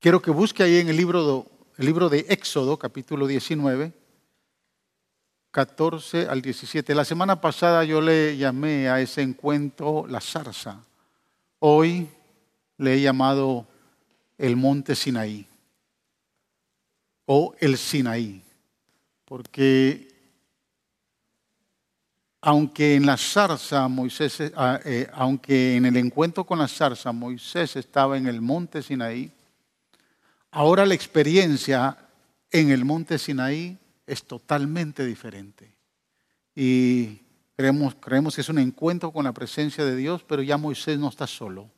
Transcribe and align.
Quiero 0.00 0.22
que 0.22 0.30
busque 0.30 0.62
ahí 0.62 0.76
en 0.76 0.88
el 0.88 0.96
libro, 0.96 1.44
el 1.76 1.84
libro 1.84 2.08
de 2.08 2.24
Éxodo, 2.28 2.78
capítulo 2.78 3.26
19, 3.26 3.92
14 5.50 6.28
al 6.28 6.40
17. 6.40 6.94
La 6.94 7.04
semana 7.04 7.40
pasada 7.40 7.82
yo 7.82 8.00
le 8.00 8.36
llamé 8.36 8.88
a 8.88 9.00
ese 9.00 9.22
encuentro 9.22 10.06
la 10.06 10.20
zarza. 10.20 10.84
Hoy 11.58 12.08
le 12.76 12.94
he 12.94 13.00
llamado 13.00 13.66
el 14.36 14.54
monte 14.54 14.94
Sinaí 14.94 15.44
o 17.26 17.56
el 17.58 17.76
Sinaí, 17.76 18.40
porque 19.24 20.06
aunque 22.40 22.94
en 22.94 23.04
la 23.04 23.16
zarza 23.16 23.88
Moisés, 23.88 24.38
eh, 24.38 24.52
eh, 24.84 25.10
aunque 25.12 25.74
en 25.74 25.86
el 25.86 25.96
encuentro 25.96 26.44
con 26.44 26.60
la 26.60 26.68
zarza 26.68 27.10
Moisés 27.10 27.74
estaba 27.74 28.16
en 28.16 28.28
el 28.28 28.40
monte 28.40 28.80
Sinaí, 28.80 29.32
ahora 30.50 30.86
la 30.86 30.94
experiencia 30.94 31.96
en 32.50 32.70
el 32.70 32.84
monte 32.84 33.18
Sinaí 33.18 33.78
es 34.06 34.24
totalmente 34.24 35.04
diferente. 35.04 35.72
Y 36.54 37.20
creemos, 37.56 37.94
creemos 38.00 38.34
que 38.34 38.40
es 38.40 38.48
un 38.48 38.58
encuentro 38.58 39.12
con 39.12 39.24
la 39.24 39.32
presencia 39.32 39.84
de 39.84 39.96
Dios, 39.96 40.24
pero 40.26 40.42
ya 40.42 40.56
Moisés 40.56 40.98
no 40.98 41.08
está 41.08 41.26
solo. 41.26 41.70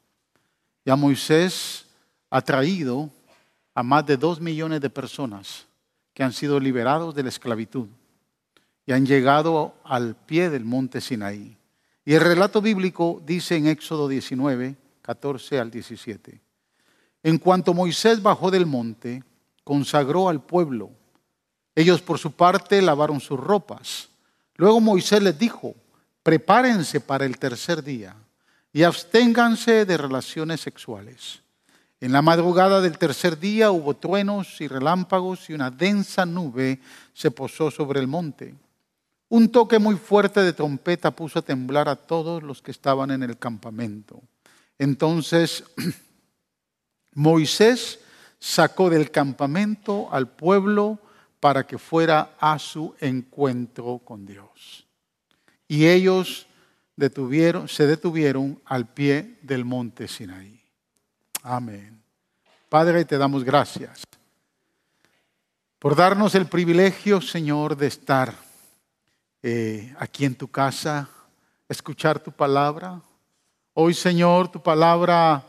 Ya 0.84 0.96
Moisés 0.96 1.86
ha 2.30 2.40
traído 2.40 3.10
a 3.74 3.82
más 3.82 4.06
de 4.06 4.16
dos 4.16 4.40
millones 4.40 4.80
de 4.80 4.90
personas 4.90 5.66
que 6.14 6.22
han 6.22 6.32
sido 6.32 6.58
liberados 6.58 7.14
de 7.14 7.22
la 7.22 7.28
esclavitud 7.28 7.88
y 8.86 8.92
han 8.92 9.06
llegado 9.06 9.74
al 9.84 10.16
pie 10.16 10.50
del 10.50 10.64
monte 10.64 11.00
Sinaí. 11.00 11.56
Y 12.04 12.14
el 12.14 12.20
relato 12.20 12.60
bíblico 12.60 13.22
dice 13.24 13.56
en 13.56 13.66
Éxodo 13.66 14.08
19, 14.08 14.76
14 15.02 15.60
al 15.60 15.70
17. 15.70 16.40
En 17.22 17.38
cuanto 17.38 17.74
Moisés 17.74 18.22
bajó 18.22 18.50
del 18.50 18.66
monte, 18.66 19.22
consagró 19.64 20.28
al 20.28 20.42
pueblo. 20.42 20.90
Ellos 21.74 22.00
por 22.00 22.18
su 22.18 22.32
parte 22.32 22.80
lavaron 22.82 23.20
sus 23.20 23.38
ropas. 23.38 24.08
Luego 24.56 24.80
Moisés 24.80 25.22
les 25.22 25.38
dijo, 25.38 25.74
prepárense 26.22 27.00
para 27.00 27.24
el 27.24 27.38
tercer 27.38 27.82
día 27.82 28.14
y 28.72 28.82
absténganse 28.82 29.84
de 29.84 29.96
relaciones 29.96 30.60
sexuales. 30.60 31.42
En 32.00 32.12
la 32.12 32.22
madrugada 32.22 32.80
del 32.80 32.96
tercer 32.96 33.38
día 33.38 33.70
hubo 33.70 33.94
truenos 33.94 34.60
y 34.60 34.68
relámpagos 34.68 35.50
y 35.50 35.52
una 35.52 35.70
densa 35.70 36.24
nube 36.24 36.80
se 37.12 37.30
posó 37.30 37.70
sobre 37.70 38.00
el 38.00 38.06
monte. 38.06 38.54
Un 39.28 39.52
toque 39.52 39.78
muy 39.78 39.96
fuerte 39.96 40.40
de 40.40 40.52
trompeta 40.52 41.10
puso 41.10 41.38
a 41.38 41.42
temblar 41.42 41.88
a 41.88 41.96
todos 41.96 42.42
los 42.42 42.62
que 42.62 42.70
estaban 42.70 43.10
en 43.10 43.22
el 43.22 43.38
campamento. 43.38 44.22
Entonces 44.78 45.62
Moisés 47.14 48.00
sacó 48.38 48.90
del 48.90 49.10
campamento 49.10 50.08
al 50.12 50.28
pueblo 50.28 50.98
para 51.40 51.66
que 51.66 51.78
fuera 51.78 52.34
a 52.38 52.58
su 52.58 52.94
encuentro 53.00 53.98
con 54.04 54.26
Dios. 54.26 54.86
Y 55.68 55.86
ellos 55.86 56.46
se 57.66 57.86
detuvieron 57.86 58.60
al 58.64 58.86
pie 58.88 59.38
del 59.42 59.64
monte 59.64 60.06
Sinaí. 60.06 60.60
Amén. 61.42 62.02
Padre, 62.68 63.04
te 63.04 63.18
damos 63.18 63.42
gracias 63.42 64.02
por 65.78 65.96
darnos 65.96 66.34
el 66.34 66.46
privilegio, 66.46 67.22
Señor, 67.22 67.74
de 67.74 67.86
estar 67.86 68.34
eh, 69.42 69.94
aquí 69.98 70.26
en 70.26 70.34
tu 70.34 70.48
casa, 70.48 71.08
escuchar 71.70 72.20
tu 72.20 72.30
palabra. 72.30 73.00
Hoy, 73.72 73.94
Señor, 73.94 74.52
tu 74.52 74.62
palabra 74.62 75.42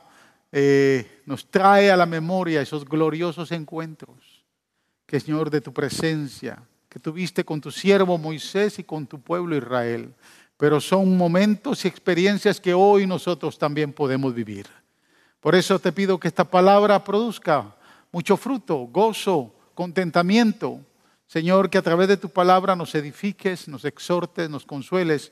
eh, 0.52 1.22
nos 1.26 1.50
trae 1.50 1.92
a 1.92 1.98
la 1.98 2.06
memoria 2.06 2.62
esos 2.62 2.86
gloriosos 2.86 3.52
encuentros 3.52 4.46
que, 5.06 5.20
Señor, 5.20 5.50
de 5.50 5.62
tu 5.62 5.74
presencia, 5.74 6.64
que 6.90 7.00
tuviste 7.00 7.44
con 7.44 7.62
tu 7.62 7.72
siervo 7.72 8.18
Moisés 8.18 8.80
y 8.80 8.84
con 8.84 9.08
tu 9.08 9.22
pueblo 9.22 9.56
Israel 9.56 10.14
pero 10.62 10.80
son 10.80 11.18
momentos 11.18 11.84
y 11.84 11.88
experiencias 11.88 12.62
que 12.62 12.72
hoy 12.72 13.08
nosotros 13.08 13.58
también 13.58 13.92
podemos 13.92 14.32
vivir. 14.32 14.68
Por 15.40 15.56
eso 15.56 15.80
te 15.80 15.92
pido 15.92 16.20
que 16.20 16.28
esta 16.28 16.44
palabra 16.44 17.04
produzca 17.04 17.76
mucho 18.12 18.38
fruto, 18.38 18.78
gozo, 18.86 19.56
contentamiento. 19.74 20.80
Señor, 21.26 21.68
que 21.68 21.80
a 21.80 21.82
través 21.82 22.10
de 22.10 22.18
tu 22.18 22.30
palabra 22.30 22.76
nos 22.76 22.94
edifiques, 22.94 23.68
nos 23.68 23.86
exhortes, 23.86 24.52
nos 24.52 24.64
consueles. 24.64 25.32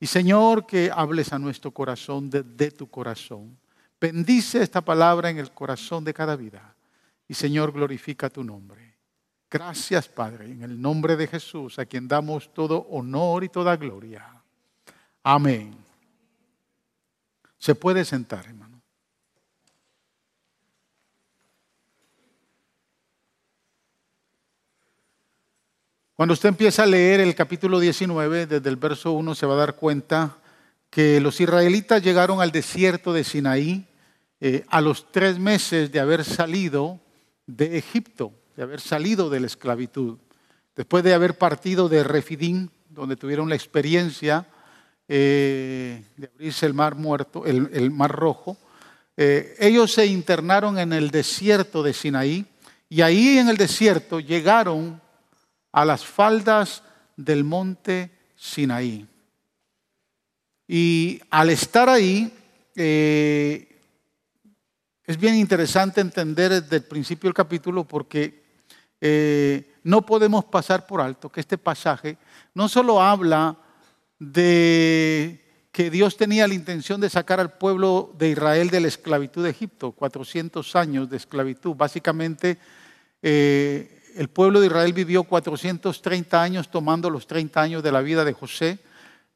Y 0.00 0.06
Señor, 0.06 0.64
que 0.64 0.90
hables 0.90 1.30
a 1.34 1.38
nuestro 1.38 1.72
corazón 1.72 2.30
de 2.30 2.70
tu 2.70 2.88
corazón. 2.88 3.58
Bendice 4.00 4.62
esta 4.62 4.80
palabra 4.80 5.28
en 5.28 5.38
el 5.38 5.50
corazón 5.50 6.04
de 6.04 6.14
cada 6.14 6.34
vida. 6.34 6.74
Y 7.28 7.34
Señor, 7.34 7.70
glorifica 7.72 8.30
tu 8.30 8.42
nombre. 8.42 8.96
Gracias, 9.50 10.08
Padre, 10.08 10.46
en 10.46 10.62
el 10.62 10.80
nombre 10.80 11.16
de 11.16 11.26
Jesús, 11.26 11.78
a 11.78 11.84
quien 11.84 12.08
damos 12.08 12.54
todo 12.54 12.86
honor 12.90 13.44
y 13.44 13.48
toda 13.48 13.76
gloria. 13.76 14.26
Amén. 15.22 15.76
Se 17.58 17.74
puede 17.74 18.04
sentar, 18.04 18.46
hermano. 18.46 18.80
Cuando 26.14 26.34
usted 26.34 26.48
empieza 26.48 26.84
a 26.84 26.86
leer 26.86 27.20
el 27.20 27.34
capítulo 27.34 27.80
19, 27.80 28.46
desde 28.46 28.68
el 28.68 28.76
verso 28.76 29.12
1, 29.12 29.34
se 29.34 29.46
va 29.46 29.54
a 29.54 29.58
dar 29.58 29.76
cuenta 29.76 30.38
que 30.90 31.20
los 31.20 31.40
israelitas 31.40 32.02
llegaron 32.02 32.40
al 32.40 32.50
desierto 32.50 33.12
de 33.12 33.24
Sinaí 33.24 33.89
eh, 34.42 34.64
a 34.68 34.80
los 34.80 35.12
tres 35.12 35.38
meses 35.38 35.92
de 35.92 36.00
haber 36.00 36.24
salido 36.24 36.98
de 37.46 37.76
Egipto, 37.76 38.32
de 38.56 38.62
haber 38.62 38.80
salido 38.80 39.28
de 39.28 39.40
la 39.40 39.46
esclavitud. 39.46 40.16
Después 40.74 41.04
de 41.04 41.12
haber 41.12 41.36
partido 41.36 41.90
de 41.90 42.02
Refidín, 42.02 42.70
donde 42.88 43.16
tuvieron 43.16 43.50
la 43.50 43.54
experiencia 43.54 44.46
eh, 45.08 46.02
de 46.16 46.30
abrirse 46.34 46.64
el 46.64 46.72
mar 46.72 46.94
muerto, 46.94 47.44
el, 47.44 47.90
mar 47.90 48.12
rojo, 48.12 48.56
eh, 49.14 49.56
ellos 49.58 49.92
se 49.92 50.06
internaron 50.06 50.78
en 50.78 50.94
el 50.94 51.10
desierto 51.10 51.82
de 51.82 51.92
Sinaí 51.92 52.46
y 52.88 53.02
ahí 53.02 53.36
en 53.36 53.50
el 53.50 53.58
desierto 53.58 54.20
llegaron 54.20 55.02
a 55.70 55.84
las 55.84 56.02
faldas 56.06 56.82
del 57.14 57.44
monte 57.44 58.10
Sinaí. 58.36 59.06
Y 60.66 61.20
al 61.28 61.50
estar 61.50 61.90
ahí, 61.90 62.32
es 65.10 65.18
bien 65.18 65.34
interesante 65.34 66.00
entender 66.00 66.62
desde 66.62 66.76
el 66.76 66.84
principio 66.84 67.26
del 67.26 67.34
capítulo 67.34 67.82
porque 67.82 68.44
no 69.82 70.06
podemos 70.06 70.44
pasar 70.44 70.86
por 70.86 71.00
alto 71.00 71.28
que 71.30 71.40
este 71.40 71.58
pasaje 71.58 72.16
no 72.54 72.68
solo 72.68 73.02
habla 73.02 73.56
de 74.20 75.66
que 75.72 75.90
Dios 75.90 76.16
tenía 76.16 76.46
la 76.46 76.54
intención 76.54 77.00
de 77.00 77.10
sacar 77.10 77.40
al 77.40 77.54
pueblo 77.54 78.14
de 78.18 78.28
Israel 78.28 78.70
de 78.70 78.78
la 78.78 78.86
esclavitud 78.86 79.42
de 79.42 79.50
Egipto, 79.50 79.90
400 79.90 80.76
años 80.76 81.10
de 81.10 81.16
esclavitud. 81.16 81.74
Básicamente, 81.74 82.58
eh, 83.20 84.12
el 84.14 84.28
pueblo 84.28 84.60
de 84.60 84.68
Israel 84.68 84.92
vivió 84.92 85.24
430 85.24 86.40
años 86.40 86.70
tomando 86.70 87.10
los 87.10 87.26
30 87.26 87.60
años 87.60 87.82
de 87.82 87.90
la 87.90 88.00
vida 88.00 88.24
de 88.24 88.32
José, 88.32 88.78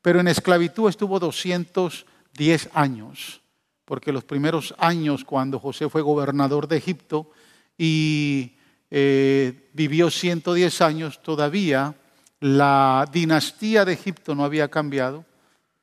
pero 0.02 0.20
en 0.20 0.28
esclavitud 0.28 0.88
estuvo 0.88 1.18
210 1.18 2.68
años, 2.74 3.40
porque 3.84 4.12
los 4.12 4.24
primeros 4.24 4.74
años 4.78 5.24
cuando 5.24 5.58
José 5.58 5.88
fue 5.88 6.02
gobernador 6.02 6.68
de 6.68 6.76
Egipto 6.76 7.30
y 7.76 8.52
eh, 8.90 9.68
vivió 9.72 10.10
110 10.10 10.80
años, 10.80 11.22
todavía 11.22 11.94
la 12.40 13.08
dinastía 13.10 13.84
de 13.84 13.94
Egipto 13.94 14.34
no 14.34 14.44
había 14.44 14.68
cambiado, 14.68 15.24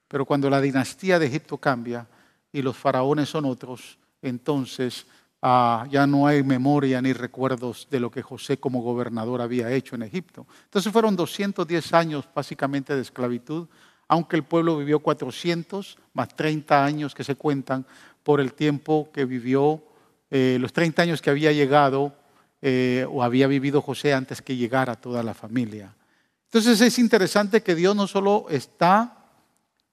pero 0.08 0.26
cuando 0.26 0.50
la 0.50 0.62
dinastía 0.62 1.20
de 1.20 1.28
Egipto 1.28 1.58
cambia 1.58 2.08
y 2.52 2.62
los 2.62 2.78
faraones 2.78 3.30
son 3.30 3.46
otros, 3.46 3.98
entonces 4.22 5.06
ah, 5.42 5.88
ya 5.90 6.06
no 6.06 6.28
hay 6.28 6.44
memoria 6.44 7.02
ni 7.02 7.14
recuerdos 7.14 7.88
de 7.90 8.00
lo 8.00 8.12
que 8.12 8.22
José 8.22 8.58
como 8.58 8.82
gobernador 8.82 9.42
había 9.42 9.72
hecho 9.72 9.96
en 9.96 10.04
Egipto. 10.04 10.46
Entonces 10.66 10.92
fueron 10.92 11.16
210 11.16 11.94
años 11.94 12.28
básicamente 12.34 12.96
de 12.96 13.02
esclavitud, 13.02 13.68
aunque 14.12 14.36
el 14.36 14.44
pueblo 14.44 14.78
vivió 14.78 15.00
400 15.00 15.98
más 16.14 16.36
30 16.36 16.84
años 16.84 17.16
que 17.16 17.24
se 17.24 17.36
cuentan 17.36 17.86
por 18.24 18.42
el 18.42 18.52
tiempo 18.52 19.10
que 19.14 19.24
vivió, 19.24 19.82
eh, 20.30 20.58
los 20.60 20.74
30 20.74 21.04
años 21.04 21.22
que 21.22 21.30
había 21.30 21.54
llegado 21.54 22.14
eh, 22.62 23.06
o 23.10 23.24
había 23.24 23.48
vivido 23.48 23.82
José 23.82 24.14
antes 24.14 24.42
que 24.42 24.58
llegara 24.58 24.96
toda 24.96 25.24
la 25.24 25.34
familia. 25.34 25.96
Entonces 26.44 26.82
es 26.82 27.00
interesante 27.00 27.64
que 27.64 27.74
Dios 27.74 27.96
no 27.96 28.06
solo 28.06 28.48
está 28.50 29.30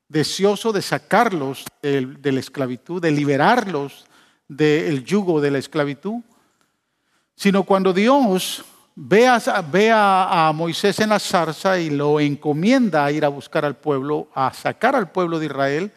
deseoso 0.09 0.73
de 0.73 0.83
sacarlos 0.83 1.65
de, 1.81 2.33
la 2.33 2.41
esclavitud, 2.41 3.01
de 3.01 3.13
liberarlos 3.13 4.05
del 4.49 5.05
yugo 5.05 5.41
de 5.41 5.53
la 5.53 5.59
esclavitud, 5.59 6.23
sino 7.37 7.63
cuando 7.63 7.93
Dios 7.93 8.65
ve 9.01 9.91
a, 9.93 10.53
Moisés 10.53 10.99
en 10.99 11.11
la 11.11 11.21
zarza 11.21 11.79
y 11.79 11.91
lo 11.91 12.19
encomienda 12.19 13.05
a 13.05 13.13
ir 13.13 13.25
a 13.25 13.29
buscar 13.29 13.65
al 13.65 13.77
pueblo, 13.77 14.29
a 14.35 14.53
sacar 14.53 14.97
al 14.97 15.13
pueblo 15.13 15.39
de 15.39 15.47
Israel, 15.47 15.93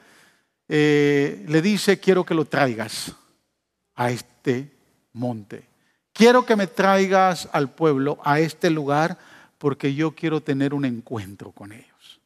eh, 0.68 1.44
le 1.48 1.62
dice, 1.64 2.00
quiero 2.00 2.24
que 2.24 2.36
lo 2.36 2.46
traigas 2.46 3.12
a 3.96 4.12
este 4.12 4.72
monte. 5.14 5.68
quiero 6.14 6.46
que 6.46 6.56
me 6.56 6.68
traigas 6.68 7.50
al 7.52 7.72
pueblo, 7.72 8.20
a 8.24 8.40
este 8.40 8.70
lugar, 8.70 9.18
porque 9.58 9.96
yo 9.96 10.12
quiero 10.12 10.42
tener 10.42 10.74
un 10.74 10.86
encuentro 10.86 11.52
con 11.52 11.72
ellos. 11.72 12.20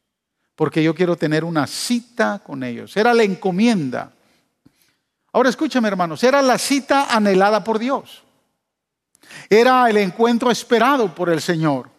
Porque 0.56 0.83
yo 0.83 0.94
quiero 0.94 1.16
tener 1.16 1.45
una 1.45 1.68
cita 1.68 2.42
con 2.45 2.63
ellos. 2.63 2.98
Era 2.98 3.13
la 3.13 3.24
encomienda. 3.24 4.12
Ahora 5.31 5.50
escúchame 5.50 5.88
hermanos, 5.88 6.24
era 6.24 6.42
la 6.42 6.57
cita 6.57 7.16
anhelada 7.16 7.63
por 7.63 7.80
Dios. 7.80 8.25
Era 9.50 9.89
el 9.89 9.98
encuentro 9.98 10.51
esperado 10.51 11.13
por 11.13 11.30
el 11.30 11.42
Señor. 11.42 11.89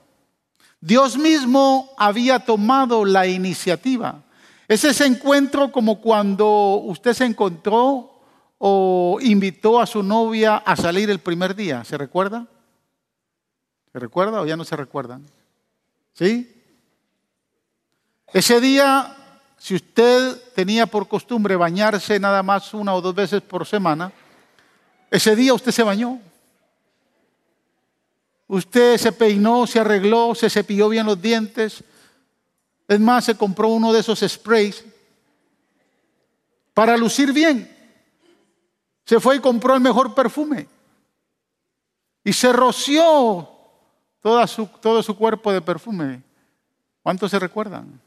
Dios 0.81 1.17
mismo 1.17 1.91
había 1.97 2.39
tomado 2.39 3.05
la 3.05 3.27
iniciativa. 3.27 4.23
Es 4.69 4.85
ese 4.85 5.07
encuentro 5.07 5.71
como 5.71 6.01
cuando 6.01 6.81
usted 6.85 7.13
se 7.13 7.25
encontró 7.25 8.21
o 8.59 9.19
invitó 9.21 9.81
a 9.81 9.87
su 9.87 10.03
novia 10.03 10.57
a 10.57 10.77
salir 10.77 11.11
el 11.11 11.21
primer 11.21 11.55
día. 11.55 11.85
¿Se 11.85 11.97
recuerda? 11.97 12.47
¿Se 13.93 13.99
recuerda 13.99 14.41
o 14.41 14.47
ya 14.47 14.57
no 14.57 14.65
se 14.65 14.77
recuerdan? 14.77 15.25
¿Sí? 16.13 16.53
Ese 18.33 18.61
día, 18.61 19.17
si 19.57 19.75
usted 19.75 20.37
tenía 20.55 20.87
por 20.87 21.09
costumbre 21.09 21.57
bañarse 21.57 22.19
nada 22.19 22.43
más 22.43 22.75
una 22.75 22.95
o 22.95 23.01
dos 23.01 23.15
veces 23.15 23.41
por 23.43 23.67
semana, 23.67 24.13
ese 25.11 25.37
día 25.37 25.55
usted 25.55 25.73
se 25.73 25.83
bañó. 25.83 26.21
Usted 28.49 28.97
se 28.97 29.13
peinó, 29.13 29.67
se 29.67 29.81
arregló, 29.81 30.35
se 30.35 30.49
cepilló 30.49 30.89
bien 30.89 31.07
los 31.07 31.21
dientes. 31.21 31.83
Es 32.87 33.01
más, 33.01 33.25
se 33.25 33.37
compró 33.37 33.69
uno 33.69 33.93
de 33.93 34.01
esos 34.01 34.21
sprays 34.21 34.85
para 36.73 36.97
lucir 36.97 37.33
bien. 37.33 37.73
Se 39.05 39.19
fue 39.19 39.37
y 39.37 39.41
compró 39.41 39.75
el 39.75 39.81
mejor 39.81 40.15
perfume. 40.15 40.69
Y 42.23 42.33
se 42.33 42.53
roció 42.53 43.49
todo 44.21 45.03
su 45.03 45.17
cuerpo 45.17 45.53
de 45.53 45.61
perfume. 45.61 46.23
¿Cuántos 47.03 47.31
se 47.31 47.39
recuerdan? 47.39 48.01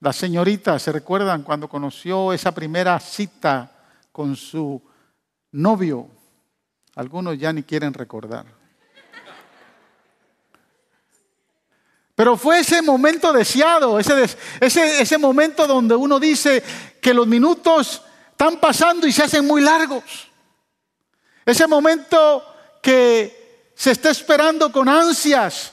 Las 0.00 0.16
señoritas 0.16 0.82
se 0.82 0.92
recuerdan 0.92 1.42
cuando 1.42 1.68
conoció 1.68 2.32
esa 2.32 2.52
primera 2.52 2.98
cita 3.00 3.70
con 4.12 4.36
su 4.36 4.80
novio. 5.52 6.08
Algunos 6.94 7.38
ya 7.38 7.52
ni 7.52 7.62
quieren 7.62 7.92
recordar. 7.92 8.59
Pero 12.20 12.36
fue 12.36 12.58
ese 12.58 12.82
momento 12.82 13.32
deseado, 13.32 13.98
ese, 13.98 14.26
ese, 14.60 15.00
ese 15.00 15.16
momento 15.16 15.66
donde 15.66 15.94
uno 15.94 16.20
dice 16.20 16.62
que 17.00 17.14
los 17.14 17.26
minutos 17.26 18.02
están 18.32 18.58
pasando 18.60 19.06
y 19.06 19.12
se 19.12 19.22
hacen 19.22 19.46
muy 19.46 19.62
largos. 19.62 20.04
Ese 21.46 21.66
momento 21.66 22.44
que 22.82 23.72
se 23.74 23.92
está 23.92 24.10
esperando 24.10 24.70
con 24.70 24.86
ansias 24.86 25.72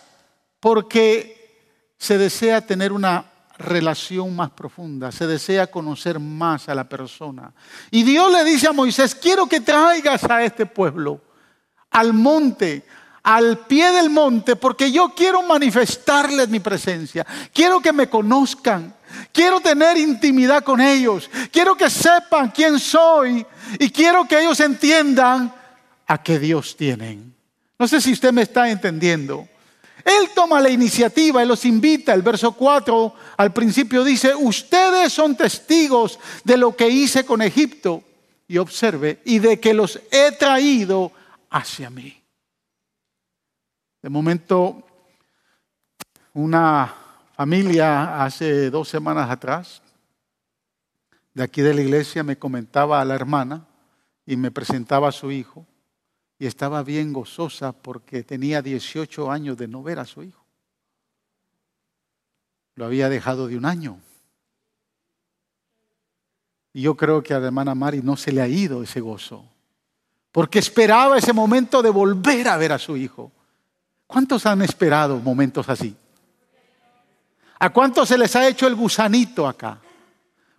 porque 0.62 1.92
se 1.98 2.18
desea 2.18 2.66
tener 2.66 2.94
una 2.94 3.30
relación 3.58 4.34
más 4.34 4.52
profunda, 4.52 5.12
se 5.12 5.28
desea 5.28 5.68
conocer 5.68 6.18
más 6.18 6.70
a 6.70 6.76
la 6.76 6.88
persona. 6.88 7.54
Y 7.92 8.04
Dios 8.04 8.32
le 8.32 8.46
dice 8.46 8.70
a 8.70 8.72
Moisés, 8.72 9.16
quiero 9.16 9.48
que 9.48 9.60
traigas 9.60 10.24
a 10.24 10.42
este 10.46 10.66
pueblo 10.66 11.20
al 11.92 12.14
monte, 12.14 12.86
al 13.28 13.58
pie 13.68 13.92
del 13.92 14.10
monte 14.10 14.56
porque 14.56 14.90
yo 14.90 15.10
quiero 15.10 15.44
manifestarles 15.44 16.48
mi 16.48 16.62
presencia. 16.62 17.28
Quiero 17.54 17.82
que 17.82 17.92
me 17.92 18.08
conozcan. 18.08 18.96
Quiero 19.34 19.60
tener 19.60 19.98
intimidad 19.98 20.64
con 20.64 20.80
ellos. 20.80 21.30
Quiero 21.52 21.76
que 21.76 21.90
sepan 21.90 22.52
quién 22.52 22.80
soy 22.80 23.46
y 23.80 23.90
quiero 23.90 24.26
que 24.26 24.40
ellos 24.40 24.58
entiendan 24.62 25.54
a 26.08 26.24
qué 26.24 26.40
Dios 26.40 26.78
tienen. 26.78 27.36
No 27.78 27.86
sé 27.86 28.00
si 28.00 28.14
usted 28.14 28.32
me 28.32 28.44
está 28.44 28.70
entendiendo. 28.70 29.46
Él 30.06 30.30
toma 30.34 30.62
la 30.62 30.70
iniciativa, 30.70 31.42
Él 31.42 31.50
los 31.50 31.66
invita. 31.66 32.14
El 32.14 32.22
verso 32.22 32.54
4 32.54 33.14
al 33.36 33.52
principio 33.52 34.06
dice, 34.06 34.34
ustedes 34.36 35.12
son 35.12 35.36
testigos 35.36 36.18
de 36.46 36.56
lo 36.56 36.78
que 36.78 36.88
hice 36.88 37.26
con 37.26 37.42
Egipto. 37.42 38.06
Y 38.48 38.58
observe, 38.58 39.20
y 39.26 39.40
de 39.40 39.60
que 39.60 39.74
los 39.74 40.00
he 40.10 40.32
traído 40.32 41.12
hacia 41.50 41.90
mí. 41.90 42.18
De 44.08 44.12
momento, 44.12 44.88
una 46.34 46.96
familia 47.36 48.24
hace 48.24 48.70
dos 48.70 48.88
semanas 48.88 49.30
atrás, 49.30 49.82
de 51.34 51.44
aquí 51.44 51.62
de 51.62 51.74
la 51.74 51.82
iglesia, 51.82 52.24
me 52.24 52.38
comentaba 52.38 53.02
a 53.02 53.04
la 53.04 53.16
hermana 53.16 53.68
y 54.26 54.38
me 54.38 54.50
presentaba 54.50 55.10
a 55.10 55.12
su 55.12 55.30
hijo 55.30 55.66
y 56.40 56.46
estaba 56.46 56.84
bien 56.84 57.12
gozosa 57.12 57.74
porque 57.74 58.24
tenía 58.24 58.62
18 58.62 59.30
años 59.30 59.58
de 59.58 59.68
no 59.68 59.84
ver 59.84 60.00
a 60.00 60.06
su 60.06 60.24
hijo. 60.24 60.46
Lo 62.76 62.86
había 62.86 63.10
dejado 63.10 63.48
de 63.48 63.58
un 63.58 63.66
año. 63.66 64.00
Y 66.72 66.84
yo 66.84 66.96
creo 66.96 67.22
que 67.22 67.34
a 67.34 67.42
la 67.42 67.48
hermana 67.48 67.76
Mari 67.76 68.02
no 68.02 68.16
se 68.16 68.32
le 68.32 68.42
ha 68.42 68.48
ido 68.48 68.84
ese 68.84 69.02
gozo, 69.02 69.44
porque 70.32 70.60
esperaba 70.60 71.18
ese 71.18 71.34
momento 71.34 71.82
de 71.82 71.90
volver 71.90 72.48
a 72.48 72.56
ver 72.56 72.72
a 72.72 72.80
su 72.80 72.96
hijo. 72.96 73.34
¿Cuántos 74.08 74.46
han 74.46 74.62
esperado 74.62 75.18
momentos 75.18 75.68
así? 75.68 75.94
¿A 77.60 77.70
cuántos 77.72 78.08
se 78.08 78.18
les 78.18 78.36
ha 78.36 78.48
hecho 78.48 78.66
el 78.66 78.76
gusanito 78.76 79.46
acá? 79.46 79.80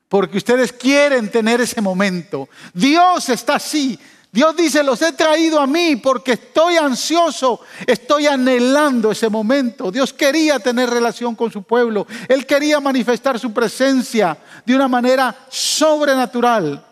Porque 0.09 0.37
ustedes 0.37 0.73
quieren 0.73 1.31
tener 1.31 1.61
ese 1.61 1.81
momento. 1.81 2.49
Dios 2.75 3.29
está 3.31 3.55
así. 3.57 3.99
Dios 4.31 4.55
dice, 4.55 4.83
los 4.83 5.01
he 5.01 5.13
traído 5.13 5.59
a 5.59 5.67
mí 5.67 5.97
porque 5.97 6.33
estoy 6.33 6.77
ansioso, 6.77 7.61
estoy 7.87 8.27
anhelando 8.27 9.11
ese 9.11 9.31
momento. 9.31 9.91
Dios 9.91 10.13
quería 10.13 10.59
tener 10.59 10.91
relación 10.91 11.35
con 11.35 11.51
su 11.51 11.63
pueblo. 11.63 12.07
Él 12.29 12.45
quería 12.45 12.79
manifestar 12.81 13.39
su 13.39 13.53
presencia 13.55 14.37
de 14.67 14.75
una 14.75 14.89
manera 14.89 15.35
sobrenatural. 15.49 16.85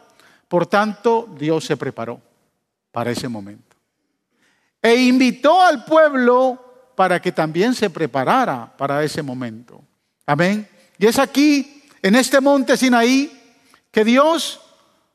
Por 0.49 0.67
tanto, 0.67 1.29
Dios 1.39 1.65
se 1.65 1.77
preparó 1.77 2.21
para 2.91 3.11
ese 3.11 3.29
momento 3.29 3.66
e 4.87 4.95
invitó 5.03 5.61
al 5.61 5.85
pueblo 5.85 6.93
para 6.95 7.21
que 7.21 7.33
también 7.33 7.75
se 7.75 7.91
preparara 7.91 8.73
para 8.77 9.03
ese 9.03 9.21
momento. 9.21 9.83
Amén. 10.25 10.69
Y 10.97 11.07
es 11.07 11.19
aquí, 11.19 11.83
en 12.01 12.15
este 12.15 12.41
monte 12.41 12.77
Sinaí, 12.77 13.37
que 13.91 14.05
Dios 14.05 14.61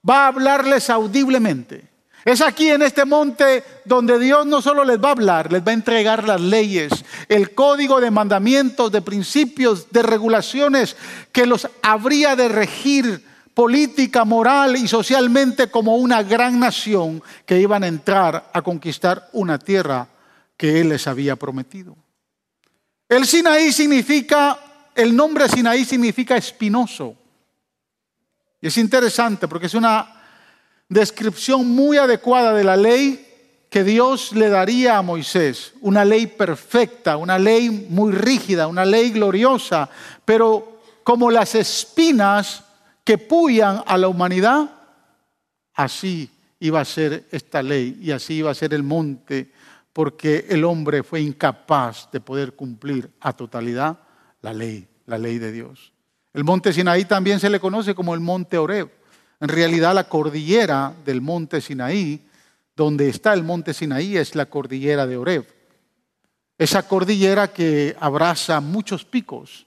va 0.07 0.25
a 0.25 0.27
hablarles 0.27 0.89
audiblemente. 0.89 1.87
Es 2.25 2.41
aquí 2.41 2.67
en 2.67 2.81
este 2.81 3.05
monte 3.05 3.63
donde 3.85 4.19
Dios 4.19 4.45
no 4.45 4.61
solo 4.61 4.83
les 4.83 5.01
va 5.01 5.07
a 5.07 5.13
hablar, 5.13 5.53
les 5.53 5.65
va 5.65 5.71
a 5.71 5.75
entregar 5.75 6.27
las 6.27 6.41
leyes, 6.41 6.91
el 7.29 7.55
código 7.55 8.01
de 8.01 8.11
mandamientos, 8.11 8.91
de 8.91 9.01
principios, 9.01 9.89
de 9.89 10.03
regulaciones 10.03 10.97
que 11.31 11.45
los 11.45 11.69
habría 11.81 12.35
de 12.35 12.49
regir 12.49 13.25
política, 13.53 14.25
moral 14.25 14.75
y 14.75 14.87
socialmente 14.87 15.69
como 15.69 15.97
una 15.97 16.23
gran 16.23 16.59
nación 16.59 17.21
que 17.45 17.59
iban 17.59 17.83
a 17.83 17.87
entrar 17.87 18.49
a 18.53 18.61
conquistar 18.61 19.29
una 19.33 19.59
tierra 19.59 20.07
que 20.57 20.79
Él 20.79 20.89
les 20.89 21.07
había 21.07 21.35
prometido. 21.35 21.95
El 23.09 23.25
Sinaí 23.25 23.71
significa, 23.71 24.57
el 24.95 25.15
nombre 25.15 25.49
Sinaí 25.49 25.83
significa 25.83 26.37
espinoso. 26.37 27.15
Y 28.61 28.67
es 28.67 28.77
interesante 28.77 29.47
porque 29.47 29.65
es 29.65 29.73
una 29.73 30.21
descripción 30.87 31.67
muy 31.67 31.97
adecuada 31.97 32.53
de 32.53 32.63
la 32.63 32.77
ley 32.77 33.27
que 33.69 33.83
Dios 33.83 34.33
le 34.33 34.49
daría 34.49 34.97
a 34.97 35.01
Moisés. 35.01 35.73
Una 35.81 36.05
ley 36.05 36.27
perfecta, 36.27 37.17
una 37.17 37.39
ley 37.39 37.69
muy 37.89 38.11
rígida, 38.11 38.67
una 38.67 38.85
ley 38.85 39.11
gloriosa, 39.11 39.89
pero 40.25 40.81
como 41.03 41.31
las 41.31 41.55
espinas 41.55 42.63
que 43.03 43.17
puyan 43.17 43.83
a 43.85 43.97
la 43.97 44.07
humanidad, 44.07 44.69
así 45.73 46.29
iba 46.59 46.79
a 46.79 46.85
ser 46.85 47.27
esta 47.31 47.63
ley 47.63 47.97
y 48.01 48.11
así 48.11 48.35
iba 48.35 48.51
a 48.51 48.55
ser 48.55 48.73
el 48.73 48.83
monte, 48.83 49.51
porque 49.93 50.45
el 50.49 50.63
hombre 50.63 51.03
fue 51.03 51.21
incapaz 51.21 52.09
de 52.11 52.21
poder 52.21 52.53
cumplir 52.53 53.09
a 53.19 53.33
totalidad 53.33 53.97
la 54.41 54.53
ley, 54.53 54.87
la 55.05 55.17
ley 55.17 55.39
de 55.39 55.51
Dios. 55.51 55.91
El 56.33 56.43
monte 56.43 56.71
Sinaí 56.71 57.05
también 57.05 57.39
se 57.39 57.49
le 57.49 57.59
conoce 57.59 57.93
como 57.93 58.13
el 58.13 58.21
monte 58.21 58.57
Oreb. 58.57 58.89
En 59.39 59.49
realidad 59.49 59.93
la 59.93 60.07
cordillera 60.07 60.93
del 61.03 61.19
monte 61.19 61.59
Sinaí, 61.59 62.21
donde 62.75 63.09
está 63.09 63.33
el 63.33 63.43
monte 63.43 63.73
Sinaí, 63.73 64.15
es 64.15 64.35
la 64.35 64.45
cordillera 64.45 65.07
de 65.07 65.17
Oreb. 65.17 65.45
Esa 66.57 66.87
cordillera 66.87 67.51
que 67.51 67.95
abraza 67.99 68.61
muchos 68.61 69.03
picos 69.03 69.65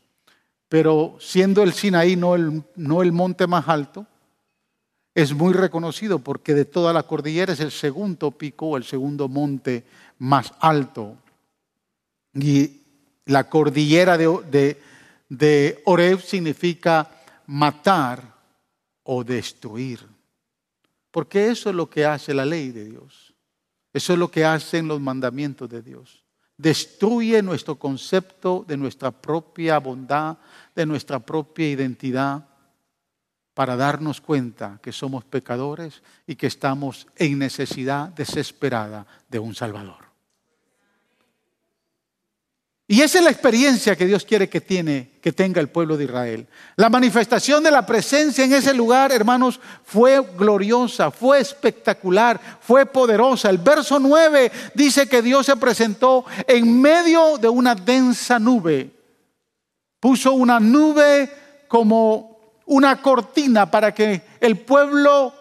pero 0.74 1.16
siendo 1.20 1.62
el 1.62 1.72
Sinaí 1.72 2.16
no 2.16 2.34
el, 2.34 2.64
no 2.74 3.02
el 3.02 3.12
monte 3.12 3.46
más 3.46 3.68
alto, 3.68 4.08
es 5.14 5.32
muy 5.32 5.52
reconocido 5.52 6.18
porque 6.18 6.52
de 6.52 6.64
toda 6.64 6.92
la 6.92 7.04
cordillera 7.04 7.52
es 7.52 7.60
el 7.60 7.70
segundo 7.70 8.32
pico 8.32 8.66
o 8.66 8.76
el 8.76 8.82
segundo 8.82 9.28
monte 9.28 9.84
más 10.18 10.52
alto. 10.58 11.16
Y 12.32 12.80
la 13.26 13.48
cordillera 13.48 14.18
de, 14.18 14.26
de, 14.50 14.82
de 15.28 15.80
Oreb 15.84 16.20
significa 16.20 17.08
matar 17.46 18.34
o 19.04 19.22
destruir. 19.22 20.00
Porque 21.12 21.52
eso 21.52 21.70
es 21.70 21.76
lo 21.76 21.88
que 21.88 22.04
hace 22.04 22.34
la 22.34 22.44
ley 22.44 22.72
de 22.72 22.86
Dios. 22.86 23.32
Eso 23.92 24.14
es 24.14 24.18
lo 24.18 24.28
que 24.28 24.44
hacen 24.44 24.88
los 24.88 25.00
mandamientos 25.00 25.70
de 25.70 25.82
Dios. 25.82 26.24
Destruye 26.56 27.42
nuestro 27.42 27.76
concepto 27.76 28.64
de 28.66 28.76
nuestra 28.76 29.12
propia 29.12 29.78
bondad, 29.78 30.36
de 30.74 30.86
nuestra 30.86 31.20
propia 31.20 31.68
identidad, 31.68 32.46
para 33.54 33.76
darnos 33.76 34.20
cuenta 34.20 34.80
que 34.82 34.92
somos 34.92 35.24
pecadores 35.24 36.02
y 36.26 36.34
que 36.34 36.48
estamos 36.48 37.06
en 37.16 37.38
necesidad 37.38 38.08
desesperada 38.08 39.06
de 39.28 39.38
un 39.38 39.54
Salvador. 39.54 40.04
Y 42.86 43.00
esa 43.00 43.18
es 43.18 43.24
la 43.24 43.30
experiencia 43.30 43.96
que 43.96 44.04
Dios 44.04 44.26
quiere 44.26 44.48
que, 44.48 44.60
tiene, 44.60 45.12
que 45.22 45.32
tenga 45.32 45.58
el 45.58 45.68
pueblo 45.68 45.96
de 45.96 46.04
Israel. 46.04 46.46
La 46.76 46.90
manifestación 46.90 47.64
de 47.64 47.70
la 47.70 47.86
presencia 47.86 48.44
en 48.44 48.52
ese 48.52 48.74
lugar, 48.74 49.10
hermanos, 49.10 49.58
fue 49.84 50.20
gloriosa, 50.36 51.10
fue 51.10 51.40
espectacular, 51.40 52.38
fue 52.60 52.84
poderosa. 52.84 53.48
El 53.48 53.56
verso 53.56 53.98
9 53.98 54.52
dice 54.74 55.08
que 55.08 55.22
Dios 55.22 55.46
se 55.46 55.56
presentó 55.56 56.26
en 56.46 56.78
medio 56.78 57.38
de 57.38 57.48
una 57.48 57.74
densa 57.74 58.38
nube. 58.38 58.93
Puso 60.04 60.34
una 60.34 60.60
nube 60.60 61.30
como 61.66 62.60
una 62.66 63.00
cortina 63.00 63.70
para 63.70 63.94
que 63.94 64.20
el 64.38 64.58
pueblo 64.58 65.32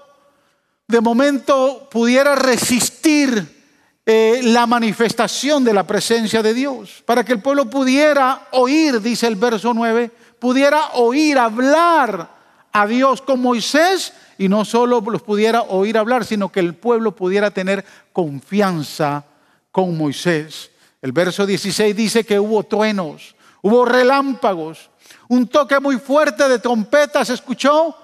de 0.87 1.01
momento 1.01 1.89
pudiera 1.91 2.33
resistir 2.33 3.99
eh, 4.05 4.39
la 4.41 4.65
manifestación 4.65 5.65
de 5.65 5.73
la 5.73 5.85
presencia 5.85 6.41
de 6.41 6.53
Dios, 6.53 7.03
para 7.05 7.25
que 7.25 7.33
el 7.33 7.41
pueblo 7.41 7.69
pudiera 7.69 8.47
oír, 8.51 9.01
dice 9.01 9.27
el 9.27 9.35
verso 9.35 9.73
9, 9.73 10.09
pudiera 10.39 10.91
oír 10.93 11.37
hablar 11.37 12.29
a 12.71 12.87
Dios 12.87 13.21
con 13.21 13.41
Moisés 13.41 14.13
y 14.37 14.47
no 14.47 14.63
solo 14.63 15.01
los 15.01 15.23
pudiera 15.23 15.63
oír 15.63 15.97
hablar, 15.97 16.23
sino 16.23 16.49
que 16.49 16.61
el 16.61 16.73
pueblo 16.73 17.13
pudiera 17.13 17.51
tener 17.51 17.83
confianza 18.13 19.25
con 19.73 19.97
Moisés. 19.97 20.71
El 21.01 21.11
verso 21.11 21.45
16 21.45 21.93
dice 21.93 22.23
que 22.23 22.39
hubo 22.39 22.63
truenos, 22.63 23.35
hubo 23.63 23.85
relámpagos, 23.85 24.91
un 25.29 25.47
toque 25.47 25.79
muy 25.79 25.97
fuerte 25.97 26.47
de 26.47 26.59
trompeta 26.59 27.25
se 27.25 27.33
escuchó 27.33 27.95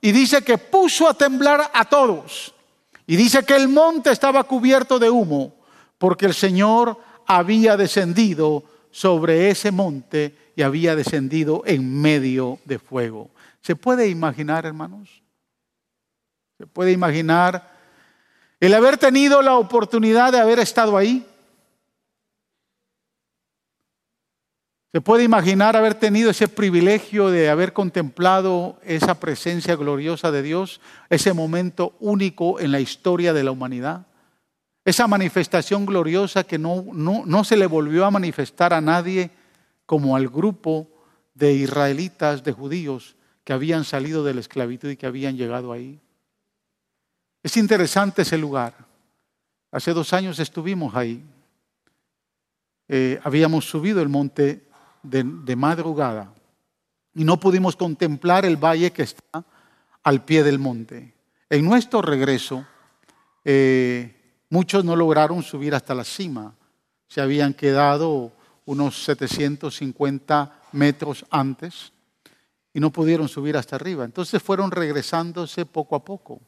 y 0.00 0.10
dice 0.10 0.42
que 0.42 0.58
puso 0.58 1.08
a 1.08 1.14
temblar 1.14 1.70
a 1.72 1.84
todos. 1.84 2.52
Y 3.06 3.16
dice 3.16 3.44
que 3.44 3.54
el 3.54 3.68
monte 3.68 4.10
estaba 4.10 4.42
cubierto 4.44 4.98
de 4.98 5.10
humo 5.10 5.54
porque 5.98 6.26
el 6.26 6.34
Señor 6.34 6.98
había 7.26 7.76
descendido 7.76 8.64
sobre 8.90 9.50
ese 9.50 9.70
monte 9.70 10.36
y 10.56 10.62
había 10.62 10.96
descendido 10.96 11.62
en 11.66 12.00
medio 12.00 12.58
de 12.64 12.78
fuego. 12.78 13.30
¿Se 13.60 13.76
puede 13.76 14.08
imaginar, 14.08 14.66
hermanos? 14.66 15.22
¿Se 16.58 16.66
puede 16.66 16.90
imaginar 16.90 17.70
el 18.60 18.74
haber 18.74 18.96
tenido 18.96 19.42
la 19.42 19.54
oportunidad 19.56 20.32
de 20.32 20.40
haber 20.40 20.58
estado 20.58 20.96
ahí? 20.96 21.26
Se 24.92 25.00
puede 25.00 25.24
imaginar 25.24 25.74
haber 25.74 25.94
tenido 25.94 26.30
ese 26.30 26.48
privilegio 26.48 27.30
de 27.30 27.48
haber 27.48 27.72
contemplado 27.72 28.78
esa 28.84 29.18
presencia 29.18 29.74
gloriosa 29.74 30.30
de 30.30 30.42
Dios, 30.42 30.82
ese 31.08 31.32
momento 31.32 31.96
único 31.98 32.60
en 32.60 32.72
la 32.72 32.80
historia 32.80 33.32
de 33.32 33.42
la 33.42 33.52
humanidad, 33.52 34.06
esa 34.84 35.06
manifestación 35.06 35.86
gloriosa 35.86 36.44
que 36.44 36.58
no, 36.58 36.84
no, 36.92 37.22
no 37.24 37.42
se 37.42 37.56
le 37.56 37.64
volvió 37.64 38.04
a 38.04 38.10
manifestar 38.10 38.74
a 38.74 38.82
nadie 38.82 39.30
como 39.86 40.14
al 40.14 40.28
grupo 40.28 40.90
de 41.32 41.54
israelitas, 41.54 42.44
de 42.44 42.52
judíos 42.52 43.16
que 43.44 43.54
habían 43.54 43.84
salido 43.84 44.22
de 44.24 44.34
la 44.34 44.40
esclavitud 44.40 44.90
y 44.90 44.96
que 44.96 45.06
habían 45.06 45.38
llegado 45.38 45.72
ahí. 45.72 46.00
Es 47.42 47.56
interesante 47.56 48.22
ese 48.22 48.36
lugar. 48.36 48.74
Hace 49.70 49.94
dos 49.94 50.12
años 50.12 50.38
estuvimos 50.38 50.94
ahí. 50.94 51.24
Eh, 52.88 53.18
habíamos 53.24 53.64
subido 53.64 54.02
el 54.02 54.10
monte 54.10 54.70
de, 55.02 55.56
madrugada 55.56 56.32
y 57.14 57.24
no 57.24 57.38
pudimos 57.38 57.76
contemplar 57.76 58.44
el 58.44 58.56
valle 58.56 58.92
que 58.92 59.02
está 59.02 59.44
al 60.02 60.24
pie 60.24 60.42
del 60.42 60.58
monte. 60.58 61.14
En 61.50 61.64
nuestro 61.64 62.02
regreso, 62.02 62.64
eh, 63.44 64.14
muchos 64.48 64.84
no 64.84 64.96
lograron 64.96 65.42
subir 65.42 65.74
hasta 65.74 65.94
la 65.94 66.04
cima. 66.04 66.54
Se 67.06 67.20
habían 67.20 67.52
quedado 67.52 68.32
unos 68.64 69.04
750 69.04 70.60
metros 70.72 71.26
antes 71.30 71.92
y 72.72 72.80
no 72.80 72.90
pudieron 72.90 73.28
subir 73.28 73.56
hasta 73.56 73.76
arriba. 73.76 74.04
Entonces 74.04 74.42
fueron 74.42 74.70
regresándose 74.70 75.66
poco 75.66 75.96
a 75.96 76.04
poco. 76.04 76.40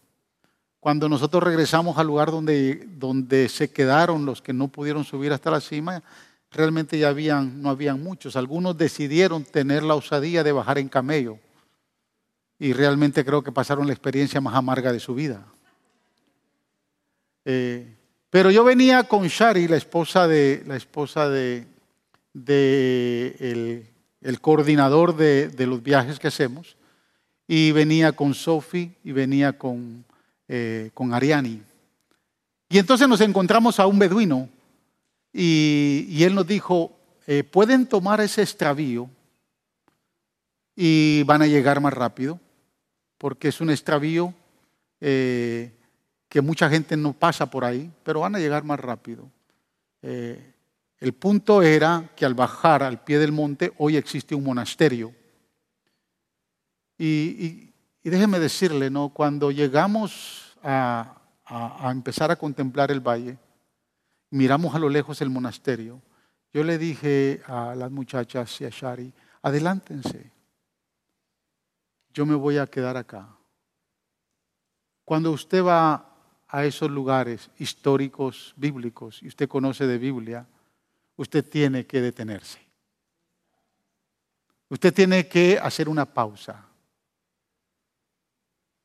Cuando 0.80 1.08
nosotros 1.08 1.42
regresamos 1.42 1.96
al 1.99 2.06
lugar 2.06 2.30
donde, 2.30 2.87
donde 2.96 3.49
se 3.49 3.70
quedaron 3.70 4.26
los 4.26 4.42
que 4.42 4.52
no 4.52 4.68
pudieron 4.68 5.04
subir 5.04 5.32
hasta 5.32 5.50
la 5.50 5.61
cima, 5.61 6.02
realmente 6.54 6.99
ya 6.99 7.12
no 7.42 7.68
habían 7.68 8.02
muchos. 8.02 8.37
Algunos 8.37 8.78
decidieron 8.78 9.44
tener 9.44 9.82
la 9.82 9.94
osadía 9.94 10.42
de 10.42 10.52
bajar 10.52 10.78
en 10.78 10.88
camello 10.88 11.38
y 12.58 12.73
realmente 12.73 13.25
creo 13.25 13.42
que 13.42 13.52
pasaron 13.52 13.87
la 13.87 13.92
experiencia 13.92 14.40
más 14.40 14.54
amarga 14.54 14.92
de 14.92 15.00
su 15.00 15.14
vida. 15.14 15.44
Eh, 17.44 17.87
pero 18.30 18.50
yo 18.50 18.64
venía 18.64 19.04
con 19.04 19.26
Shari, 19.26 19.68
la 19.68 19.76
esposa 19.76 20.26
de 20.26 20.62
la 20.66 20.76
esposa 20.76 21.28
de, 21.28 21.66
el, 24.20 24.40
coordinador 24.40 25.16
de, 25.16 25.66
los 25.66 25.82
viajes 25.82 26.18
que 26.18 26.28
hacemos, 26.28 26.76
y 27.46 27.73
venía 27.73 28.12
con 28.12 28.32
Sophie 28.34 28.92
y 29.04 29.12
venía 29.12 29.58
con, 29.58 30.04
eh, 30.49 30.90
con 30.94 31.12
Ariani. 31.12 31.62
Y 32.70 32.78
entonces 32.78 33.06
nos 33.06 33.20
encontramos 33.20 33.78
a 33.78 33.87
un 33.87 33.99
beduino 33.99 34.49
y, 35.36 36.22
él 36.22 36.36
nos 36.36 36.46
dijo, 36.46 36.96
eh, 37.26 37.42
pueden 37.42 37.86
tomar 37.86 38.20
ese 38.20 38.40
extravío 38.40 39.10
y 40.76 41.24
van 41.24 41.42
a 41.42 41.48
llegar 41.48 41.80
más 41.80 41.92
rápido, 41.92 42.38
porque 43.18 43.48
es 43.48 43.60
un 43.60 43.70
extravío 43.70 44.32
eh, 45.00 45.72
que 46.28 46.40
mucha 46.40 46.70
gente 46.70 46.96
no 46.96 47.12
pasa 47.12 47.50
por 47.50 47.64
ahí, 47.64 47.90
pero 48.04 48.20
van 48.20 48.36
a 48.36 48.38
llegar 48.38 48.62
más 48.62 48.78
rápido. 48.78 49.28
Eh, 50.02 50.54
el 50.98 51.12
punto 51.14 51.62
era 51.62 52.10
que 52.14 52.24
al 52.24 52.34
bajar 52.34 52.84
al 52.84 53.02
pie 53.02 53.18
del 53.18 53.32
monte, 53.32 53.72
hoy 53.78 53.96
existe 53.96 54.36
un 54.36 54.44
monasterio. 54.44 55.12
Y, 56.96 57.72
déjeme 58.04 58.38
decirle, 58.38 58.88
¿no? 58.88 59.08
cuando 59.08 59.50
llegamos 59.50 60.56
a 60.62 61.20
empezar 61.90 62.30
a 62.30 62.36
contemplar 62.36 62.92
el 62.92 63.00
valle, 63.00 63.36
miramos 64.34 64.74
a 64.74 64.80
lo 64.80 64.88
lejos 64.88 65.20
el 65.20 65.30
monasterio, 65.30 66.02
yo 66.52 66.64
le 66.64 66.76
dije 66.76 67.40
a 67.46 67.74
las 67.76 67.90
muchachas 67.92 68.60
y 68.60 68.64
a 68.64 68.68
Shari, 68.68 69.12
adelántense, 69.42 70.32
yo 72.12 72.26
me 72.26 72.34
voy 72.34 72.58
a 72.58 72.66
quedar 72.66 72.96
acá. 72.96 73.28
Cuando 75.04 75.30
usted 75.30 75.62
va 75.62 76.10
a 76.48 76.64
esos 76.64 76.90
lugares 76.90 77.48
históricos, 77.58 78.54
bíblicos, 78.56 79.22
y 79.22 79.28
usted 79.28 79.48
conoce 79.48 79.86
de 79.86 79.98
Biblia, 79.98 80.46
usted 81.16 81.48
tiene 81.48 81.86
que 81.86 82.00
detenerse. 82.00 82.58
Usted 84.68 84.92
tiene 84.92 85.28
que 85.28 85.60
hacer 85.60 85.88
una 85.88 86.06
pausa, 86.06 86.66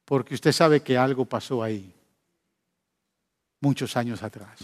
porque 0.05 0.35
usted 0.35 0.51
sabe 0.51 0.81
que 0.81 0.95
algo 0.95 1.25
pasó 1.25 1.63
ahí 1.63 1.91
muchos 3.61 3.97
años 3.97 4.21
atrás 4.21 4.59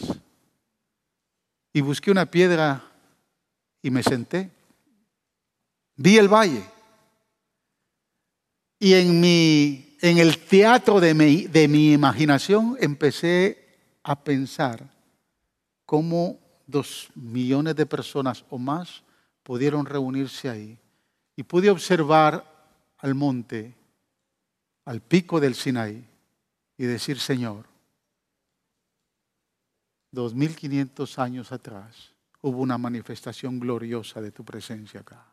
y 1.75 1.81
busqué 1.81 2.09
una 2.09 2.25
piedra 2.25 2.89
y 3.81 3.91
me 3.91 4.01
senté. 4.01 4.49
Vi 5.97 6.17
el 6.17 6.29
valle. 6.29 6.63
Y 8.79 8.93
en, 8.93 9.19
mi, 9.19 9.97
en 9.99 10.17
el 10.17 10.37
teatro 10.37 11.01
de 11.01 11.13
mi, 11.13 11.47
de 11.47 11.67
mi 11.67 11.91
imaginación 11.91 12.77
empecé 12.79 13.77
a 14.03 14.15
pensar 14.23 14.89
cómo 15.85 16.39
dos 16.65 17.09
millones 17.13 17.75
de 17.75 17.85
personas 17.85 18.45
o 18.49 18.57
más 18.57 19.03
pudieron 19.43 19.85
reunirse 19.85 20.49
ahí. 20.49 20.79
Y 21.35 21.43
pude 21.43 21.69
observar 21.69 22.71
al 22.99 23.15
monte, 23.15 23.75
al 24.85 25.01
pico 25.01 25.41
del 25.41 25.55
Sinaí, 25.55 26.07
y 26.77 26.85
decir, 26.85 27.19
Señor, 27.19 27.65
2500 30.15 31.19
años 31.19 31.51
atrás 31.51 32.13
hubo 32.41 32.61
una 32.61 32.77
manifestación 32.77 33.59
gloriosa 33.59 34.21
de 34.21 34.31
tu 34.31 34.43
presencia 34.43 35.01
acá. 35.01 35.23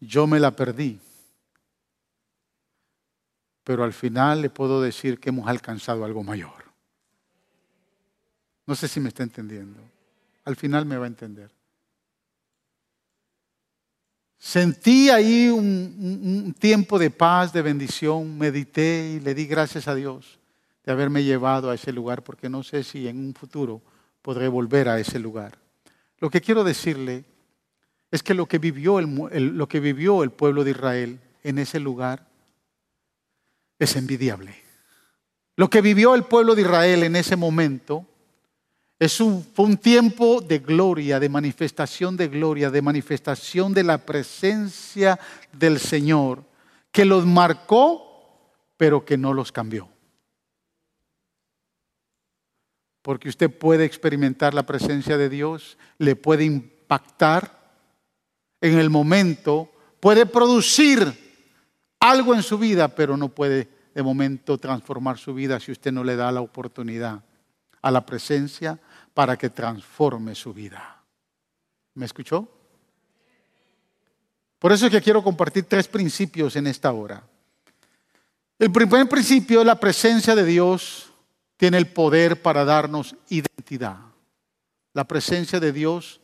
Yo 0.00 0.26
me 0.26 0.38
la 0.38 0.54
perdí, 0.54 1.00
pero 3.64 3.82
al 3.82 3.92
final 3.92 4.42
le 4.42 4.50
puedo 4.50 4.80
decir 4.80 5.18
que 5.18 5.30
hemos 5.30 5.48
alcanzado 5.48 6.04
algo 6.04 6.22
mayor. 6.22 6.64
No 8.66 8.74
sé 8.74 8.86
si 8.86 9.00
me 9.00 9.08
está 9.08 9.22
entendiendo. 9.22 9.80
Al 10.44 10.56
final 10.56 10.86
me 10.86 10.96
va 10.96 11.04
a 11.04 11.08
entender. 11.08 11.50
Sentí 14.38 15.08
ahí 15.08 15.48
un, 15.48 16.44
un, 16.46 16.54
tiempo 16.54 16.98
de 16.98 17.10
paz, 17.10 17.52
de 17.52 17.62
bendición, 17.62 18.36
medité 18.36 19.14
y 19.16 19.20
le 19.20 19.34
di 19.34 19.46
gracias 19.46 19.88
a 19.88 19.94
Dios 19.94 20.38
de 20.84 20.92
haberme 20.92 21.24
llevado 21.24 21.70
a 21.70 21.74
ese 21.74 21.92
lugar, 21.92 22.22
porque 22.22 22.48
no 22.48 22.62
sé 22.62 22.84
si 22.84 23.08
en 23.08 23.18
un 23.18 23.34
futuro 23.34 23.80
podré 24.22 24.48
volver 24.48 24.88
a 24.88 24.98
ese 24.98 25.18
lugar. 25.18 25.58
Lo 26.18 26.30
que 26.30 26.40
quiero 26.40 26.64
decirle 26.64 27.24
es 28.10 28.22
que 28.22 28.34
lo 28.34 28.46
que 28.46 28.58
vivió 28.58 28.98
el, 28.98 30.30
pueblo 30.30 30.64
de 30.64 30.70
Israel 30.70 31.20
en 31.42 31.58
ese 31.58 31.80
lugar 31.80 32.26
es 33.78 33.96
envidiable. 33.96 34.54
Lo 35.56 35.68
que 35.68 35.80
vivió 35.80 36.14
el 36.14 36.24
pueblo 36.24 36.54
de 36.54 36.62
Israel 36.62 37.02
en 37.02 37.16
ese 37.16 37.36
momento 37.36 38.06
es 38.98 39.16
fue 39.16 39.66
un 39.66 39.76
tiempo 39.76 40.40
de 40.40 40.60
gloria, 40.60 41.18
de 41.18 41.28
manifestación 41.28 42.16
de 42.16 42.28
gloria, 42.28 42.70
de 42.70 42.82
manifestación 42.82 43.74
de 43.74 43.82
la 43.82 43.98
presencia 43.98 45.18
del 45.52 45.78
Señor, 45.78 46.44
que 46.92 47.04
los 47.04 47.26
marcó, 47.26 48.48
pero 48.76 49.04
que 49.04 49.18
no 49.18 49.34
los 49.34 49.50
cambió. 49.50 49.88
Porque 53.04 53.28
usted 53.28 53.50
puede 53.50 53.84
experimentar 53.84 54.54
la 54.54 54.62
presencia 54.62 55.18
de 55.18 55.28
Dios, 55.28 55.76
le 55.98 56.16
puede 56.16 56.44
impactar 56.44 57.76
en 58.62 58.78
el 58.78 58.88
momento, 58.88 59.70
puede 60.00 60.24
producir 60.24 61.12
algo 62.00 62.34
en 62.34 62.42
su 62.42 62.56
vida, 62.56 62.88
pero 62.88 63.18
no 63.18 63.28
puede 63.28 63.68
de 63.94 64.02
momento 64.02 64.56
transformar 64.56 65.18
su 65.18 65.34
vida 65.34 65.60
si 65.60 65.70
usted 65.70 65.92
no 65.92 66.02
le 66.02 66.16
da 66.16 66.32
la 66.32 66.40
oportunidad 66.40 67.22
a 67.82 67.90
la 67.90 68.06
presencia 68.06 68.80
para 69.12 69.36
que 69.36 69.50
transforme 69.50 70.34
su 70.34 70.54
vida. 70.54 71.02
¿Me 71.92 72.06
escuchó? 72.06 72.48
Por 74.58 74.72
eso 74.72 74.86
es 74.86 74.92
que 74.92 75.02
quiero 75.02 75.22
compartir 75.22 75.64
tres 75.64 75.88
principios 75.88 76.56
en 76.56 76.68
esta 76.68 76.90
hora. 76.90 77.22
El 78.58 78.72
primer 78.72 79.06
principio 79.10 79.60
es 79.60 79.66
la 79.66 79.78
presencia 79.78 80.34
de 80.34 80.46
Dios 80.46 81.10
tiene 81.56 81.78
el 81.78 81.86
poder 81.86 82.42
para 82.42 82.64
darnos 82.64 83.16
identidad. 83.28 83.98
La 84.92 85.04
presencia 85.04 85.60
de 85.60 85.72
Dios 85.72 86.20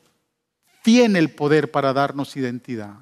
tiene 0.82 1.18
el 1.18 1.30
poder 1.30 1.70
para 1.70 1.92
darnos 1.92 2.36
identidad. 2.36 2.94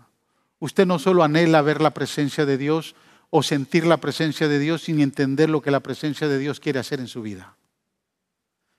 Usted 0.58 0.86
no 0.86 0.98
solo 0.98 1.22
anhela 1.22 1.62
ver 1.62 1.80
la 1.80 1.94
presencia 1.94 2.44
de 2.44 2.58
Dios 2.58 2.94
o 3.30 3.42
sentir 3.42 3.86
la 3.86 3.98
presencia 3.98 4.48
de 4.48 4.58
Dios 4.58 4.82
sin 4.82 5.00
entender 5.00 5.50
lo 5.50 5.60
que 5.60 5.70
la 5.70 5.80
presencia 5.80 6.28
de 6.28 6.38
Dios 6.38 6.60
quiere 6.60 6.78
hacer 6.78 7.00
en 7.00 7.08
su 7.08 7.22
vida. 7.22 7.56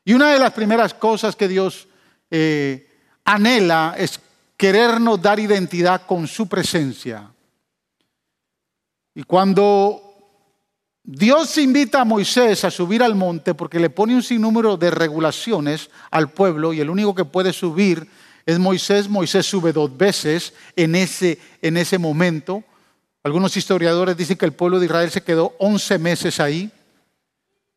Y 0.03 0.13
una 0.13 0.33
de 0.33 0.39
las 0.39 0.53
primeras 0.53 0.93
cosas 0.93 1.35
que 1.35 1.47
Dios 1.47 1.87
eh, 2.31 2.89
anhela 3.25 3.95
es 3.97 4.19
querernos 4.57 5.21
dar 5.21 5.39
identidad 5.39 6.05
con 6.05 6.27
su 6.27 6.49
presencia. 6.49 7.31
Y 9.13 9.23
cuando 9.23 10.08
Dios 11.11 11.57
invita 11.57 12.01
a 12.01 12.05
Moisés 12.05 12.63
a 12.63 12.69
subir 12.69 13.01
al 13.01 13.15
monte 13.15 13.55
porque 13.55 13.79
le 13.79 13.89
pone 13.89 14.13
un 14.13 14.21
sinnúmero 14.21 14.77
de 14.77 14.91
regulaciones 14.91 15.89
al 16.11 16.29
pueblo 16.29 16.71
y 16.71 16.81
el 16.81 16.89
único 16.91 17.15
que 17.15 17.25
puede 17.25 17.51
subir 17.51 18.07
es 18.45 18.59
Moisés. 18.59 19.09
Moisés 19.09 19.47
sube 19.47 19.73
dos 19.73 19.97
veces 19.97 20.53
en 20.75 20.93
ese, 20.93 21.39
en 21.63 21.77
ese 21.77 21.97
momento. 21.97 22.63
Algunos 23.23 23.57
historiadores 23.57 24.15
dicen 24.17 24.37
que 24.37 24.45
el 24.45 24.53
pueblo 24.53 24.79
de 24.79 24.85
Israel 24.85 25.09
se 25.09 25.23
quedó 25.23 25.55
11 25.57 25.97
meses 25.97 26.39
ahí. 26.39 26.71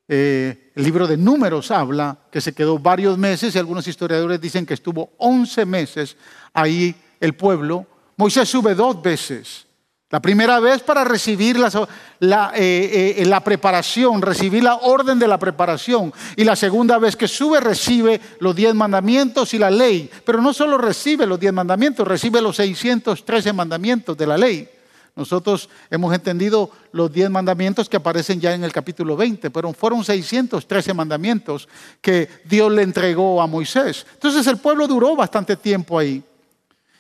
Eh, 0.09 0.71
el 0.75 0.85
libro 0.85 1.07
de 1.07 1.17
números 1.17 1.71
habla 1.71 2.19
que 2.31 2.43
se 2.43 2.53
quedó 2.53 2.79
varios 2.79 3.17
meses 3.17 3.55
y 3.55 3.59
algunos 3.59 3.89
historiadores 3.89 4.43
dicen 4.43 4.67
que 4.67 4.75
estuvo 4.75 5.11
11 5.17 5.65
meses 5.65 6.19
ahí 6.53 6.95
el 7.19 7.33
pueblo. 7.33 7.87
Moisés 8.19 8.47
sube 8.47 8.75
dos 8.75 9.01
veces. 9.01 9.65
La 10.13 10.21
primera 10.21 10.61
vez 10.61 10.83
para 10.83 11.05
recibir 11.05 11.59
la, 11.59 12.53
eh, 12.55 13.15
eh, 13.17 13.25
la, 13.25 13.41
preparación, 13.41 14.21
recibir 14.21 14.63
la 14.63 14.77
orden 14.77 15.19
de 15.19 15.27
la 15.27 15.39
preparación. 15.39 16.13
Y 16.37 16.45
la 16.45 16.55
segunda 16.55 16.99
vez 16.99 17.17
que 17.17 17.27
sube 17.27 17.61
recibe 17.61 18.21
los 18.39 18.55
diez 18.55 18.75
mandamientos 18.75 19.55
y 19.55 19.59
la 19.59 19.71
ley. 19.71 20.11
Pero 20.27 20.43
no 20.43 20.53
solo 20.53 20.77
recibe 20.77 21.27
los 21.27 21.41
diez 21.41 21.55
mandamientos, 21.55 22.07
recibe 22.07 22.43
los 22.43 22.57
613 22.57 23.55
mandamientos 23.55 24.15
de 24.19 24.27
la 24.27 24.37
ley. 24.37 24.69
Nosotros 25.17 25.71
hemos 25.91 26.15
entendido 26.15 26.71
los 26.93 27.11
diez 27.11 27.31
mandamientos 27.31 27.89
que 27.89 27.97
aparecen 27.97 28.39
ya 28.39 28.53
en 28.53 28.65
el 28.65 28.73
capítulo 28.73 29.17
20, 29.17 29.51
pero 29.51 29.73
fueron 29.73 30.05
613 30.05 30.93
mandamientos 30.93 31.67
que 32.03 32.29
Dios 32.45 32.71
le 32.71 32.83
entregó 32.83 33.41
a 33.41 33.47
Moisés. 33.47 34.07
Entonces 34.13 34.47
el 34.47 34.59
pueblo 34.59 34.87
duró 34.87 35.17
bastante 35.17 35.57
tiempo 35.57 35.99
ahí. 35.99 36.23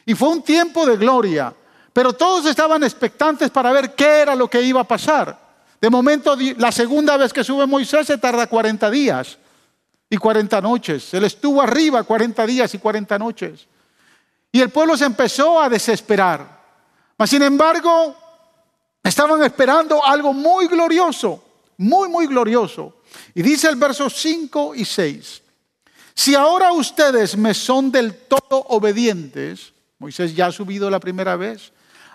Y 0.07 0.15
fue 0.15 0.31
un 0.31 0.41
tiempo 0.41 0.87
de 0.87 0.97
gloria. 0.97 1.53
Pero 1.93 2.13
todos 2.13 2.47
estaban 2.47 2.83
expectantes 2.85 3.51
para 3.51 3.73
ver 3.73 3.95
qué 3.95 4.21
era 4.21 4.35
lo 4.35 4.49
que 4.49 4.63
iba 4.63 4.81
a 4.81 4.85
pasar. 4.85 5.39
De 5.81 5.91
momento, 5.91 6.37
la 6.57 6.73
segunda 6.73 7.17
vez 7.17 7.33
que 7.33 7.45
sube 7.45 7.67
Moisés 7.67 8.07
se 8.07 8.19
tarda 8.19 8.47
40 8.47 8.91
días 8.91 9.37
y 10.09 10.17
40 10.17 10.61
noches. 10.61 11.13
Él 11.15 11.25
estuvo 11.25 11.61
arriba 11.61 12.05
40 12.05 12.47
días 12.47 12.75
y 12.75 12.79
40 12.79 13.19
noches. 13.19 13.67
Y 14.53 14.61
el 14.61 14.71
pueblo 14.71 14.97
se 14.97 15.07
empezó 15.07 15.61
a 15.61 15.69
desesperar. 15.69 16.61
Mas, 17.19 17.31
sin 17.31 17.43
embargo, 17.43 18.17
estaban 19.03 19.43
esperando 19.43 20.05
algo 20.05 20.33
muy 20.33 20.67
glorioso, 20.67 21.43
muy, 21.79 22.09
muy 22.09 22.27
glorioso. 22.27 22.97
Y 23.35 23.43
dice 23.43 23.69
el 23.69 23.77
verso 23.77 24.09
5 24.09 24.75
y 24.75 24.85
6, 24.85 25.43
si 26.15 26.35
ahora 26.35 26.73
ustedes 26.73 27.37
me 27.37 27.55
son 27.55 27.91
del 27.91 28.15
todo 28.15 28.67
obedientes, 28.69 29.73
Moisés 29.99 30.35
ya 30.35 30.47
ha 30.47 30.53
subido 30.53 30.91
la 30.91 31.01
primera 31.01 31.37
vez, 31.37 31.73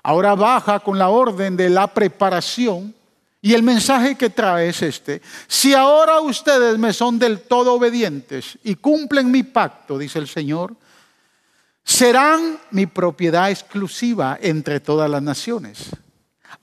Ahora 0.07 0.35
baja 0.35 0.79
con 0.79 0.97
la 0.97 1.09
orden 1.09 1.57
de 1.57 1.69
la 1.69 1.93
preparación 1.93 2.95
y 3.41 3.53
el 3.53 3.61
mensaje 3.61 4.15
que 4.15 4.29
trae 4.29 4.69
es 4.69 4.81
este. 4.81 5.21
Si 5.47 5.73
ahora 5.73 6.21
ustedes 6.21 6.77
me 6.77 6.93
son 6.93 7.19
del 7.19 7.41
todo 7.41 7.73
obedientes 7.73 8.57
y 8.63 8.75
cumplen 8.75 9.29
mi 9.29 9.43
pacto, 9.43 9.97
dice 9.97 10.19
el 10.19 10.29
Señor, 10.29 10.77
serán 11.83 12.57
mi 12.71 12.85
propiedad 12.85 13.51
exclusiva 13.51 14.37
entre 14.41 14.79
todas 14.79 15.09
las 15.09 15.21
naciones. 15.21 15.89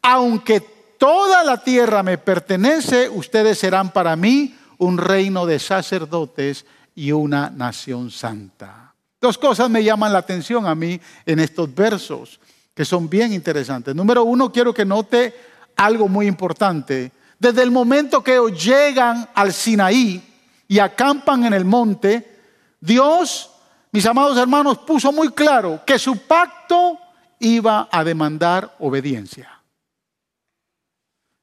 Aunque 0.00 0.60
toda 0.98 1.44
la 1.44 1.62
tierra 1.62 2.02
me 2.02 2.16
pertenece, 2.16 3.10
ustedes 3.10 3.58
serán 3.58 3.92
para 3.92 4.16
mí 4.16 4.56
un 4.78 4.96
reino 4.96 5.44
de 5.44 5.58
sacerdotes 5.58 6.64
y 6.94 7.12
una 7.12 7.50
nación 7.50 8.10
santa. 8.10 8.94
Dos 9.20 9.36
cosas 9.36 9.68
me 9.68 9.84
llaman 9.84 10.14
la 10.14 10.20
atención 10.20 10.66
a 10.66 10.74
mí 10.74 10.98
en 11.26 11.40
estos 11.40 11.74
versos 11.74 12.40
que 12.74 12.84
son 12.84 13.08
bien 13.08 13.32
interesantes. 13.32 13.94
Número 13.94 14.24
uno, 14.24 14.50
quiero 14.50 14.74
que 14.74 14.84
note 14.84 15.32
algo 15.76 16.08
muy 16.08 16.26
importante. 16.26 17.12
Desde 17.38 17.62
el 17.62 17.70
momento 17.70 18.22
que 18.22 18.40
llegan 18.50 19.28
al 19.34 19.52
Sinaí 19.52 20.22
y 20.66 20.78
acampan 20.78 21.44
en 21.44 21.52
el 21.52 21.64
monte, 21.64 22.40
Dios, 22.80 23.50
mis 23.92 24.04
amados 24.06 24.36
hermanos, 24.36 24.78
puso 24.78 25.12
muy 25.12 25.30
claro 25.30 25.82
que 25.86 25.98
su 25.98 26.18
pacto 26.26 26.98
iba 27.38 27.88
a 27.90 28.02
demandar 28.02 28.74
obediencia. 28.80 29.50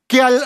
Que 0.08 0.22
al 0.22 0.42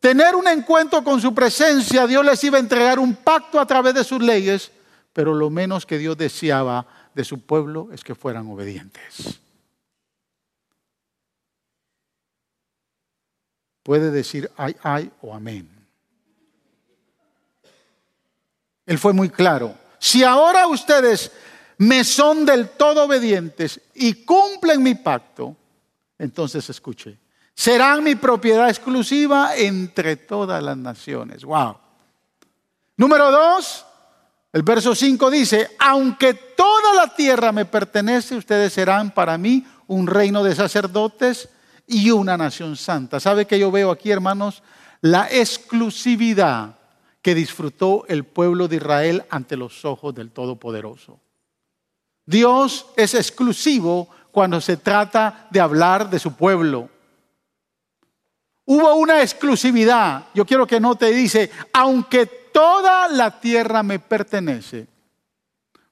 tener 0.00 0.34
un 0.34 0.48
encuentro 0.48 1.02
con 1.02 1.20
su 1.20 1.34
presencia, 1.34 2.06
Dios 2.06 2.24
les 2.24 2.42
iba 2.44 2.58
a 2.58 2.60
entregar 2.60 2.98
un 2.98 3.14
pacto 3.14 3.58
a 3.58 3.66
través 3.66 3.94
de 3.94 4.04
sus 4.04 4.20
leyes, 4.20 4.70
pero 5.14 5.32
lo 5.32 5.48
menos 5.48 5.86
que 5.86 5.96
Dios 5.96 6.18
deseaba 6.18 6.86
de 7.14 7.24
su 7.24 7.40
pueblo 7.40 7.88
es 7.92 8.04
que 8.04 8.14
fueran 8.14 8.48
obedientes. 8.48 9.40
Puede 13.88 14.10
decir 14.10 14.50
ay, 14.58 14.76
ay 14.82 15.10
o 15.22 15.34
amén. 15.34 15.66
Él 18.84 18.98
fue 18.98 19.14
muy 19.14 19.30
claro. 19.30 19.74
Si 19.98 20.22
ahora 20.22 20.66
ustedes 20.66 21.32
me 21.78 22.04
son 22.04 22.44
del 22.44 22.68
todo 22.68 23.04
obedientes 23.04 23.80
y 23.94 24.26
cumplen 24.26 24.82
mi 24.82 24.94
pacto, 24.94 25.56
entonces 26.18 26.68
escuche, 26.68 27.16
serán 27.54 28.04
mi 28.04 28.14
propiedad 28.14 28.68
exclusiva 28.68 29.56
entre 29.56 30.16
todas 30.16 30.62
las 30.62 30.76
naciones. 30.76 31.42
Wow. 31.42 31.78
Número 32.94 33.30
dos, 33.30 33.86
el 34.52 34.64
verso 34.64 34.94
5 34.94 35.30
dice, 35.30 35.70
aunque 35.78 36.34
toda 36.34 36.92
la 36.92 37.14
tierra 37.14 37.52
me 37.52 37.64
pertenece, 37.64 38.36
ustedes 38.36 38.70
serán 38.70 39.12
para 39.12 39.38
mí 39.38 39.66
un 39.86 40.06
reino 40.06 40.44
de 40.44 40.54
sacerdotes 40.54 41.48
y 41.88 42.10
una 42.10 42.36
nación 42.36 42.76
santa. 42.76 43.18
¿Sabe 43.18 43.46
que 43.46 43.58
yo 43.58 43.72
veo 43.72 43.90
aquí, 43.90 44.10
hermanos? 44.10 44.62
La 45.00 45.26
exclusividad 45.30 46.76
que 47.22 47.34
disfrutó 47.34 48.04
el 48.08 48.24
pueblo 48.24 48.68
de 48.68 48.76
Israel 48.76 49.24
ante 49.30 49.56
los 49.56 49.84
ojos 49.84 50.14
del 50.14 50.30
Todopoderoso. 50.30 51.18
Dios 52.26 52.86
es 52.96 53.14
exclusivo 53.14 54.08
cuando 54.30 54.60
se 54.60 54.76
trata 54.76 55.48
de 55.50 55.60
hablar 55.60 56.10
de 56.10 56.18
su 56.18 56.34
pueblo. 56.34 56.90
Hubo 58.66 58.94
una 58.96 59.22
exclusividad. 59.22 60.26
Yo 60.34 60.44
quiero 60.44 60.66
que 60.66 60.78
note, 60.78 61.06
dice, 61.06 61.50
aunque 61.72 62.26
toda 62.26 63.08
la 63.08 63.40
tierra 63.40 63.82
me 63.82 63.98
pertenece, 63.98 64.86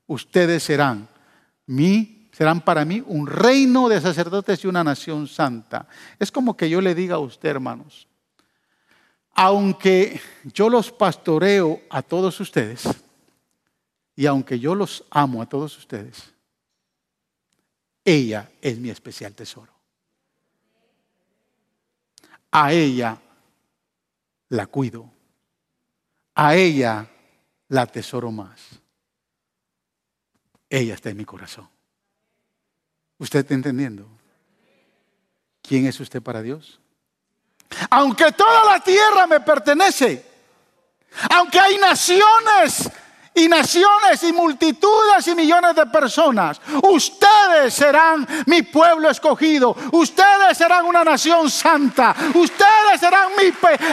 ustedes 0.06 0.62
serán 0.62 1.08
mi 1.66 2.15
serán 2.36 2.60
para 2.60 2.84
mí 2.84 3.02
un 3.06 3.26
reino 3.26 3.88
de 3.88 3.98
sacerdotes 3.98 4.62
y 4.62 4.66
una 4.66 4.84
nación 4.84 5.26
santa. 5.26 5.88
Es 6.18 6.30
como 6.30 6.54
que 6.54 6.68
yo 6.68 6.82
le 6.82 6.94
diga 6.94 7.14
a 7.14 7.18
usted, 7.18 7.48
hermanos, 7.48 8.06
aunque 9.32 10.20
yo 10.44 10.68
los 10.68 10.92
pastoreo 10.92 11.80
a 11.88 12.02
todos 12.02 12.38
ustedes, 12.38 12.82
y 14.14 14.26
aunque 14.26 14.58
yo 14.58 14.74
los 14.74 15.02
amo 15.08 15.40
a 15.40 15.48
todos 15.48 15.78
ustedes, 15.78 16.30
ella 18.04 18.50
es 18.60 18.78
mi 18.78 18.90
especial 18.90 19.34
tesoro. 19.34 19.72
A 22.50 22.70
ella 22.70 23.18
la 24.50 24.66
cuido. 24.66 25.10
A 26.34 26.54
ella 26.54 27.08
la 27.68 27.86
tesoro 27.86 28.30
más. 28.30 28.60
Ella 30.68 30.92
está 30.92 31.08
en 31.08 31.16
mi 31.16 31.24
corazón. 31.24 31.75
¿Usted 33.18 33.40
está 33.40 33.54
entendiendo? 33.54 34.06
¿Quién 35.62 35.86
es 35.86 35.98
usted 36.00 36.22
para 36.22 36.42
Dios? 36.42 36.78
Aunque 37.90 38.32
toda 38.32 38.64
la 38.72 38.80
tierra 38.80 39.26
me 39.26 39.40
pertenece, 39.40 40.24
aunque 41.30 41.58
hay 41.58 41.78
naciones 41.78 42.90
y 43.36 43.48
naciones 43.48 44.22
y 44.22 44.32
multitudes 44.32 45.28
y 45.28 45.34
millones 45.34 45.76
de 45.76 45.86
personas. 45.86 46.60
Ustedes 46.82 47.74
serán 47.74 48.26
mi 48.46 48.62
pueblo 48.62 49.10
escogido. 49.10 49.76
Ustedes 49.92 50.56
serán 50.56 50.86
una 50.86 51.04
nación 51.04 51.50
santa. 51.50 52.16
Ustedes 52.34 52.98
serán 52.98 53.28
mi 53.36 53.52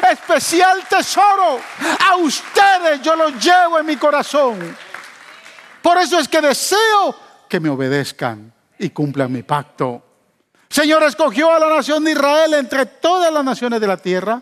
especial 0.09 0.85
tesoro. 0.87 1.59
A 2.07 2.15
ustedes 2.15 3.01
yo 3.01 3.15
los 3.15 3.33
llevo 3.43 3.79
en 3.79 3.85
mi 3.85 3.97
corazón. 3.97 4.77
Por 5.81 5.97
eso 5.97 6.19
es 6.19 6.29
que 6.29 6.39
deseo 6.39 7.13
que 7.49 7.59
me 7.59 7.69
obedezcan 7.69 8.53
y 8.79 8.89
cumplan 8.89 9.31
mi 9.31 9.43
pacto. 9.43 10.01
Señor 10.69 11.03
escogió 11.03 11.51
a 11.51 11.59
la 11.59 11.69
nación 11.69 12.03
de 12.03 12.11
Israel 12.11 12.55
entre 12.55 12.85
todas 12.87 13.31
las 13.31 13.43
naciones 13.43 13.79
de 13.79 13.87
la 13.87 13.97
tierra 13.97 14.41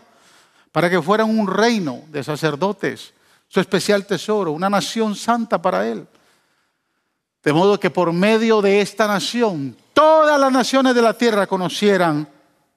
para 0.70 0.88
que 0.88 1.02
fueran 1.02 1.28
un 1.28 1.46
reino 1.46 2.04
de 2.08 2.24
sacerdotes 2.24 3.12
su 3.48 3.60
especial 3.60 4.06
tesoro, 4.06 4.52
una 4.52 4.70
nación 4.70 5.14
santa 5.14 5.60
para 5.60 5.86
él. 5.86 6.06
De 7.42 7.52
modo 7.52 7.78
que 7.78 7.90
por 7.90 8.10
medio 8.10 8.62
de 8.62 8.80
esta 8.80 9.06
nación, 9.06 9.76
todas 9.92 10.40
las 10.40 10.50
naciones 10.50 10.94
de 10.94 11.02
la 11.02 11.12
tierra 11.12 11.46
conocieran 11.46 12.26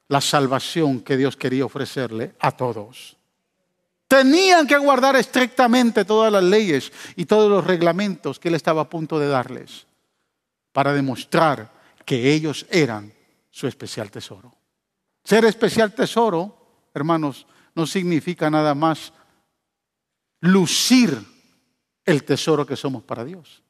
la 0.10 0.20
salvación 0.20 1.00
que 1.00 1.16
Dios 1.16 1.38
quería 1.38 1.64
ofrecerle 1.64 2.36
a 2.42 2.52
todos. 2.52 3.16
Tenían 4.10 4.68
que 4.68 4.78
guardar 4.78 5.16
estrictamente 5.16 6.04
todas 6.04 6.30
las 6.30 6.44
leyes 6.44 6.92
y 7.16 7.24
todos 7.24 7.50
los 7.50 7.66
reglamentos 7.66 8.38
que 8.38 8.50
Él 8.50 8.56
estaba 8.56 8.82
a 8.82 8.90
punto 8.90 9.18
de 9.18 9.30
darles 9.30 9.86
para 10.76 10.92
demostrar 10.92 11.72
que 12.04 12.34
ellos 12.34 12.66
eran 12.70 13.14
su 13.50 13.66
especial 13.66 14.12
tesoro. 14.12 14.54
Ser 15.24 15.46
especial 15.46 15.96
tesoro, 15.96 16.90
hermanos, 16.94 17.48
no 17.76 17.88
significa 17.88 18.50
nada 18.50 18.76
más 18.76 19.14
lucir 20.42 21.18
el 22.04 22.26
tesoro 22.26 22.66
que 22.66 22.76
somos 22.76 23.04
para 23.04 23.24
Dios. 23.24 23.64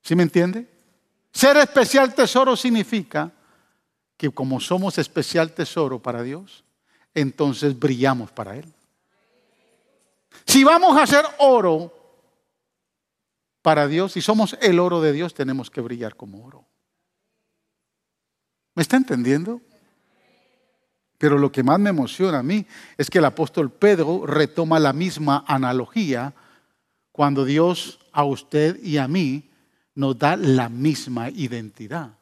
¿Sí 0.00 0.14
me 0.14 0.22
entiende? 0.22 0.70
Ser 1.32 1.56
especial 1.56 2.14
tesoro 2.14 2.54
significa 2.56 3.32
que 4.16 4.30
como 4.30 4.60
somos 4.60 4.96
especial 4.98 5.54
tesoro 5.54 5.98
para 5.98 6.22
Dios, 6.22 6.62
entonces 7.14 7.76
brillamos 7.76 8.30
para 8.30 8.56
Él. 8.56 8.72
Si 10.46 10.62
vamos 10.62 10.96
a 10.96 11.02
hacer 11.02 11.24
oro 11.38 11.99
para 13.62 13.86
Dios, 13.86 14.12
si 14.12 14.20
somos 14.20 14.56
el 14.60 14.78
oro 14.78 15.00
de 15.00 15.12
Dios, 15.12 15.34
tenemos 15.34 15.70
que 15.70 15.80
brillar 15.80 16.16
como 16.16 16.44
oro. 16.44 16.66
¿Me 18.74 18.82
está 18.82 18.96
entendiendo? 18.96 19.60
Pero 21.18 21.36
lo 21.36 21.52
que 21.52 21.62
más 21.62 21.78
me 21.78 21.90
emociona 21.90 22.38
a 22.38 22.42
mí 22.42 22.66
es 22.96 23.10
que 23.10 23.18
el 23.18 23.26
apóstol 23.26 23.70
Pedro 23.70 24.26
retoma 24.26 24.78
la 24.78 24.94
misma 24.94 25.44
analogía 25.46 26.32
cuando 27.12 27.44
Dios 27.44 27.98
a 28.12 28.24
usted 28.24 28.82
y 28.82 28.96
a 28.96 29.06
mí 29.06 29.50
nos 29.94 30.18
da 30.18 30.36
la 30.36 30.70
misma 30.70 31.28
identidad. 31.28 32.12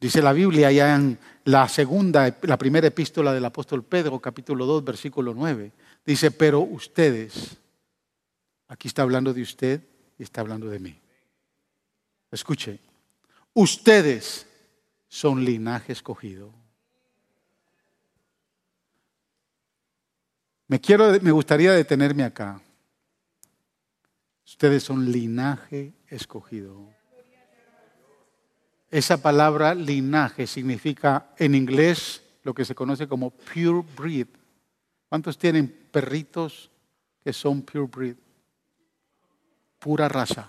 Dice 0.00 0.22
la 0.22 0.32
Biblia 0.32 0.68
allá 0.68 0.94
en 0.94 1.18
la 1.44 1.68
segunda, 1.68 2.34
la 2.42 2.56
primera 2.56 2.86
epístola 2.86 3.34
del 3.34 3.44
apóstol 3.44 3.84
Pedro, 3.84 4.18
capítulo 4.18 4.64
2, 4.64 4.82
versículo 4.82 5.34
9. 5.34 5.72
Dice, 6.06 6.30
pero 6.30 6.60
ustedes, 6.60 7.58
aquí 8.66 8.88
está 8.88 9.02
hablando 9.02 9.34
de 9.34 9.42
usted 9.42 9.89
y 10.20 10.22
está 10.22 10.42
hablando 10.42 10.68
de 10.68 10.78
mí. 10.78 10.96
Escuche, 12.30 12.78
ustedes 13.54 14.46
son 15.08 15.44
linaje 15.44 15.92
escogido 15.92 16.60
Me, 20.70 20.80
quiero, 20.80 21.20
me 21.20 21.32
gustaría 21.32 21.72
detenerme 21.72 22.22
acá. 22.22 22.62
Ustedes 24.46 24.84
son 24.84 25.10
linaje 25.10 25.94
escogido. 26.06 26.88
Esa 28.88 29.20
palabra 29.20 29.74
linaje 29.74 30.46
significa 30.46 31.34
en 31.38 31.56
inglés 31.56 32.22
lo 32.44 32.54
que 32.54 32.64
se 32.64 32.76
conoce 32.76 33.08
como 33.08 33.30
pure 33.30 33.84
breed. 33.96 34.28
¿Cuántos 35.08 35.36
tienen 35.36 35.66
perritos 35.90 36.70
que 37.24 37.32
son 37.32 37.62
pure 37.62 37.86
breed? 37.86 38.16
Pura 39.80 40.08
raza. 40.08 40.48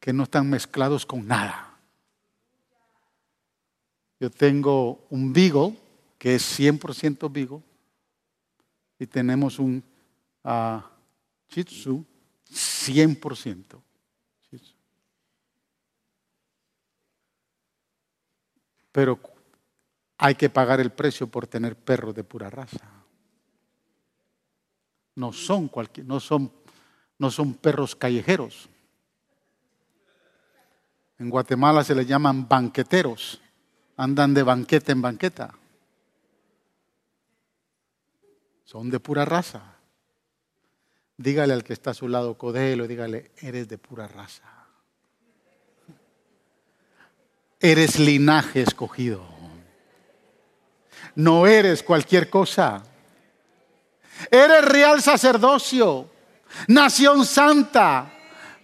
Que 0.00 0.14
no 0.14 0.22
están 0.22 0.48
mezclados 0.48 1.04
con 1.04 1.26
nada. 1.26 1.78
Yo 4.18 4.30
tengo 4.30 5.04
un 5.10 5.34
beagle 5.34 5.78
que 6.18 6.36
es 6.36 6.58
100% 6.58 7.30
beagle 7.30 7.62
y 8.98 9.06
tenemos 9.06 9.58
un 9.58 9.84
uh, 10.44 10.80
Shih 11.50 11.64
100%. 11.64 13.80
Pero 18.92 19.18
hay 20.18 20.36
que 20.36 20.48
pagar 20.48 20.80
el 20.80 20.92
precio 20.92 21.26
por 21.26 21.48
tener 21.48 21.76
perros 21.76 22.14
de 22.14 22.22
pura 22.22 22.48
raza. 22.48 22.88
No 25.16 25.32
son 25.32 25.66
cualquier, 25.66 26.06
no 26.06 26.20
son, 26.20 26.52
no 27.18 27.30
son 27.30 27.54
perros 27.54 27.94
callejeros. 27.94 28.68
En 31.18 31.30
Guatemala 31.30 31.84
se 31.84 31.94
les 31.94 32.06
llaman 32.06 32.48
banqueteros. 32.48 33.40
Andan 33.96 34.34
de 34.34 34.42
banqueta 34.42 34.92
en 34.92 35.02
banqueta. 35.02 35.54
son 38.74 38.90
de 38.90 38.98
pura 38.98 39.24
raza. 39.24 39.76
Dígale 41.16 41.52
al 41.52 41.62
que 41.62 41.72
está 41.72 41.92
a 41.92 41.94
su 41.94 42.08
lado, 42.08 42.36
Codelo, 42.36 42.88
dígale, 42.88 43.30
eres 43.36 43.68
de 43.68 43.78
pura 43.78 44.08
raza. 44.08 44.42
Eres 47.60 48.00
linaje 48.00 48.62
escogido. 48.62 49.24
No 51.14 51.46
eres 51.46 51.84
cualquier 51.84 52.28
cosa. 52.28 52.82
Eres 54.28 54.64
real 54.64 55.00
sacerdocio, 55.02 56.10
nación 56.68 57.24
santa, 57.24 58.06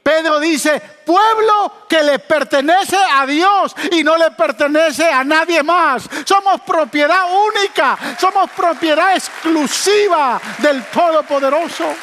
Pedro 0.02 0.40
dice, 0.40 0.80
pueblo 1.04 1.86
que 1.88 2.02
le 2.02 2.18
pertenece 2.18 2.96
a 2.96 3.26
Dios 3.26 3.74
y 3.92 4.02
no 4.02 4.16
le 4.16 4.30
pertenece 4.30 5.04
a 5.04 5.22
nadie 5.22 5.62
más. 5.62 6.08
Somos 6.24 6.62
propiedad 6.62 7.26
única, 7.30 7.98
somos 8.18 8.50
propiedad 8.50 9.14
exclusiva 9.14 10.40
del 10.58 10.84
Todopoderoso. 10.86 11.94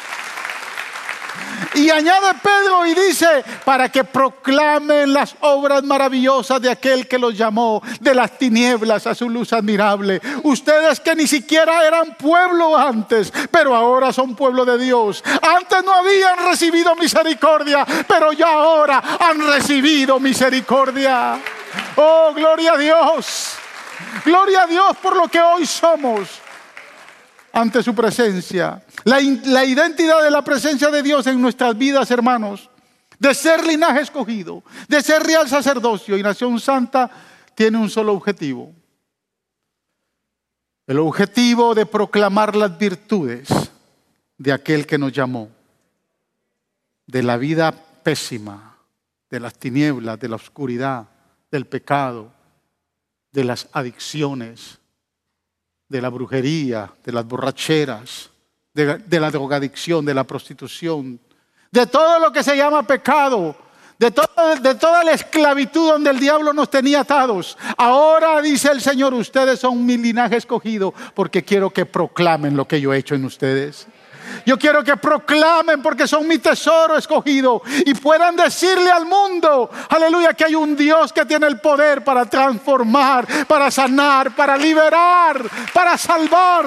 Y 1.74 1.90
añade 1.90 2.34
Pedro 2.42 2.86
y 2.86 2.94
dice, 2.94 3.44
para 3.64 3.88
que 3.90 4.04
proclamen 4.04 5.12
las 5.12 5.36
obras 5.40 5.82
maravillosas 5.82 6.60
de 6.60 6.70
aquel 6.70 7.06
que 7.06 7.18
los 7.18 7.36
llamó 7.36 7.82
de 8.00 8.14
las 8.14 8.38
tinieblas 8.38 9.06
a 9.06 9.14
su 9.14 9.28
luz 9.28 9.52
admirable. 9.52 10.20
Ustedes 10.42 11.00
que 11.00 11.14
ni 11.14 11.26
siquiera 11.26 11.86
eran 11.86 12.14
pueblo 12.16 12.76
antes, 12.76 13.32
pero 13.50 13.74
ahora 13.74 14.12
son 14.12 14.34
pueblo 14.34 14.64
de 14.64 14.78
Dios. 14.78 15.22
Antes 15.42 15.84
no 15.84 15.92
habían 15.92 16.38
recibido 16.46 16.96
misericordia, 16.96 17.86
pero 18.06 18.32
ya 18.32 18.48
ahora 18.48 19.02
han 19.20 19.46
recibido 19.46 20.18
misericordia. 20.18 21.38
Oh, 21.96 22.32
gloria 22.34 22.72
a 22.72 22.78
Dios. 22.78 23.54
Gloria 24.24 24.62
a 24.62 24.66
Dios 24.66 24.96
por 25.02 25.16
lo 25.16 25.28
que 25.28 25.40
hoy 25.40 25.66
somos 25.66 26.47
ante 27.52 27.82
su 27.82 27.94
presencia. 27.94 28.84
La, 29.04 29.20
identidad 29.20 30.22
de 30.22 30.30
la 30.30 30.42
presencia 30.42 30.90
de 30.90 31.02
Dios 31.02 31.26
en 31.26 31.40
nuestras 31.40 31.76
vidas, 31.76 32.10
hermanos, 32.10 32.68
de 33.18 33.34
ser 33.34 33.66
linaje 33.66 34.00
escogido, 34.00 34.62
de 34.88 35.02
ser 35.02 35.22
real 35.22 35.48
sacerdocio 35.48 36.16
y 36.16 36.22
nación 36.22 36.60
santa, 36.60 37.10
tiene 37.54 37.78
un 37.78 37.90
solo 37.90 38.12
objetivo. 38.12 38.72
El 40.86 40.98
objetivo 41.00 41.74
de 41.74 41.84
proclamar 41.84 42.56
las 42.56 42.78
virtudes 42.78 43.48
de 44.38 44.52
aquel 44.52 44.86
que 44.86 44.98
nos 44.98 45.12
llamó, 45.12 45.50
de 47.06 47.22
la 47.22 47.36
vida 47.36 47.72
pésima, 47.72 48.78
de 49.28 49.40
las 49.40 49.54
tinieblas, 49.54 50.18
de 50.18 50.28
la 50.28 50.36
oscuridad, 50.36 51.08
del 51.50 51.66
pecado, 51.66 52.32
de 53.32 53.44
las 53.44 53.68
adicciones, 53.72 54.78
de 55.88 56.02
la 56.02 56.08
brujería, 56.10 56.90
de 57.04 57.12
las 57.12 57.24
borracheras, 57.26 58.30
de, 58.74 59.20
la 59.20 59.30
drogadicción, 59.30 60.04
de 60.04 60.14
la 60.14 60.24
prostitución, 60.24 61.18
de 61.70 61.86
todo 61.86 62.18
lo 62.20 62.32
que 62.32 62.42
se 62.42 62.56
llama 62.56 62.86
pecado, 62.86 63.56
de, 63.98 64.12
de, 64.62 64.74
toda 64.76 65.02
la 65.02 65.12
esclavitud 65.12 65.90
donde 65.90 66.10
el 66.10 66.20
diablo 66.20 66.52
nos 66.52 66.70
tenía 66.70 67.00
atados. 67.00 67.58
Ahora 67.76 68.40
dice 68.40 68.70
el 68.70 68.80
Señor, 68.80 69.14
ustedes 69.14 69.58
son 69.58 69.84
mi 69.84 69.96
linaje 69.96 70.36
escogido 70.36 70.94
porque 71.14 71.42
quiero 71.42 71.70
que 71.70 71.86
proclamen 71.86 72.56
lo 72.56 72.68
que 72.68 72.80
yo 72.80 72.92
he 72.92 72.98
hecho 72.98 73.16
en 73.16 73.24
ustedes. 73.24 73.88
Yo 74.44 74.58
quiero 74.58 74.82
que 74.82 74.96
proclamen 74.96 75.82
porque 75.82 76.06
son 76.06 76.26
mi 76.26 76.38
tesoro 76.38 76.96
escogido 76.96 77.62
y 77.84 77.94
puedan 77.94 78.36
decirle 78.36 78.90
al 78.90 79.04
mundo, 79.04 79.70
aleluya, 79.88 80.34
que 80.34 80.44
hay 80.44 80.54
un 80.54 80.76
Dios 80.76 81.12
que 81.12 81.24
tiene 81.26 81.46
el 81.46 81.60
poder 81.60 82.02
para 82.04 82.24
transformar, 82.26 83.26
para 83.46 83.70
sanar, 83.70 84.34
para 84.34 84.56
liberar, 84.56 85.42
para 85.72 85.98
salvar. 85.98 86.66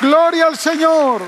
Gloria 0.00 0.46
al 0.46 0.56
Señor. 0.56 1.22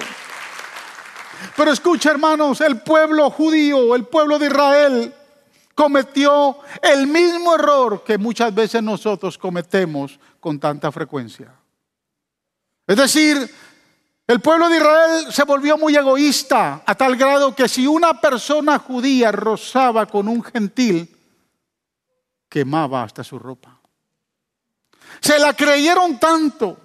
Pero 1.56 1.72
escucha 1.72 2.10
hermanos, 2.10 2.60
el 2.60 2.80
pueblo 2.80 3.30
judío, 3.30 3.94
el 3.94 4.04
pueblo 4.04 4.38
de 4.38 4.46
Israel, 4.46 5.14
cometió 5.74 6.58
el 6.82 7.06
mismo 7.06 7.54
error 7.54 8.02
que 8.04 8.18
muchas 8.18 8.54
veces 8.54 8.82
nosotros 8.82 9.36
cometemos 9.38 10.18
con 10.40 10.58
tanta 10.58 10.90
frecuencia. 10.90 11.52
Es 12.86 12.96
decir, 12.96 13.50
el 14.26 14.40
pueblo 14.40 14.68
de 14.68 14.76
Israel 14.76 15.32
se 15.32 15.44
volvió 15.44 15.78
muy 15.78 15.94
egoísta 15.94 16.82
a 16.84 16.94
tal 16.96 17.16
grado 17.16 17.54
que 17.54 17.68
si 17.68 17.86
una 17.86 18.20
persona 18.20 18.78
judía 18.78 19.30
rozaba 19.30 20.06
con 20.06 20.26
un 20.26 20.42
gentil, 20.42 21.16
quemaba 22.48 23.04
hasta 23.04 23.22
su 23.22 23.38
ropa. 23.38 23.80
Se 25.20 25.38
la 25.38 25.54
creyeron 25.54 26.18
tanto. 26.18 26.78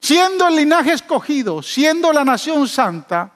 Siendo 0.00 0.48
el 0.48 0.56
linaje 0.56 0.94
escogido, 0.94 1.62
siendo 1.62 2.12
la 2.12 2.24
nación 2.24 2.66
santa, 2.66 3.30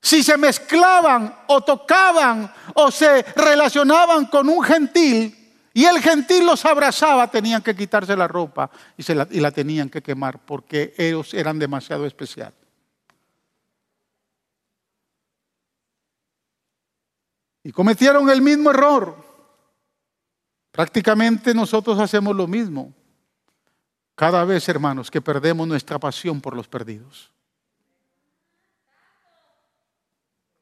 si 0.00 0.22
se 0.22 0.36
mezclaban 0.36 1.42
o 1.46 1.60
tocaban 1.60 2.52
o 2.74 2.90
se 2.90 3.22
relacionaban 3.34 4.26
con 4.26 4.48
un 4.48 4.62
gentil, 4.64 5.45
y 5.76 5.84
el 5.84 6.00
gentil 6.00 6.46
los 6.46 6.64
abrazaba, 6.64 7.30
tenían 7.30 7.60
que 7.60 7.76
quitarse 7.76 8.16
la 8.16 8.26
ropa 8.26 8.70
y, 8.96 9.12
la, 9.12 9.28
la 9.30 9.50
tenían 9.50 9.90
que 9.90 10.00
quemar 10.00 10.42
porque 10.42 10.94
ellos 10.96 11.34
eran 11.34 11.58
demasiado 11.58 12.06
especial. 12.06 12.54
Y 17.62 17.72
cometieron 17.72 18.30
el 18.30 18.40
mismo 18.40 18.70
error. 18.70 19.22
Prácticamente 20.70 21.52
nosotros 21.52 21.98
hacemos 21.98 22.34
lo 22.34 22.46
mismo. 22.46 22.94
Cada 24.14 24.46
vez, 24.46 24.66
hermanos, 24.70 25.10
que 25.10 25.20
perdemos 25.20 25.68
nuestra 25.68 25.98
pasión 25.98 26.40
por 26.40 26.56
los 26.56 26.68
perdidos. 26.68 27.30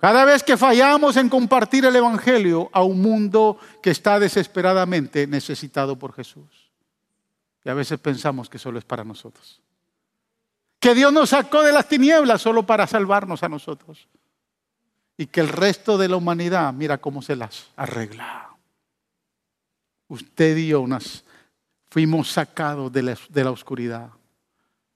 Cada 0.05 0.27
vez 0.27 0.43
que 0.43 0.59
fallamos 0.59 1.17
en 1.17 1.31
compartir 1.31 1.87
el 1.87 1.97
Evangelio 1.97 2.69
a 2.75 2.83
un 2.83 3.01
mundo 3.01 3.57
que 3.83 3.89
está 3.89 4.21
desesperadamente 4.21 5.27
necesitado 5.27 5.99
por 5.99 6.13
Jesús. 6.13 6.71
Y 7.65 7.71
a 7.71 7.73
veces 7.73 7.99
pensamos 7.99 8.51
que 8.51 8.59
solo 8.59 8.79
es 8.79 8.85
para 8.85 9.03
nosotros. 9.03 9.63
Que 10.79 10.95
Dios 10.95 11.11
nos 11.11 11.31
sacó 11.31 11.63
de 11.63 11.73
las 11.73 11.89
tinieblas 11.89 12.43
solo 12.43 12.67
para 12.67 12.87
salvarnos 12.87 13.43
a 13.45 13.49
nosotros. 13.49 14.07
Y 15.17 15.25
que 15.25 15.41
el 15.41 15.49
resto 15.49 15.97
de 15.97 16.09
la 16.09 16.17
humanidad, 16.17 16.71
mira 16.75 16.99
cómo 16.99 17.23
se 17.23 17.35
las 17.35 17.71
arregla. 17.75 18.51
Usted 20.09 20.59
y 20.59 20.67
yo 20.67 20.87
nos 20.87 21.25
fuimos 21.89 22.31
sacados 22.31 22.93
de 22.93 23.43
la 23.43 23.51
oscuridad 23.51 24.11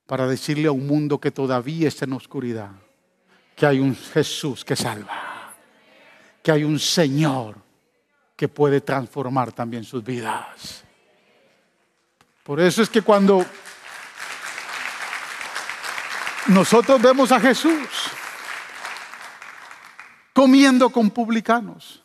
para 0.04 0.28
decirle 0.28 0.68
a 0.68 0.72
un 0.72 0.86
mundo 0.86 1.18
que 1.18 1.30
todavía 1.30 1.88
está 1.88 2.04
en 2.04 2.12
oscuridad 2.12 2.72
que 3.58 3.66
hay 3.66 3.80
un 3.80 3.96
Jesús 3.96 4.64
que 4.64 4.76
salva, 4.76 5.52
que 6.40 6.52
hay 6.52 6.62
un 6.62 6.78
Señor 6.78 7.56
que 8.36 8.46
puede 8.46 8.80
transformar 8.80 9.50
también 9.50 9.82
sus 9.82 10.04
vidas. 10.04 10.84
Por 12.44 12.60
eso 12.60 12.82
es 12.82 12.88
que 12.88 13.02
cuando 13.02 13.44
nosotros 16.46 17.02
vemos 17.02 17.32
a 17.32 17.40
Jesús 17.40 17.88
comiendo 20.32 20.88
con 20.90 21.10
publicanos, 21.10 22.00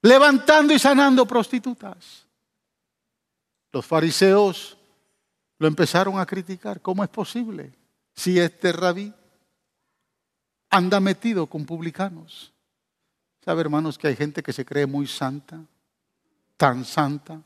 levantando 0.00 0.72
y 0.72 0.78
sanando 0.78 1.26
prostitutas, 1.26 2.24
los 3.72 3.84
fariseos 3.84 4.78
lo 5.58 5.66
empezaron 5.66 6.20
a 6.20 6.24
criticar. 6.26 6.80
¿Cómo 6.80 7.02
es 7.02 7.10
posible 7.10 7.76
si 8.14 8.38
este 8.38 8.70
rabí 8.70 9.12
anda 10.74 10.98
metido 10.98 11.46
con 11.46 11.64
publicanos. 11.64 12.52
¿Sabe, 13.44 13.60
hermanos, 13.60 13.96
que 13.96 14.08
hay 14.08 14.16
gente 14.16 14.42
que 14.42 14.52
se 14.52 14.64
cree 14.64 14.86
muy 14.86 15.06
santa, 15.06 15.64
tan 16.56 16.84
santa, 16.84 17.40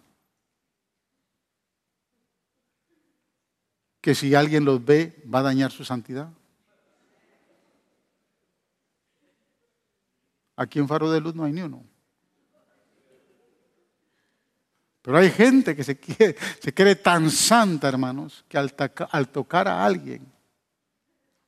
que 4.00 4.14
si 4.14 4.34
alguien 4.34 4.64
los 4.64 4.82
ve 4.82 5.22
va 5.32 5.40
a 5.40 5.42
dañar 5.42 5.70
su 5.70 5.84
santidad? 5.84 6.30
Aquí 10.56 10.78
en 10.78 10.88
Faro 10.88 11.10
de 11.10 11.20
Luz 11.20 11.34
no 11.34 11.44
hay 11.44 11.52
ni 11.52 11.60
uno. 11.60 11.84
Pero 15.02 15.18
hay 15.18 15.30
gente 15.30 15.76
que 15.76 15.84
se, 15.84 15.98
se 16.62 16.74
cree 16.74 16.96
tan 16.96 17.30
santa, 17.30 17.88
hermanos, 17.88 18.44
que 18.48 18.56
al, 18.56 18.74
al 19.10 19.28
tocar 19.28 19.68
a 19.68 19.84
alguien 19.84 20.38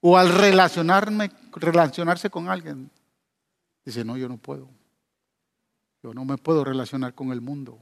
o 0.00 0.16
al 0.16 0.30
relacionarme, 0.30 1.30
relacionarse 1.52 2.30
con 2.30 2.48
alguien, 2.48 2.90
dice, 3.84 4.04
no, 4.04 4.16
yo 4.16 4.28
no 4.28 4.36
puedo. 4.36 4.68
Yo 6.02 6.14
no 6.14 6.24
me 6.24 6.38
puedo 6.38 6.64
relacionar 6.64 7.14
con 7.14 7.32
el 7.32 7.40
mundo. 7.40 7.78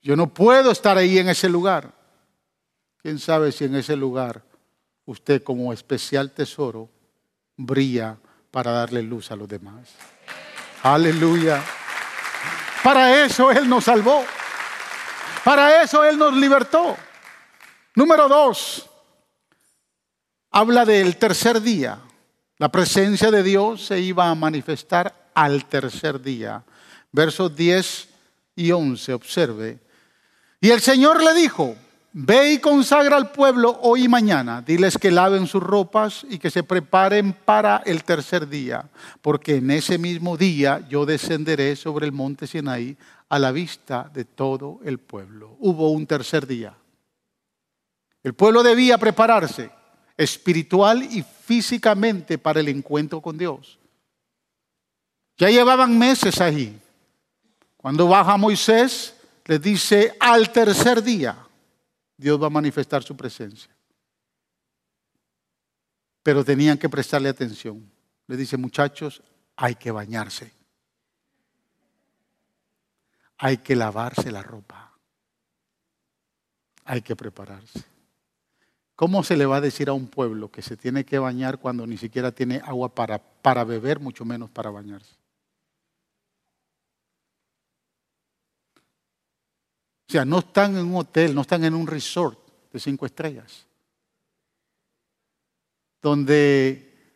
Yo 0.00 0.14
no 0.16 0.32
puedo 0.32 0.70
estar 0.70 0.96
ahí 0.96 1.18
en 1.18 1.28
ese 1.28 1.48
lugar. 1.48 1.92
¿Quién 2.98 3.18
sabe 3.18 3.50
si 3.52 3.64
en 3.64 3.74
ese 3.74 3.96
lugar 3.96 4.44
usted 5.04 5.42
como 5.42 5.72
especial 5.72 6.30
tesoro 6.32 6.88
brilla 7.56 8.16
para 8.50 8.70
darle 8.70 9.02
luz 9.02 9.30
a 9.32 9.36
los 9.36 9.48
demás? 9.48 9.90
Aleluya. 10.82 11.62
Para 12.84 13.24
eso 13.24 13.50
Él 13.50 13.68
nos 13.68 13.84
salvó. 13.84 14.24
Para 15.44 15.82
eso 15.82 16.04
Él 16.04 16.16
nos 16.16 16.32
libertó. 16.34 16.96
Número 17.96 18.28
dos, 18.28 18.88
habla 20.50 20.84
del 20.84 21.16
tercer 21.16 21.60
día. 21.60 22.00
La 22.58 22.70
presencia 22.70 23.30
de 23.30 23.42
Dios 23.42 23.86
se 23.86 24.00
iba 24.00 24.28
a 24.28 24.34
manifestar 24.34 25.30
al 25.34 25.66
tercer 25.66 26.20
día. 26.20 26.64
Versos 27.12 27.54
10 27.54 28.08
y 28.56 28.72
11, 28.72 29.12
observe. 29.12 29.78
Y 30.60 30.70
el 30.70 30.80
Señor 30.80 31.22
le 31.22 31.34
dijo, 31.34 31.76
ve 32.12 32.54
y 32.54 32.58
consagra 32.58 33.16
al 33.16 33.30
pueblo 33.30 33.78
hoy 33.82 34.04
y 34.04 34.08
mañana. 34.08 34.60
Diles 34.60 34.98
que 34.98 35.12
laven 35.12 35.46
sus 35.46 35.62
ropas 35.62 36.26
y 36.28 36.38
que 36.38 36.50
se 36.50 36.64
preparen 36.64 37.32
para 37.32 37.82
el 37.86 38.02
tercer 38.02 38.48
día, 38.48 38.88
porque 39.22 39.56
en 39.56 39.70
ese 39.70 39.98
mismo 39.98 40.36
día 40.36 40.84
yo 40.88 41.06
descenderé 41.06 41.76
sobre 41.76 42.06
el 42.06 42.12
monte 42.12 42.48
Sinaí 42.48 42.96
a 43.28 43.38
la 43.38 43.52
vista 43.52 44.10
de 44.12 44.24
todo 44.24 44.80
el 44.84 44.98
pueblo. 44.98 45.56
Hubo 45.60 45.92
un 45.92 46.06
tercer 46.06 46.46
día. 46.46 46.74
El 48.24 48.34
pueblo 48.34 48.64
debía 48.64 48.98
prepararse 48.98 49.77
espiritual 50.18 51.04
y 51.04 51.22
físicamente 51.22 52.36
para 52.36 52.60
el 52.60 52.68
encuentro 52.68 53.22
con 53.22 53.38
Dios. 53.38 53.78
Ya 55.38 55.48
llevaban 55.48 55.96
meses 55.96 56.40
ahí. 56.40 56.78
Cuando 57.76 58.08
baja 58.08 58.36
Moisés, 58.36 59.14
les 59.46 59.62
dice, 59.62 60.16
al 60.18 60.52
tercer 60.52 61.02
día, 61.02 61.38
Dios 62.16 62.42
va 62.42 62.48
a 62.48 62.50
manifestar 62.50 63.04
su 63.04 63.16
presencia. 63.16 63.70
Pero 66.24 66.44
tenían 66.44 66.76
que 66.76 66.88
prestarle 66.88 67.28
atención. 67.28 67.88
Le 68.26 68.36
dice, 68.36 68.56
muchachos, 68.56 69.22
hay 69.54 69.76
que 69.76 69.92
bañarse. 69.92 70.52
Hay 73.38 73.58
que 73.58 73.76
lavarse 73.76 74.32
la 74.32 74.42
ropa. 74.42 74.92
Hay 76.84 77.02
que 77.02 77.14
prepararse. 77.14 77.97
¿Cómo 78.98 79.22
se 79.22 79.36
le 79.36 79.46
va 79.46 79.58
a 79.58 79.60
decir 79.60 79.88
a 79.88 79.92
un 79.92 80.08
pueblo 80.08 80.50
que 80.50 80.60
se 80.60 80.76
tiene 80.76 81.04
que 81.04 81.20
bañar 81.20 81.58
cuando 81.58 81.86
ni 81.86 81.96
siquiera 81.96 82.32
tiene 82.32 82.60
agua 82.64 82.92
para, 82.92 83.20
para 83.20 83.62
beber, 83.62 84.00
mucho 84.00 84.24
menos 84.24 84.50
para 84.50 84.70
bañarse? 84.70 85.14
O 90.08 90.10
sea, 90.10 90.24
no 90.24 90.40
están 90.40 90.76
en 90.76 90.86
un 90.86 90.96
hotel, 90.96 91.32
no 91.32 91.42
están 91.42 91.62
en 91.62 91.74
un 91.74 91.86
resort 91.86 92.40
de 92.72 92.80
cinco 92.80 93.06
estrellas, 93.06 93.68
donde 96.02 97.14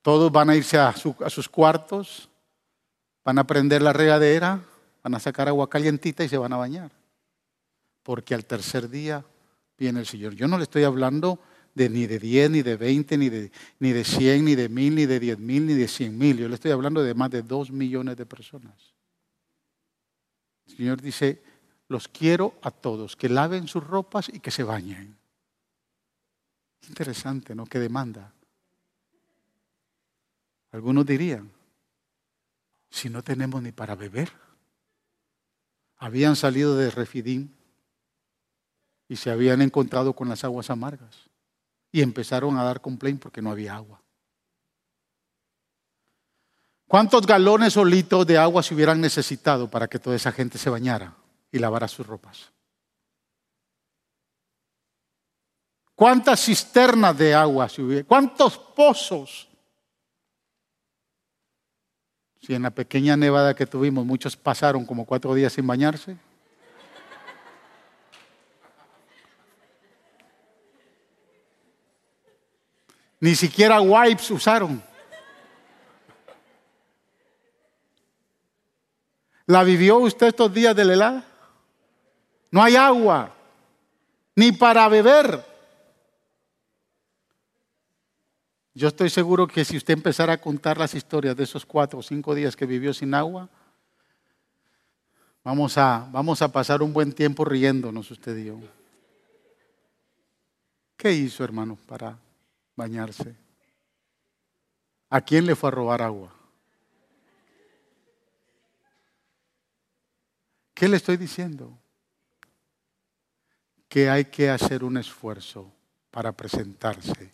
todos 0.00 0.32
van 0.32 0.48
a 0.48 0.56
irse 0.56 0.78
a, 0.78 0.88
a 0.88 1.28
sus 1.28 1.48
cuartos, 1.50 2.30
van 3.22 3.38
a 3.38 3.46
prender 3.46 3.82
la 3.82 3.92
regadera, 3.92 4.64
van 5.04 5.14
a 5.14 5.20
sacar 5.20 5.46
agua 5.46 5.68
calientita 5.68 6.24
y 6.24 6.30
se 6.30 6.38
van 6.38 6.54
a 6.54 6.56
bañar. 6.56 6.90
Porque 8.02 8.34
al 8.34 8.46
tercer 8.46 8.88
día 8.88 9.22
viene 9.78 10.00
el 10.00 10.06
Señor. 10.06 10.34
Yo 10.34 10.48
no 10.48 10.58
le 10.58 10.64
estoy 10.64 10.84
hablando 10.84 11.38
de 11.74 11.88
ni 11.88 12.06
de 12.06 12.18
10, 12.18 12.50
ni 12.50 12.62
de 12.62 12.76
20, 12.76 13.16
ni 13.16 13.28
de, 13.28 13.52
ni 13.78 13.92
de 13.92 14.04
100, 14.04 14.44
ni 14.44 14.54
de 14.54 14.68
1000, 14.68 14.94
ni 14.94 15.06
de 15.06 15.20
10 15.20 15.38
mil, 15.38 15.66
ni 15.66 15.74
de 15.74 15.88
100 15.88 16.18
mil. 16.18 16.38
Yo 16.38 16.48
le 16.48 16.54
estoy 16.54 16.72
hablando 16.72 17.02
de 17.02 17.14
más 17.14 17.30
de 17.30 17.42
2 17.42 17.70
millones 17.70 18.16
de 18.16 18.26
personas. 18.26 18.94
El 20.66 20.76
Señor 20.76 21.00
dice, 21.00 21.42
los 21.88 22.08
quiero 22.08 22.58
a 22.62 22.70
todos, 22.70 23.16
que 23.16 23.28
laven 23.28 23.68
sus 23.68 23.84
ropas 23.84 24.28
y 24.28 24.40
que 24.40 24.50
se 24.50 24.64
bañen. 24.64 25.16
Interesante, 26.88 27.54
¿no? 27.54 27.64
¿Qué 27.64 27.78
demanda? 27.78 28.32
Algunos 30.72 31.06
dirían, 31.06 31.50
si 32.90 33.08
no 33.08 33.22
tenemos 33.22 33.62
ni 33.62 33.72
para 33.72 33.94
beber. 33.94 34.32
Habían 35.96 36.36
salido 36.36 36.76
de 36.76 36.90
Refidim 36.90 37.50
y 39.08 39.16
se 39.16 39.30
habían 39.30 39.62
encontrado 39.62 40.12
con 40.12 40.28
las 40.28 40.44
aguas 40.44 40.70
amargas 40.70 41.28
y 41.90 42.02
empezaron 42.02 42.58
a 42.58 42.64
dar 42.64 42.80
complaint 42.80 43.20
porque 43.20 43.40
no 43.40 43.50
había 43.50 43.74
agua. 43.74 44.02
¿Cuántos 46.86 47.26
galones 47.26 47.76
o 47.76 47.84
litros 47.84 48.26
de 48.26 48.38
agua 48.38 48.62
se 48.62 48.74
hubieran 48.74 49.00
necesitado 49.00 49.70
para 49.70 49.88
que 49.88 49.98
toda 49.98 50.16
esa 50.16 50.32
gente 50.32 50.58
se 50.58 50.70
bañara 50.70 51.14
y 51.50 51.58
lavara 51.58 51.88
sus 51.88 52.06
ropas? 52.06 52.50
¿Cuántas 55.94 56.44
cisternas 56.44 57.16
de 57.18 57.34
agua 57.34 57.68
se 57.68 57.82
hubieran? 57.82 58.04
¿Cuántos 58.06 58.56
pozos? 58.56 59.48
Si 62.40 62.54
en 62.54 62.62
la 62.62 62.70
pequeña 62.70 63.16
nevada 63.16 63.54
que 63.54 63.66
tuvimos 63.66 64.06
muchos 64.06 64.36
pasaron 64.36 64.86
como 64.86 65.04
cuatro 65.04 65.34
días 65.34 65.52
sin 65.52 65.66
bañarse. 65.66 66.16
Ni 73.20 73.34
siquiera 73.34 73.80
wipes 73.80 74.30
usaron. 74.30 74.82
¿La 79.46 79.64
vivió 79.64 79.98
usted 79.98 80.28
estos 80.28 80.52
días 80.52 80.76
de 80.76 80.82
helada? 80.82 81.24
No 82.50 82.62
hay 82.62 82.76
agua, 82.76 83.34
ni 84.36 84.52
para 84.52 84.88
beber. 84.88 85.44
Yo 88.74 88.88
estoy 88.88 89.10
seguro 89.10 89.48
que 89.48 89.64
si 89.64 89.76
usted 89.76 89.94
empezara 89.94 90.34
a 90.34 90.40
contar 90.40 90.78
las 90.78 90.94
historias 90.94 91.34
de 91.34 91.44
esos 91.44 91.66
cuatro 91.66 91.98
o 91.98 92.02
cinco 92.02 92.34
días 92.34 92.54
que 92.54 92.66
vivió 92.66 92.94
sin 92.94 93.14
agua, 93.14 93.48
vamos 95.42 95.76
a, 95.76 96.06
vamos 96.12 96.42
a 96.42 96.48
pasar 96.52 96.82
un 96.82 96.92
buen 96.92 97.12
tiempo 97.12 97.44
riéndonos 97.44 98.10
usted 98.10 98.36
y 98.36 98.44
yo. 98.44 98.60
¿Qué 100.96 101.12
hizo, 101.12 101.42
hermano, 101.42 101.76
para 101.86 102.18
bañarse? 102.78 103.36
¿A 105.10 105.20
quién 105.20 105.44
le 105.44 105.54
fue 105.54 105.68
a 105.68 105.72
robar 105.72 106.00
agua? 106.00 106.32
¿Qué 110.72 110.88
le 110.88 110.96
estoy 110.96 111.16
diciendo? 111.16 111.76
Que 113.88 114.08
hay 114.08 114.26
que 114.26 114.48
hacer 114.48 114.84
un 114.84 114.96
esfuerzo 114.96 115.72
para 116.10 116.32
presentarse 116.32 117.32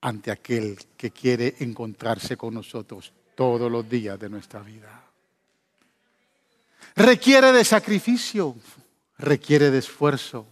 ante 0.00 0.30
aquel 0.30 0.78
que 0.96 1.10
quiere 1.10 1.56
encontrarse 1.58 2.36
con 2.36 2.54
nosotros 2.54 3.12
todos 3.34 3.70
los 3.70 3.88
días 3.88 4.18
de 4.18 4.28
nuestra 4.28 4.60
vida. 4.60 5.04
Requiere 6.94 7.52
de 7.52 7.64
sacrificio, 7.64 8.54
requiere 9.18 9.70
de 9.70 9.78
esfuerzo. 9.78 10.46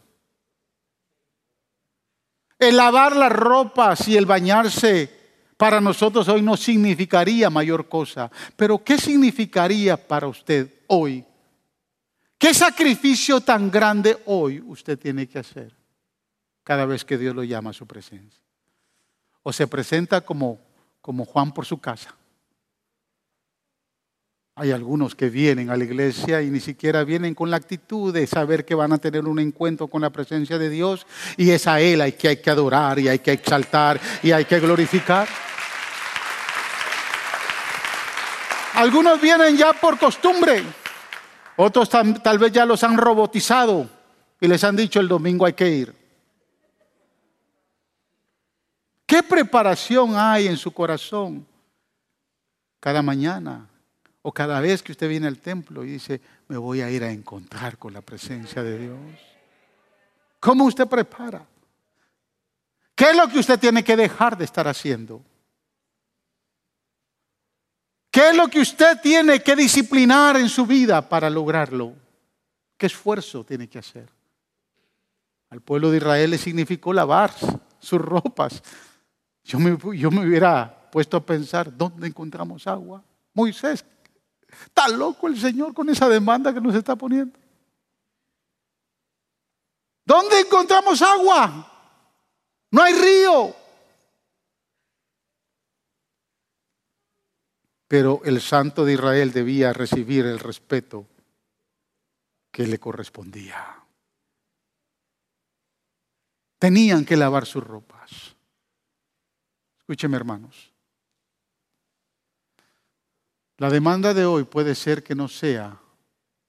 El 2.61 2.77
lavar 2.77 3.17
las 3.17 3.33
ropas 3.33 4.07
y 4.07 4.17
el 4.17 4.27
bañarse 4.27 5.19
para 5.57 5.81
nosotros 5.81 6.29
hoy 6.29 6.43
no 6.43 6.57
significaría 6.57 7.51
mayor 7.51 7.89
cosa, 7.89 8.31
pero 8.55 8.85
¿qué 8.85 8.99
significaría 8.99 9.97
para 9.97 10.29
usted 10.29 10.73
hoy? 10.87 11.25
¿Qué 12.39 12.55
sacrificio 12.55 13.41
tan 13.41 13.71
grande 13.71 14.17
hoy 14.27 14.63
usted 14.65 14.97
tiene 14.97 15.27
que 15.27 15.41
hacer 15.41 15.75
cada 16.63 16.87
vez 16.87 17.05
que 17.05 17.19
Dios 17.19 17.35
lo 17.35 17.43
llama 17.43 17.71
a 17.71 17.75
su 17.75 17.87
presencia? 17.87 18.41
o 19.43 19.53
se 19.53 19.67
presenta 19.67 20.21
como, 20.21 20.59
como 21.01 21.25
Juan 21.25 21.53
por 21.53 21.67
su 21.67 21.79
casa. 21.79 22.15
Hay 24.61 24.73
algunos 24.73 25.15
que 25.15 25.31
vienen 25.31 25.71
a 25.71 25.77
la 25.79 25.85
iglesia 25.85 26.43
y 26.43 26.51
ni 26.51 26.61
siquiera 26.61 27.03
vienen 27.03 27.35
con 27.35 27.51
la 27.51 27.57
actitud 27.57 28.13
de 28.13 28.27
saber 28.27 28.67
que 28.67 28.75
van 28.75 28.93
a 28.93 28.99
tener 28.99 29.25
un 29.25 29.39
encuentro 29.39 29.89
con 29.89 30.03
la 30.03 30.11
presencia 30.11 30.59
de 30.59 30.69
Dios 30.69 31.07
y 31.39 31.49
es 31.49 31.67
a 31.67 31.81
Él 31.81 32.03
hay 32.03 32.13
que 32.13 32.29
hay 32.29 32.37
que 32.43 32.51
adorar 32.51 32.99
y 32.99 33.09
hay 33.09 33.21
que 33.21 33.33
exaltar 33.33 33.99
y 34.23 34.33
hay 34.33 34.45
que 34.45 34.61
glorificar. 34.61 35.27
Algunos 38.75 39.19
vienen 39.19 39.57
ya 39.57 39.73
por 39.73 39.99
costumbre, 39.99 40.63
otros 41.57 41.89
tal 41.89 42.39
vez 42.39 42.53
ya 42.53 42.67
los 42.67 42.85
han 42.85 42.99
robotizado 42.99 43.89
y 44.43 44.47
les 44.47 44.63
han 44.63 44.77
dicho 44.77 45.01
el 45.01 45.09
domingo 45.09 45.47
hay 45.47 45.55
que 45.55 45.71
ir. 45.71 45.95
¿Qué 49.07 49.23
preparación 49.23 50.19
hay 50.19 50.49
en 50.49 50.59
su 50.59 50.71
corazón 50.71 51.47
cada 52.79 53.01
mañana 53.01 53.70
o 54.23 54.33
cada 54.33 54.61
vez 54.61 54.83
que 54.83 54.93
usted 54.93 55.09
viene 55.09 55.27
al 55.27 55.39
templo 55.39 55.85
y 55.85 55.93
dice, 55.93 56.21
me 56.49 56.57
voy 56.57 56.83
a 56.83 56.91
ir 56.91 57.03
a 57.05 57.11
encontrar 57.11 57.79
con 57.79 57.93
la 57.93 58.03
presencia 58.03 58.63
de 58.63 58.79
Dios? 58.79 58.99
¿Cómo 60.39 60.65
usted 60.65 60.87
prepara? 60.87 61.47
¿Qué 62.95 63.11
es 63.11 63.17
lo 63.17 63.29
que 63.29 63.39
usted 63.39 63.59
tiene 63.59 63.83
que 63.83 63.97
dejar 63.97 64.37
de 64.37 64.45
estar 64.45 64.69
haciendo? 64.69 65.23
¿Qué 68.11 68.31
es 68.31 68.37
lo 68.37 68.49
que 68.49 68.61
usted 68.61 69.01
tiene 69.01 69.41
que 69.41 69.55
disciplinar 69.55 70.37
en 70.37 70.49
su 70.49 70.67
vida 70.67 71.09
para 71.09 71.31
lograrlo? 71.31 71.95
¿Qué 72.77 72.87
esfuerzo 72.87 73.45
tiene 73.45 73.69
que 73.69 73.79
hacer? 73.79 74.09
Al 75.51 75.61
pueblo 75.61 75.91
de 75.91 75.99
Israel 75.99 76.31
le 76.31 76.39
significó 76.39 76.93
lavar 76.93 77.33
sus 77.79 78.01
ropas, 78.01 78.63
yo 79.45 79.59
me, 79.59 79.73
hubiera 79.73 80.89
puesto 80.91 81.17
a 81.17 81.25
pensar, 81.25 81.77
¿dónde 81.77 82.07
encontramos 82.07 82.67
agua? 82.67 83.03
Moisés, 83.35 83.85
está 84.65 84.89
loco 84.89 85.27
el 85.27 85.39
Señor 85.39 85.75
con 85.75 85.89
esa 85.89 86.09
demanda 86.09 86.53
que 86.53 86.61
nos 86.61 86.75
está 86.75 86.97
poniendo. 86.97 87.39
¿Dónde 90.05 90.41
encontramos 90.41 91.01
agua? 91.03 91.67
No 92.71 92.83
hay 92.83 92.95
río. 92.95 93.55
Pero 97.87 98.21
el 98.25 98.41
santo 98.41 98.85
de 98.85 98.95
Israel 98.95 99.33
debía 99.33 99.73
recibir 99.73 100.25
el 100.27 100.39
respeto 100.39 101.07
que 102.51 102.67
le 102.67 102.79
correspondía. 102.79 103.85
Tenían 106.59 107.05
que 107.05 107.17
lavar 107.17 107.47
sus 107.47 107.65
ropas. 107.65 108.37
Escúcheme, 109.79 110.17
hermanos. 110.17 110.70
La 113.61 113.69
demanda 113.69 114.15
de 114.15 114.25
hoy 114.25 114.45
puede 114.45 114.75
ser 114.75 115.03
que 115.03 115.15
no 115.15 115.29
sea 115.29 115.79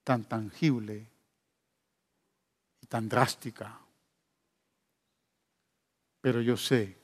tan 0.02 0.24
tangible 0.24 1.06
y 2.80 2.86
tan 2.86 3.06
drástica, 3.06 3.78
pero 6.22 6.40
yo 6.40 6.56
sé 6.56 6.96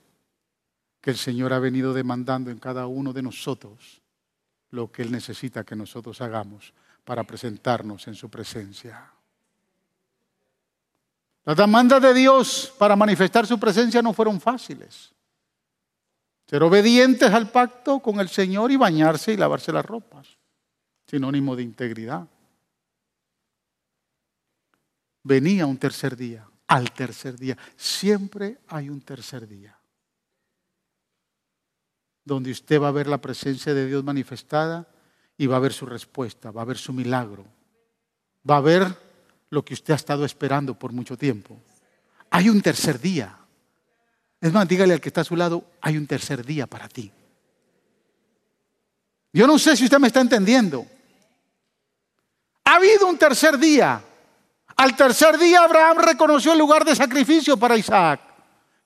que 0.99 1.11
el 1.11 1.15
Señor 1.15 1.53
ha 1.53 1.59
venido 1.59 1.93
demandando 1.93 2.49
en 2.49 2.57
cada 2.57 2.87
uno 2.87 3.13
de 3.13 3.21
nosotros 3.21 4.01
lo 4.71 4.91
que 4.91 5.03
Él 5.03 5.11
necesita 5.11 5.63
que 5.63 5.75
nosotros 5.75 6.19
hagamos 6.21 6.73
para 7.03 7.23
presentarnos 7.23 8.07
en 8.07 8.15
su 8.15 8.31
presencia. 8.31 9.13
Las 11.45 11.55
demandas 11.55 12.01
de 12.01 12.15
Dios 12.15 12.73
para 12.79 12.95
manifestar 12.95 13.45
su 13.45 13.59
presencia 13.59 14.01
no 14.01 14.13
fueron 14.13 14.41
fáciles. 14.41 15.13
Ser 16.49 16.63
obedientes 16.63 17.31
al 17.31 17.51
pacto 17.51 17.99
con 17.99 18.19
el 18.19 18.27
Señor 18.27 18.71
y 18.71 18.75
bañarse 18.75 19.31
y 19.31 19.37
lavarse 19.37 19.71
las 19.71 19.85
ropas. 19.85 20.39
Sinónimo 21.05 21.55
de 21.55 21.61
integridad. 21.61 22.27
Venía 25.21 25.67
un 25.67 25.77
tercer 25.77 26.17
día, 26.17 26.49
al 26.65 26.91
tercer 26.91 27.37
día. 27.37 27.55
Siempre 27.75 28.57
hay 28.67 28.89
un 28.89 28.99
tercer 29.01 29.47
día. 29.47 29.77
Donde 32.25 32.49
usted 32.49 32.81
va 32.81 32.87
a 32.87 32.93
ver 32.93 33.05
la 33.05 33.21
presencia 33.21 33.75
de 33.75 33.85
Dios 33.85 34.03
manifestada 34.03 34.87
y 35.37 35.45
va 35.45 35.57
a 35.57 35.59
ver 35.59 35.73
su 35.73 35.85
respuesta, 35.85 36.49
va 36.49 36.63
a 36.63 36.65
ver 36.65 36.79
su 36.79 36.93
milagro. 36.93 37.45
Va 38.49 38.57
a 38.57 38.61
ver 38.61 38.97
lo 39.51 39.63
que 39.63 39.75
usted 39.75 39.93
ha 39.93 39.97
estado 39.97 40.25
esperando 40.25 40.73
por 40.73 40.93
mucho 40.93 41.15
tiempo. 41.15 41.61
Hay 42.31 42.49
un 42.49 42.59
tercer 42.59 42.99
día. 42.99 43.37
Es 44.41 44.53
más, 44.53 44.67
dígale 44.67 44.93
al 44.93 45.01
que 45.01 45.09
está 45.09 45.21
a 45.21 45.25
su 45.25 45.35
lado, 45.35 45.63
hay 45.81 45.97
un 45.97 46.07
tercer 46.07 46.45
día 46.45 46.65
para 46.65 46.87
ti. 46.87 47.11
Yo 49.33 49.45
no 49.45 49.59
sé 49.59 49.75
si 49.75 49.83
usted 49.83 49.99
me 49.99 50.07
está 50.07 50.21
entendiendo. 50.21 50.85
Ha 52.63 52.75
habido 52.75 53.07
un 53.07 53.17
tercer 53.17 53.57
día. 53.57 54.01
Al 54.77 54.95
tercer 54.95 55.37
día 55.37 55.63
Abraham 55.63 55.97
reconoció 55.97 56.53
el 56.53 56.59
lugar 56.59 56.85
de 56.85 56.95
sacrificio 56.95 57.57
para 57.57 57.77
Isaac. 57.77 58.21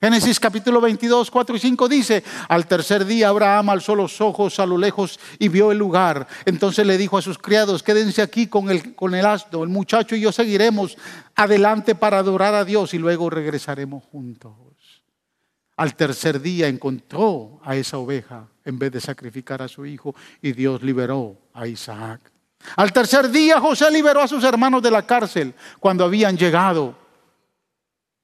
Génesis 0.01 0.37
capítulo 0.37 0.81
22, 0.81 1.31
4 1.31 1.55
y 1.55 1.59
5 1.59 1.87
dice, 1.87 2.23
al 2.49 2.67
tercer 2.67 3.05
día 3.05 3.29
Abraham 3.29 3.69
alzó 3.69 3.95
los 3.95 4.19
ojos 4.19 4.59
a 4.59 4.65
lo 4.65 4.77
lejos 4.77 5.17
y 5.39 5.47
vio 5.47 5.71
el 5.71 5.77
lugar. 5.77 6.27
Entonces 6.43 6.85
le 6.85 6.97
dijo 6.97 7.17
a 7.17 7.21
sus 7.21 7.37
criados, 7.37 7.83
quédense 7.83 8.21
aquí 8.21 8.47
con 8.47 8.69
el, 8.69 8.95
con 8.95 9.15
el 9.15 9.25
asno, 9.25 9.63
el 9.63 9.69
muchacho 9.69 10.15
y 10.17 10.19
yo 10.19 10.33
seguiremos 10.33 10.97
adelante 11.35 11.95
para 11.95 12.17
adorar 12.17 12.53
a 12.53 12.65
Dios 12.65 12.93
y 12.93 12.97
luego 12.97 13.29
regresaremos 13.29 14.03
juntos. 14.03 14.62
Al 15.75 15.95
tercer 15.95 16.39
día 16.39 16.67
encontró 16.67 17.59
a 17.63 17.75
esa 17.75 17.97
oveja 17.97 18.47
en 18.63 18.77
vez 18.77 18.91
de 18.91 19.01
sacrificar 19.01 19.61
a 19.61 19.67
su 19.67 19.85
hijo 19.85 20.15
y 20.41 20.51
Dios 20.51 20.83
liberó 20.83 21.37
a 21.53 21.67
Isaac. 21.67 22.21
Al 22.75 22.93
tercer 22.93 23.29
día 23.29 23.59
José 23.59 23.89
liberó 23.91 24.21
a 24.21 24.27
sus 24.27 24.43
hermanos 24.43 24.81
de 24.81 24.91
la 24.91 25.05
cárcel 25.05 25.53
cuando 25.79 26.05
habían 26.05 26.37
llegado. 26.37 26.95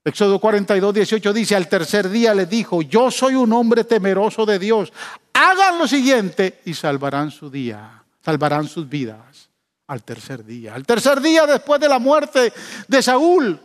Éxodo 0.03 0.39
42, 0.39 0.93
18 0.93 1.33
dice, 1.33 1.55
al 1.55 1.67
tercer 1.67 2.09
día 2.09 2.33
le 2.33 2.45
dijo, 2.45 2.81
yo 2.81 3.11
soy 3.11 3.35
un 3.35 3.51
hombre 3.51 3.83
temeroso 3.83 4.45
de 4.45 4.57
Dios. 4.57 4.93
Hagan 5.33 5.77
lo 5.77 5.87
siguiente 5.87 6.61
y 6.65 6.73
salvarán 6.73 7.31
su 7.31 7.49
día, 7.49 8.03
salvarán 8.23 8.67
sus 8.67 8.87
vidas. 8.87 9.49
Al 9.87 10.03
tercer 10.03 10.45
día. 10.45 10.75
Al 10.75 10.85
tercer 10.85 11.19
día 11.19 11.47
después 11.47 11.81
de 11.81 11.89
la 11.89 11.97
muerte 11.97 12.53
de 12.87 13.01
Saúl, 13.01 13.59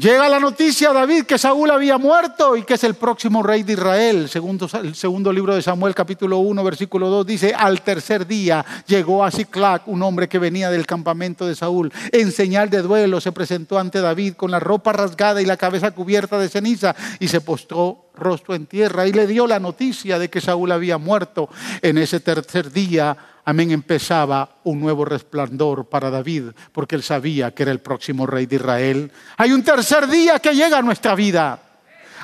Llega 0.00 0.30
la 0.30 0.40
noticia 0.40 0.88
a 0.88 0.92
David 0.94 1.24
que 1.24 1.36
Saúl 1.36 1.70
había 1.70 1.98
muerto 1.98 2.56
y 2.56 2.62
que 2.62 2.72
es 2.72 2.84
el 2.84 2.94
próximo 2.94 3.42
rey 3.42 3.64
de 3.64 3.74
Israel. 3.74 4.30
Segundo, 4.30 4.66
el 4.82 4.94
segundo 4.94 5.30
libro 5.30 5.54
de 5.54 5.60
Samuel, 5.60 5.94
capítulo 5.94 6.38
1, 6.38 6.64
versículo 6.64 7.10
2, 7.10 7.26
dice, 7.26 7.54
al 7.54 7.82
tercer 7.82 8.26
día 8.26 8.64
llegó 8.86 9.22
a 9.22 9.30
Ciclac, 9.30 9.86
un 9.88 10.02
hombre 10.02 10.26
que 10.26 10.38
venía 10.38 10.70
del 10.70 10.86
campamento 10.86 11.46
de 11.46 11.54
Saúl. 11.54 11.92
En 12.12 12.32
señal 12.32 12.70
de 12.70 12.80
duelo 12.80 13.20
se 13.20 13.32
presentó 13.32 13.78
ante 13.78 14.00
David 14.00 14.36
con 14.36 14.50
la 14.50 14.58
ropa 14.58 14.94
rasgada 14.94 15.42
y 15.42 15.44
la 15.44 15.58
cabeza 15.58 15.90
cubierta 15.90 16.38
de 16.38 16.48
ceniza 16.48 16.96
y 17.18 17.28
se 17.28 17.42
postró 17.42 18.06
rostro 18.14 18.54
en 18.54 18.64
tierra 18.64 19.06
y 19.06 19.12
le 19.12 19.26
dio 19.26 19.46
la 19.46 19.60
noticia 19.60 20.18
de 20.18 20.30
que 20.30 20.40
Saúl 20.40 20.72
había 20.72 20.96
muerto. 20.96 21.50
En 21.82 21.98
ese 21.98 22.20
tercer 22.20 22.72
día 22.72 23.18
amén, 23.50 23.70
empezaba 23.72 24.48
un 24.64 24.80
nuevo 24.80 25.04
resplandor 25.04 25.88
para 25.88 26.10
David, 26.10 26.52
porque 26.72 26.94
él 26.94 27.02
sabía 27.02 27.52
que 27.52 27.64
era 27.64 27.72
el 27.72 27.80
próximo 27.80 28.26
rey 28.26 28.46
de 28.46 28.56
Israel. 28.56 29.12
Hay 29.36 29.52
un 29.52 29.62
tercer 29.62 30.06
día 30.06 30.38
que 30.38 30.54
llega 30.54 30.78
a 30.78 30.82
nuestra 30.82 31.14
vida. 31.14 31.58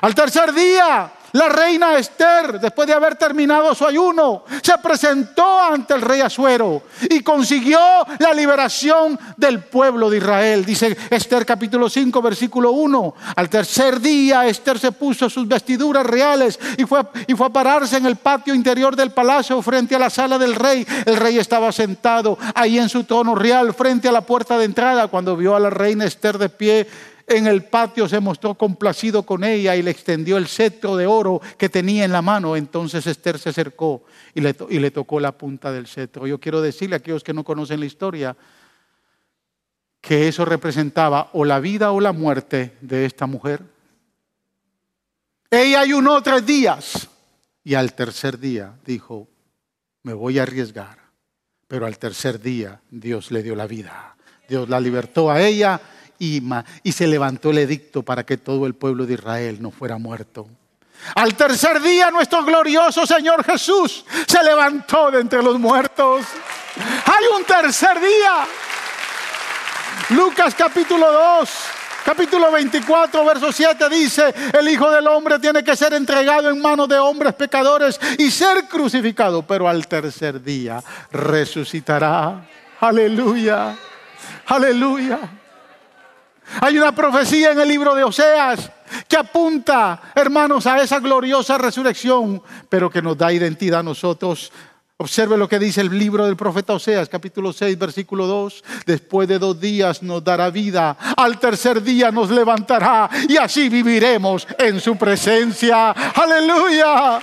Al 0.01 0.15
tercer 0.15 0.53
día 0.53 1.11
la 1.37 1.51
reina 1.51 1.99
Esther, 1.99 2.59
después 2.59 2.89
de 2.89 2.95
haber 2.95 3.17
terminado 3.17 3.75
su 3.75 3.87
ayuno, 3.87 4.45
se 4.63 4.73
presentó 4.79 5.61
ante 5.61 5.93
el 5.93 6.01
rey 6.01 6.23
Asuero 6.23 6.83
y 7.11 7.21
consiguió 7.23 7.79
la 8.19 8.33
liberación 8.33 9.19
del 9.37 9.61
pueblo 9.61 10.09
de 10.09 10.17
Israel. 10.17 10.65
Dice 10.65 10.97
Esther 11.11 11.45
capítulo 11.45 11.91
5, 11.91 12.23
versículo 12.23 12.73
1. 12.73 13.15
Al 13.37 13.51
tercer 13.51 14.01
día 14.01 14.47
Esther 14.47 14.79
se 14.79 14.93
puso 14.93 15.29
sus 15.29 15.47
vestiduras 15.47 16.07
reales 16.07 16.59
y 16.79 16.85
fue, 16.85 17.03
y 17.27 17.35
fue 17.35 17.49
a 17.49 17.51
pararse 17.51 17.99
en 17.99 18.07
el 18.07 18.17
patio 18.17 18.55
interior 18.55 18.97
del 18.97 19.11
palacio 19.11 19.61
frente 19.61 19.95
a 19.95 19.99
la 19.99 20.09
sala 20.09 20.39
del 20.39 20.55
rey. 20.55 20.87
El 21.05 21.17
rey 21.17 21.39
estaba 21.39 21.71
sentado 21.71 22.39
ahí 22.55 22.79
en 22.79 22.89
su 22.89 23.05
trono 23.05 23.35
real 23.35 23.75
frente 23.75 24.09
a 24.09 24.13
la 24.13 24.23
puerta 24.23 24.57
de 24.57 24.65
entrada 24.65 25.09
cuando 25.09 25.37
vio 25.37 25.55
a 25.55 25.61
la 25.61 25.69
reina 25.69 26.07
Esther 26.07 26.39
de 26.39 26.49
pie 26.49 26.87
en 27.27 27.47
el 27.47 27.65
patio 27.65 28.09
se 28.09 28.21
mostró 28.21 28.55
complacido 28.55 29.25
con 29.25 29.43
ella 29.43 29.75
y 29.75 29.83
le 29.83 29.91
extendió 29.91 30.37
el 30.37 30.47
cetro 30.47 30.97
de 30.97 31.07
oro 31.07 31.41
que 31.59 31.69
tenía 31.69 32.05
en 32.05 32.13
la 32.13 32.23
mano. 32.23 32.55
Entonces 32.55 33.07
Esther 33.07 33.39
se 33.39 33.49
acercó 33.49 34.05
y 34.35 34.41
le, 34.41 34.55
y 34.71 34.79
le 34.79 34.93
tocó 34.93 35.19
la 35.19 35.33
punta 35.33 35.73
del 35.73 35.89
cetro. 35.89 36.27
Yo 36.27 36.39
quiero 36.39 36.61
decirle 36.61 36.97
a 36.97 36.99
aquellos 36.99 37.25
que 37.25 37.35
no 37.35 37.43
conocen 37.43 37.81
la 37.81 37.87
historia 37.87 38.37
que 40.01 40.29
eso 40.29 40.45
representaba 40.45 41.31
o 41.33 41.45
la 41.45 41.59
vida 41.59 41.91
o 41.91 42.01
la 42.01 42.13
muerte 42.13 42.77
de 42.81 43.07
esta 43.07 43.27
mujer. 43.27 43.61
Ella 45.51 45.81
ayunó 45.81 46.23
tres 46.23 46.47
días 46.47 47.09
y 47.65 47.75
al 47.75 47.95
tercer 47.95 48.39
día 48.39 48.75
dijo, 48.85 49.29
me 50.05 50.13
voy 50.13 50.39
a 50.39 50.45
arriesgar. 50.45 51.07
Pero 51.67 51.87
al 51.87 51.99
tercer 51.99 52.41
día 52.41 52.81
Dios 52.89 53.33
le 53.33 53.43
dio 53.43 53.57
la 53.57 53.67
vida. 53.67 54.17
Dios 54.49 54.69
la 54.69 54.79
libertó 54.79 55.29
a 55.29 55.43
ella 55.43 55.81
y 56.19 56.93
se 56.93 57.07
levantó 57.07 57.51
el 57.51 57.59
edicto 57.59 58.03
para 58.03 58.25
que 58.25 58.37
todo 58.37 58.67
el 58.67 58.75
pueblo 58.75 59.07
de 59.07 59.15
Israel 59.15 59.59
no 59.61 59.71
fuera 59.71 59.99
muerto. 59.99 60.47
Al 61.15 61.35
tercer 61.35 61.81
día 61.81 62.11
nuestro 62.11 62.45
glorioso 62.45 63.07
Señor 63.07 63.45
Jesús 63.45 64.05
se 64.27 64.43
levantó 64.43 65.11
de 65.11 65.21
entre 65.21 65.43
los 65.43 65.59
muertos. 65.59 66.25
Hay 67.05 67.25
un 67.37 67.45
tercer 67.45 68.01
día. 68.01 68.47
Lucas 70.11 70.55
capítulo 70.55 71.11
2, 71.41 71.51
capítulo 72.05 72.53
24, 72.53 73.25
verso 73.25 73.51
7 73.51 73.89
dice, 73.89 74.33
el 74.57 74.69
Hijo 74.69 74.89
del 74.91 75.07
Hombre 75.09 75.39
tiene 75.41 75.65
que 75.65 75.75
ser 75.75 75.95
entregado 75.95 76.49
en 76.49 76.63
manos 76.63 76.89
de 76.89 76.99
hombres 76.99 77.35
pecadores 77.35 77.99
y 78.19 78.31
ser 78.31 78.67
crucificado, 78.69 79.43
pero 79.43 79.69
al 79.69 79.89
tercer 79.89 80.41
día 80.41 80.81
resucitará. 81.11 82.47
Aleluya, 82.81 83.75
aleluya. 84.47 85.19
Hay 86.61 86.79
una 86.79 86.93
profecía 86.93 87.53
en 87.53 87.61
el 87.61 87.69
libro 87.69 87.95
de 87.95 88.05
Oseas 88.05 88.71
que 89.09 89.17
apunta, 89.17 90.01
hermanos, 90.15 90.67
a 90.67 90.81
esa 90.81 91.01
gloriosa 91.01 91.59
resurrección, 91.59 92.43
pero 92.69 92.91
que 92.91 93.03
nos 93.03 93.17
da 93.19 93.33
identidad 93.33 93.81
a 93.81 93.83
nosotros. 93.83 94.53
Observe 94.99 95.37
lo 95.37 95.47
que 95.47 95.59
dice 95.59 95.83
el 95.83 95.97
libro 95.99 96.25
del 96.25 96.37
profeta 96.37 96.73
Oseas, 96.73 97.09
capítulo 97.09 97.53
6, 97.53 97.79
versículo 97.79 98.27
2. 98.27 98.65
Después 98.87 99.29
de 99.29 99.39
dos 99.39 99.61
días 99.61 100.03
nos 100.03 100.25
dará 100.25 100.49
vida, 100.49 100.97
al 101.17 101.39
tercer 101.39 101.83
día 101.83 102.11
nos 102.11 102.31
levantará 102.31 103.11
y 103.29 103.37
así 103.37 103.69
viviremos 103.69 104.49
en 104.59 104.81
su 104.81 104.97
presencia. 104.97 105.91
Aleluya. 105.91 107.21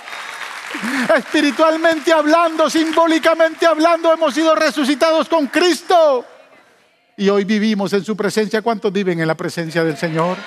Espiritualmente 1.15 2.13
hablando, 2.13 2.69
simbólicamente 2.69 3.65
hablando, 3.65 4.13
hemos 4.13 4.33
sido 4.33 4.53
resucitados 4.53 5.27
con 5.27 5.47
Cristo 5.47 6.25
y 7.17 7.29
hoy 7.29 7.43
vivimos 7.43 7.93
en 7.93 8.03
su 8.03 8.15
presencia. 8.15 8.61
¿Cuántos 8.61 8.91
viven 8.91 9.19
en 9.19 9.27
la 9.27 9.35
presencia 9.35 9.83
del 9.83 9.97
Señor? 9.97 10.37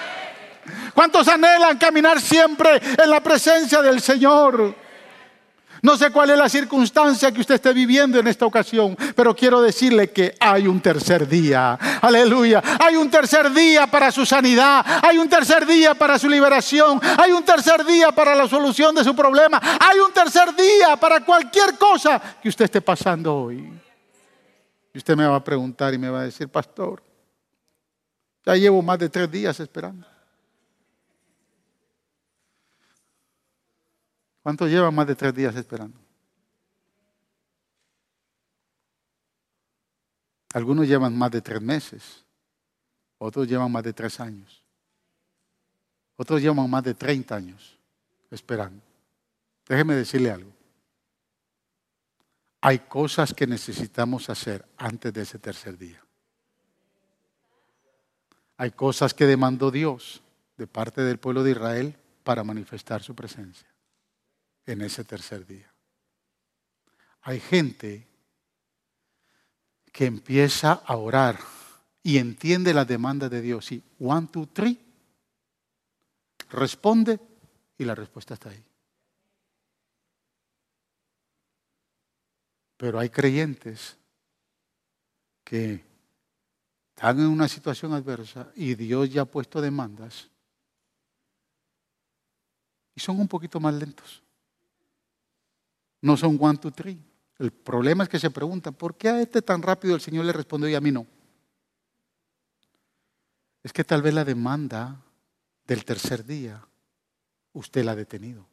¿Cuántos 0.94 1.28
anhelan 1.28 1.78
caminar 1.78 2.20
siempre 2.20 2.80
en 3.02 3.10
la 3.10 3.20
presencia 3.20 3.82
del 3.82 4.00
Señor? 4.00 4.74
No 5.82 5.96
sé 5.96 6.10
cuál 6.10 6.30
es 6.30 6.38
la 6.38 6.48
circunstancia 6.48 7.30
que 7.30 7.40
usted 7.40 7.56
esté 7.56 7.72
viviendo 7.72 8.18
en 8.18 8.26
esta 8.26 8.46
ocasión, 8.46 8.96
pero 9.14 9.36
quiero 9.36 9.60
decirle 9.60 10.10
que 10.10 10.34
hay 10.40 10.66
un 10.66 10.80
tercer 10.80 11.28
día. 11.28 11.78
Aleluya. 12.00 12.62
Hay 12.84 12.96
un 12.96 13.10
tercer 13.10 13.52
día 13.52 13.86
para 13.86 14.10
su 14.10 14.24
sanidad. 14.26 14.84
Hay 15.02 15.18
un 15.18 15.28
tercer 15.28 15.66
día 15.66 15.94
para 15.94 16.18
su 16.18 16.28
liberación. 16.28 17.00
Hay 17.18 17.30
un 17.30 17.44
tercer 17.44 17.84
día 17.84 18.10
para 18.10 18.34
la 18.34 18.48
solución 18.48 18.94
de 18.94 19.04
su 19.04 19.14
problema. 19.14 19.60
Hay 19.62 20.00
un 20.00 20.12
tercer 20.12 20.56
día 20.56 20.96
para 20.96 21.20
cualquier 21.20 21.76
cosa 21.76 22.20
que 22.42 22.48
usted 22.48 22.64
esté 22.64 22.80
pasando 22.80 23.36
hoy. 23.36 23.85
Y 24.96 24.98
usted 24.98 25.14
me 25.14 25.26
va 25.26 25.36
a 25.36 25.44
preguntar 25.44 25.92
y 25.92 25.98
me 25.98 26.08
va 26.08 26.20
a 26.20 26.24
decir, 26.24 26.48
pastor, 26.48 27.02
ya 28.46 28.56
llevo 28.56 28.80
más 28.80 28.98
de 28.98 29.10
tres 29.10 29.30
días 29.30 29.60
esperando. 29.60 30.06
¿Cuántos 34.42 34.70
llevan 34.70 34.94
más 34.94 35.06
de 35.06 35.14
tres 35.14 35.34
días 35.34 35.54
esperando? 35.54 35.98
Algunos 40.54 40.88
llevan 40.88 41.14
más 41.14 41.30
de 41.30 41.42
tres 41.42 41.60
meses, 41.60 42.24
otros 43.18 43.46
llevan 43.46 43.70
más 43.70 43.84
de 43.84 43.92
tres 43.92 44.18
años, 44.18 44.64
otros 46.16 46.40
llevan 46.40 46.70
más 46.70 46.82
de 46.82 46.94
30 46.94 47.36
años 47.36 47.78
esperando. 48.30 48.80
Déjeme 49.68 49.94
decirle 49.94 50.30
algo. 50.30 50.55
Hay 52.66 52.80
cosas 52.80 53.32
que 53.32 53.46
necesitamos 53.46 54.28
hacer 54.28 54.66
antes 54.76 55.14
de 55.14 55.22
ese 55.22 55.38
tercer 55.38 55.78
día. 55.78 56.04
Hay 58.56 58.72
cosas 58.72 59.14
que 59.14 59.24
demandó 59.24 59.70
Dios 59.70 60.20
de 60.56 60.66
parte 60.66 61.02
del 61.02 61.20
pueblo 61.20 61.44
de 61.44 61.52
Israel 61.52 61.96
para 62.24 62.42
manifestar 62.42 63.04
su 63.04 63.14
presencia 63.14 63.68
en 64.66 64.82
ese 64.82 65.04
tercer 65.04 65.46
día. 65.46 65.72
Hay 67.22 67.38
gente 67.38 68.08
que 69.92 70.06
empieza 70.06 70.72
a 70.72 70.96
orar 70.96 71.38
y 72.02 72.18
entiende 72.18 72.74
la 72.74 72.84
demanda 72.84 73.28
de 73.28 73.42
Dios. 73.42 73.70
Y 73.70 73.80
one, 74.00 74.26
two, 74.32 74.48
three, 74.48 74.76
responde 76.50 77.20
y 77.78 77.84
la 77.84 77.94
respuesta 77.94 78.34
está 78.34 78.48
ahí. 78.50 78.64
Pero 82.76 82.98
hay 82.98 83.10
creyentes 83.10 83.96
que 85.44 85.84
están 86.94 87.20
en 87.20 87.26
una 87.26 87.48
situación 87.48 87.92
adversa 87.92 88.50
y 88.54 88.74
Dios 88.74 89.10
ya 89.10 89.22
ha 89.22 89.26
puesto 89.26 89.60
demandas 89.60 90.30
y 92.96 93.00
son 93.00 93.20
un 93.20 93.28
poquito 93.28 93.60
más 93.60 93.74
lentos. 93.74 94.22
No 96.00 96.16
son 96.16 96.38
one, 96.40 96.58
two, 96.58 96.72
three. 96.72 96.98
El 97.38 97.52
problema 97.52 98.04
es 98.04 98.08
que 98.08 98.18
se 98.18 98.30
preguntan, 98.30 98.74
¿por 98.74 98.96
qué 98.96 99.10
a 99.10 99.20
este 99.20 99.42
tan 99.42 99.60
rápido 99.60 99.94
el 99.94 100.00
Señor 100.00 100.24
le 100.24 100.32
respondió 100.32 100.68
y 100.68 100.74
a 100.74 100.80
mí 100.80 100.90
no? 100.90 101.06
Es 103.62 103.72
que 103.72 103.84
tal 103.84 104.00
vez 104.00 104.14
la 104.14 104.24
demanda 104.24 105.02
del 105.66 105.84
tercer 105.84 106.24
día 106.24 106.66
usted 107.52 107.84
la 107.84 107.92
ha 107.92 107.96
detenido. 107.96 108.46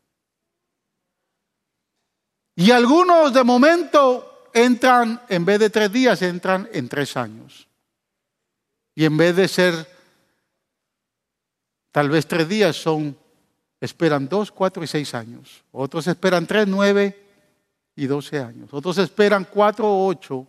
Y 2.55 2.71
algunos 2.71 3.33
de 3.33 3.43
momento 3.43 4.49
entran, 4.53 5.21
en 5.27 5.43
vez 5.43 5.59
de 5.59 5.69
tres 5.69 5.91
días, 5.91 6.21
entran 6.21 6.69
en 6.71 6.87
tres 6.87 7.17
años. 7.17 7.67
Y 8.95 9.05
en 9.05 9.17
vez 9.17 9.35
de 9.35 9.47
ser 9.47 9.87
tal 11.91 12.09
vez 12.09 12.27
tres 12.27 12.47
días, 12.47 12.75
son, 12.75 13.17
esperan 13.79 14.27
dos, 14.27 14.51
cuatro 14.51 14.83
y 14.83 14.87
seis 14.87 15.13
años. 15.15 15.63
Otros 15.71 16.05
esperan 16.07 16.45
tres, 16.45 16.67
nueve 16.67 17.25
y 17.95 18.05
doce 18.05 18.39
años. 18.39 18.69
Otros 18.71 18.97
esperan 18.99 19.45
cuatro, 19.45 20.05
ocho 20.05 20.47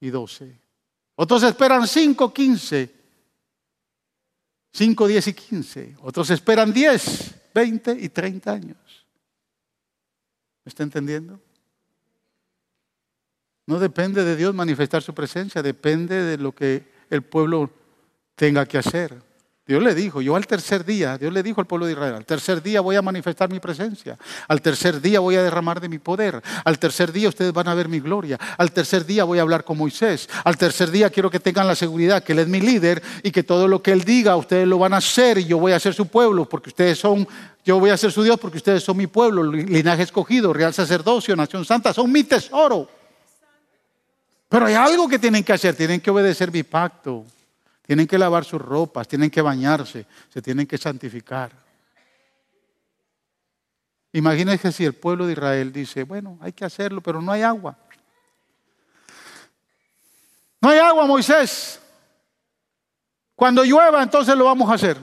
y 0.00 0.10
doce. 0.10 0.58
Otros 1.16 1.42
esperan 1.42 1.86
cinco, 1.86 2.32
quince. 2.32 2.94
Cinco, 4.72 5.06
diez 5.06 5.28
y 5.28 5.34
quince. 5.34 5.94
Otros 6.00 6.30
esperan 6.30 6.72
diez, 6.72 7.34
veinte 7.54 7.96
y 7.98 8.08
treinta 8.08 8.52
años. 8.52 9.03
¿Me 10.64 10.70
está 10.70 10.82
entendiendo? 10.82 11.40
No 13.66 13.78
depende 13.78 14.24
de 14.24 14.36
Dios 14.36 14.54
manifestar 14.54 15.02
su 15.02 15.14
presencia, 15.14 15.62
depende 15.62 16.22
de 16.22 16.38
lo 16.38 16.52
que 16.52 16.86
el 17.10 17.22
pueblo 17.22 17.70
tenga 18.34 18.66
que 18.66 18.78
hacer. 18.78 19.22
Dios 19.66 19.82
le 19.82 19.94
dijo, 19.94 20.20
yo 20.20 20.36
al 20.36 20.46
tercer 20.46 20.84
día, 20.84 21.16
Dios 21.16 21.32
le 21.32 21.42
dijo 21.42 21.58
al 21.58 21.66
pueblo 21.66 21.86
de 21.86 21.92
Israel, 21.92 22.16
al 22.16 22.26
tercer 22.26 22.62
día 22.62 22.82
voy 22.82 22.96
a 22.96 23.02
manifestar 23.02 23.50
mi 23.50 23.60
presencia, 23.60 24.18
al 24.46 24.60
tercer 24.60 25.00
día 25.00 25.20
voy 25.20 25.36
a 25.36 25.42
derramar 25.42 25.80
de 25.80 25.88
mi 25.88 25.98
poder, 25.98 26.42
al 26.66 26.78
tercer 26.78 27.10
día 27.12 27.30
ustedes 27.30 27.50
van 27.50 27.68
a 27.68 27.74
ver 27.74 27.88
mi 27.88 27.98
gloria, 27.98 28.38
al 28.58 28.72
tercer 28.72 29.06
día 29.06 29.24
voy 29.24 29.38
a 29.38 29.42
hablar 29.42 29.64
con 29.64 29.78
Moisés, 29.78 30.28
al 30.44 30.58
tercer 30.58 30.90
día 30.90 31.08
quiero 31.08 31.30
que 31.30 31.40
tengan 31.40 31.66
la 31.66 31.74
seguridad 31.74 32.22
que 32.22 32.32
Él 32.32 32.40
es 32.40 32.48
mi 32.48 32.60
líder 32.60 33.02
y 33.22 33.30
que 33.30 33.42
todo 33.42 33.66
lo 33.66 33.82
que 33.82 33.92
Él 33.92 34.04
diga 34.04 34.36
ustedes 34.36 34.68
lo 34.68 34.78
van 34.78 34.92
a 34.92 34.98
hacer 34.98 35.38
y 35.38 35.46
yo 35.46 35.56
voy 35.56 35.72
a 35.72 35.80
ser 35.80 35.94
su 35.94 36.08
pueblo 36.08 36.46
porque 36.46 36.68
ustedes 36.68 36.98
son, 36.98 37.26
yo 37.64 37.80
voy 37.80 37.88
a 37.88 37.96
ser 37.96 38.12
su 38.12 38.22
Dios 38.22 38.38
porque 38.38 38.58
ustedes 38.58 38.84
son 38.84 38.98
mi 38.98 39.06
pueblo, 39.06 39.42
linaje 39.42 40.02
escogido, 40.02 40.52
real 40.52 40.74
sacerdocio, 40.74 41.34
nación 41.34 41.64
santa, 41.64 41.94
son 41.94 42.12
mi 42.12 42.22
tesoro. 42.24 42.86
Pero 44.50 44.66
hay 44.66 44.74
algo 44.74 45.08
que 45.08 45.18
tienen 45.18 45.42
que 45.42 45.54
hacer, 45.54 45.74
tienen 45.74 46.02
que 46.02 46.10
obedecer 46.10 46.52
mi 46.52 46.62
pacto. 46.62 47.24
Tienen 47.86 48.06
que 48.06 48.18
lavar 48.18 48.44
sus 48.44 48.60
ropas, 48.60 49.06
tienen 49.06 49.30
que 49.30 49.42
bañarse, 49.42 50.06
se 50.28 50.40
tienen 50.40 50.66
que 50.66 50.78
santificar. 50.78 51.52
Imagínense 54.12 54.72
si 54.72 54.84
el 54.84 54.94
pueblo 54.94 55.26
de 55.26 55.32
Israel 55.32 55.72
dice, 55.72 56.04
bueno, 56.04 56.38
hay 56.40 56.52
que 56.52 56.64
hacerlo, 56.64 57.00
pero 57.00 57.20
no 57.20 57.32
hay 57.32 57.42
agua. 57.42 57.76
No 60.60 60.70
hay 60.70 60.78
agua, 60.78 61.06
Moisés. 61.06 61.80
Cuando 63.34 63.64
llueva, 63.64 64.02
entonces 64.02 64.34
lo 64.36 64.44
vamos 64.46 64.70
a 64.70 64.74
hacer. 64.74 64.96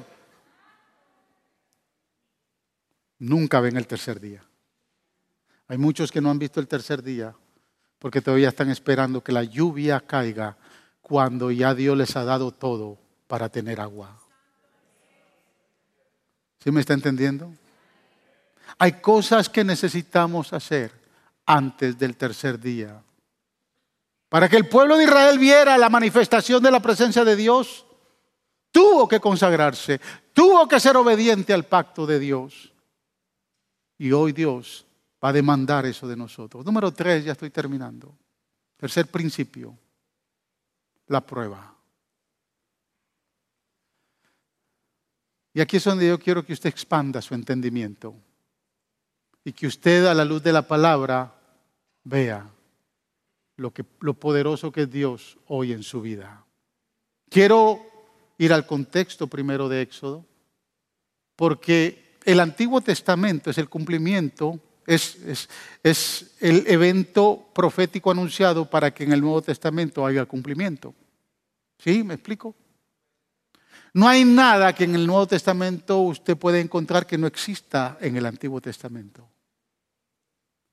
Nunca 3.19 3.59
ven 3.59 3.77
el 3.77 3.85
tercer 3.85 4.19
día. 4.19 4.43
Hay 5.67 5.77
muchos 5.77 6.11
que 6.11 6.19
no 6.19 6.31
han 6.31 6.39
visto 6.39 6.59
el 6.59 6.67
tercer 6.67 7.03
día 7.03 7.35
porque 7.99 8.21
todavía 8.21 8.49
están 8.49 8.71
esperando 8.71 9.23
que 9.23 9.31
la 9.31 9.43
lluvia 9.43 9.99
caiga 9.99 10.57
cuando 11.11 11.51
ya 11.51 11.75
Dios 11.75 11.97
les 11.97 12.15
ha 12.15 12.23
dado 12.23 12.53
todo 12.53 12.97
para 13.27 13.49
tener 13.49 13.81
agua. 13.81 14.17
¿Sí 16.63 16.71
me 16.71 16.79
está 16.79 16.93
entendiendo? 16.93 17.51
Hay 18.77 18.93
cosas 19.01 19.49
que 19.49 19.65
necesitamos 19.65 20.53
hacer 20.53 20.93
antes 21.45 21.99
del 21.99 22.15
tercer 22.15 22.57
día. 22.57 23.03
Para 24.29 24.47
que 24.47 24.55
el 24.55 24.69
pueblo 24.69 24.95
de 24.95 25.03
Israel 25.03 25.37
viera 25.37 25.77
la 25.77 25.89
manifestación 25.89 26.63
de 26.63 26.71
la 26.71 26.79
presencia 26.79 27.25
de 27.25 27.35
Dios, 27.35 27.85
tuvo 28.71 29.05
que 29.05 29.19
consagrarse, 29.19 29.99
tuvo 30.31 30.65
que 30.65 30.79
ser 30.79 30.95
obediente 30.95 31.51
al 31.51 31.65
pacto 31.65 32.05
de 32.05 32.19
Dios. 32.19 32.71
Y 33.97 34.13
hoy 34.13 34.31
Dios 34.31 34.85
va 35.21 35.27
a 35.27 35.33
demandar 35.33 35.85
eso 35.85 36.07
de 36.07 36.15
nosotros. 36.15 36.63
Número 36.63 36.93
tres, 36.93 37.25
ya 37.25 37.33
estoy 37.33 37.49
terminando. 37.49 38.15
Tercer 38.77 39.07
principio 39.07 39.77
la 41.11 41.21
prueba. 41.21 41.75
Y 45.53 45.59
aquí 45.59 45.77
es 45.77 45.83
donde 45.83 46.07
yo 46.07 46.17
quiero 46.17 46.45
que 46.45 46.53
usted 46.53 46.69
expanda 46.69 47.21
su 47.21 47.33
entendimiento 47.33 48.15
y 49.43 49.51
que 49.51 49.67
usted 49.67 50.05
a 50.05 50.13
la 50.13 50.23
luz 50.23 50.41
de 50.41 50.53
la 50.53 50.61
palabra 50.61 51.35
vea 52.03 52.49
lo, 53.57 53.71
que, 53.71 53.83
lo 53.99 54.13
poderoso 54.13 54.71
que 54.71 54.83
es 54.83 54.91
Dios 54.91 55.37
hoy 55.47 55.73
en 55.73 55.83
su 55.83 56.01
vida. 56.01 56.45
Quiero 57.29 57.81
ir 58.37 58.53
al 58.53 58.65
contexto 58.65 59.27
primero 59.27 59.67
de 59.67 59.81
Éxodo, 59.81 60.25
porque 61.35 62.17
el 62.23 62.39
Antiguo 62.39 62.81
Testamento 62.81 63.49
es 63.49 63.57
el 63.57 63.67
cumplimiento, 63.67 64.59
es, 64.85 65.15
es, 65.25 65.49
es 65.83 66.35
el 66.39 66.65
evento 66.67 67.49
profético 67.53 68.11
anunciado 68.11 68.69
para 68.69 68.93
que 68.93 69.03
en 69.03 69.11
el 69.11 69.21
Nuevo 69.21 69.41
Testamento 69.41 70.05
haya 70.05 70.25
cumplimiento. 70.25 70.93
¿Sí? 71.83 72.03
¿Me 72.03 72.13
explico? 72.13 72.55
No 73.93 74.07
hay 74.07 74.23
nada 74.23 74.73
que 74.73 74.83
en 74.83 74.93
el 74.93 75.07
Nuevo 75.07 75.27
Testamento 75.27 75.99
usted 75.99 76.37
pueda 76.37 76.59
encontrar 76.59 77.07
que 77.07 77.17
no 77.17 77.25
exista 77.25 77.97
en 77.99 78.15
el 78.15 78.25
Antiguo 78.27 78.61
Testamento. 78.61 79.27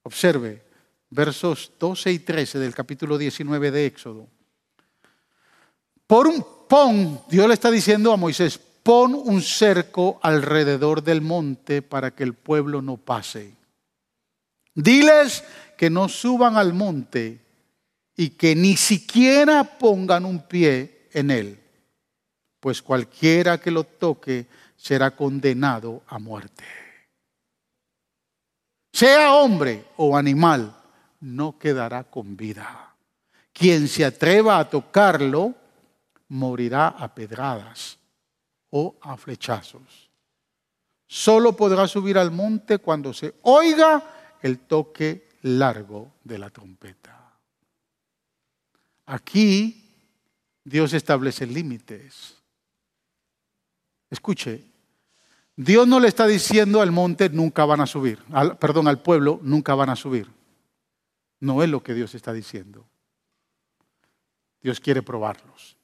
Observe 0.03 0.63
versos 1.09 1.73
12 1.79 2.13
y 2.13 2.19
13 2.19 2.59
del 2.59 2.75
capítulo 2.75 3.17
19 3.17 3.71
de 3.71 3.87
Éxodo. 3.87 4.29
Por 6.07 6.27
un 6.27 6.45
pon, 6.69 7.23
Dios 7.31 7.49
le 7.49 7.55
está 7.55 7.71
diciendo 7.71 8.13
a 8.13 8.19
Moisés, 8.19 8.61
pon 8.83 9.15
un 9.15 9.41
cerco 9.41 10.21
alrededor 10.23 11.03
del 11.03 11.23
monte 11.23 11.81
para 11.81 12.15
que 12.15 12.23
el 12.23 12.35
pueblo 12.35 12.83
no 12.83 12.99
pase. 12.99 13.55
Diles 14.75 15.43
que 15.79 15.89
no 15.89 16.09
suban 16.09 16.57
al 16.59 16.75
monte 16.75 17.41
y 18.15 18.31
que 18.31 18.55
ni 18.55 18.77
siquiera 18.77 19.79
pongan 19.79 20.27
un 20.27 20.47
pie 20.47 20.98
en 21.13 21.31
él, 21.31 21.59
pues 22.61 22.83
cualquiera 22.83 23.59
que 23.59 23.71
lo 23.71 23.85
toque 23.85 24.47
será 24.77 25.11
condenado 25.11 26.03
a 26.07 26.19
muerte. 26.19 26.65
Sea 28.93 29.35
hombre 29.35 29.85
o 29.97 30.17
animal, 30.17 30.75
no 31.21 31.59
quedará 31.59 32.05
con 32.05 32.37
vida. 32.37 32.95
Quien 33.53 33.89
se 33.89 34.05
atreva 34.05 34.59
a 34.59 34.69
tocarlo 34.69 35.55
morirá 36.29 36.89
a 36.89 37.15
pedradas 37.15 37.99
o 38.71 38.97
a 39.01 39.17
flechazos. 39.17 40.11
Solo 41.07 41.55
podrá 41.55 41.89
subir 41.89 42.19
al 42.19 42.31
monte 42.31 42.79
cuando 42.79 43.15
se 43.15 43.35
oiga 43.43 44.37
el 44.43 44.61
toque 44.61 45.29
largo 45.43 46.13
de 46.23 46.39
la 46.39 46.51
trompeta. 46.51 47.33
Aquí 49.07 49.88
Dios 50.69 50.93
establece 50.93 51.47
límites. 51.47 52.37
Escuche, 54.11 54.65
Dios 55.57 55.89
no 55.89 55.99
le 55.99 56.09
está 56.09 56.27
diciendo 56.27 56.83
al 56.83 56.93
monte 56.93 57.31
nunca 57.31 57.65
van 57.65 57.81
a 57.81 57.87
subir, 57.87 58.23
perdón, 58.61 58.87
al 58.87 59.01
pueblo 59.03 59.41
nunca 59.43 59.75
van 59.75 59.91
a 59.91 59.97
subir. 59.97 60.31
No 61.41 61.63
es 61.63 61.71
lo 61.71 61.83
que 61.83 61.95
Dios 61.95 62.15
está 62.15 62.33
diciendo. 62.33 62.87
Dios 64.61 64.79
quiere 64.79 65.03
probarlos. 65.03 65.77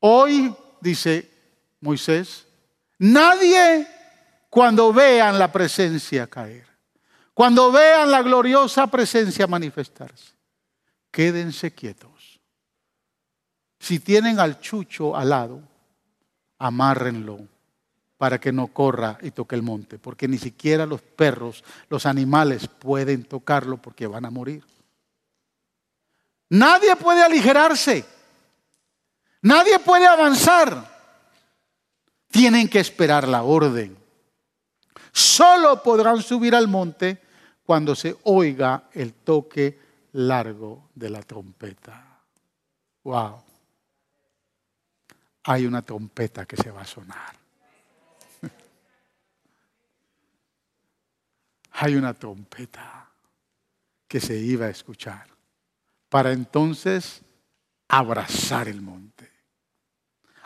Hoy, 0.00 0.54
dice 0.80 1.30
Moisés, 1.80 2.46
nadie 2.98 3.86
cuando 4.50 4.92
vean 4.92 5.38
la 5.38 5.52
presencia 5.52 6.26
caer, 6.26 6.66
cuando 7.34 7.70
vean 7.70 8.10
la 8.10 8.22
gloriosa 8.22 8.86
presencia 8.88 9.46
manifestarse, 9.46 10.34
quédense 11.10 11.72
quietos. 11.72 12.15
Si 13.78 14.00
tienen 14.00 14.40
al 14.40 14.60
chucho 14.60 15.16
al 15.16 15.30
lado, 15.30 15.62
amárrenlo 16.58 17.40
para 18.16 18.40
que 18.40 18.52
no 18.52 18.68
corra 18.68 19.18
y 19.20 19.30
toque 19.30 19.54
el 19.54 19.62
monte, 19.62 19.98
porque 19.98 20.26
ni 20.26 20.38
siquiera 20.38 20.86
los 20.86 21.02
perros, 21.02 21.62
los 21.90 22.06
animales 22.06 22.66
pueden 22.66 23.24
tocarlo 23.24 23.76
porque 23.76 24.06
van 24.06 24.24
a 24.24 24.30
morir. 24.30 24.64
Nadie 26.48 26.96
puede 26.96 27.22
aligerarse, 27.22 28.04
nadie 29.42 29.78
puede 29.80 30.06
avanzar. 30.06 30.96
Tienen 32.30 32.68
que 32.68 32.80
esperar 32.80 33.28
la 33.28 33.42
orden. 33.42 33.96
Solo 35.12 35.82
podrán 35.82 36.22
subir 36.22 36.54
al 36.54 36.68
monte 36.68 37.22
cuando 37.64 37.94
se 37.94 38.16
oiga 38.24 38.84
el 38.92 39.12
toque 39.14 39.78
largo 40.12 40.90
de 40.94 41.10
la 41.10 41.22
trompeta. 41.22 42.20
Wow 43.04 43.45
hay 45.46 45.64
una 45.64 45.82
trompeta 45.82 46.44
que 46.44 46.56
se 46.56 46.70
va 46.72 46.82
a 46.82 46.86
sonar. 46.86 47.36
hay 51.72 51.94
una 51.94 52.14
trompeta. 52.14 53.02
que 54.08 54.20
se 54.20 54.36
iba 54.36 54.66
a 54.66 54.70
escuchar, 54.70 55.26
para 56.08 56.30
entonces 56.30 57.22
abrazar 57.88 58.68
el 58.68 58.80
monte. 58.80 59.28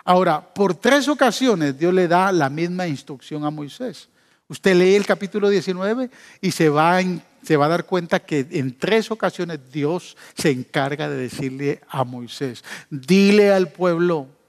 Ahora, 0.03 0.43
por 0.55 0.75
tres 0.75 1.09
ocasiones 1.09 1.79
Dios 1.79 1.93
le 1.93 2.09
da 2.09 2.33
la 2.33 2.49
misma 2.49 2.87
instrucción 2.87 3.45
a 3.45 3.51
Moisés. 3.51 4.09
Usted 4.49 4.75
lee 4.75 4.95
el 4.95 5.05
capítulo 5.05 5.51
19 5.51 6.11
y 6.41 6.51
se 6.53 6.71
va, 6.71 6.97
a 6.97 7.69
dar 7.69 7.85
cuenta 7.85 8.21
que 8.21 8.47
en 8.51 8.79
tres 8.79 9.11
ocasiones 9.11 9.61
Dios 9.71 10.17
se 10.35 10.51
encarga 10.51 11.11
de 11.11 11.17
decirle 11.17 11.83
a 11.87 12.03
Moisés, 12.05 12.65
dile 12.89 13.53
al 13.53 13.69
pueblo 13.69 14.40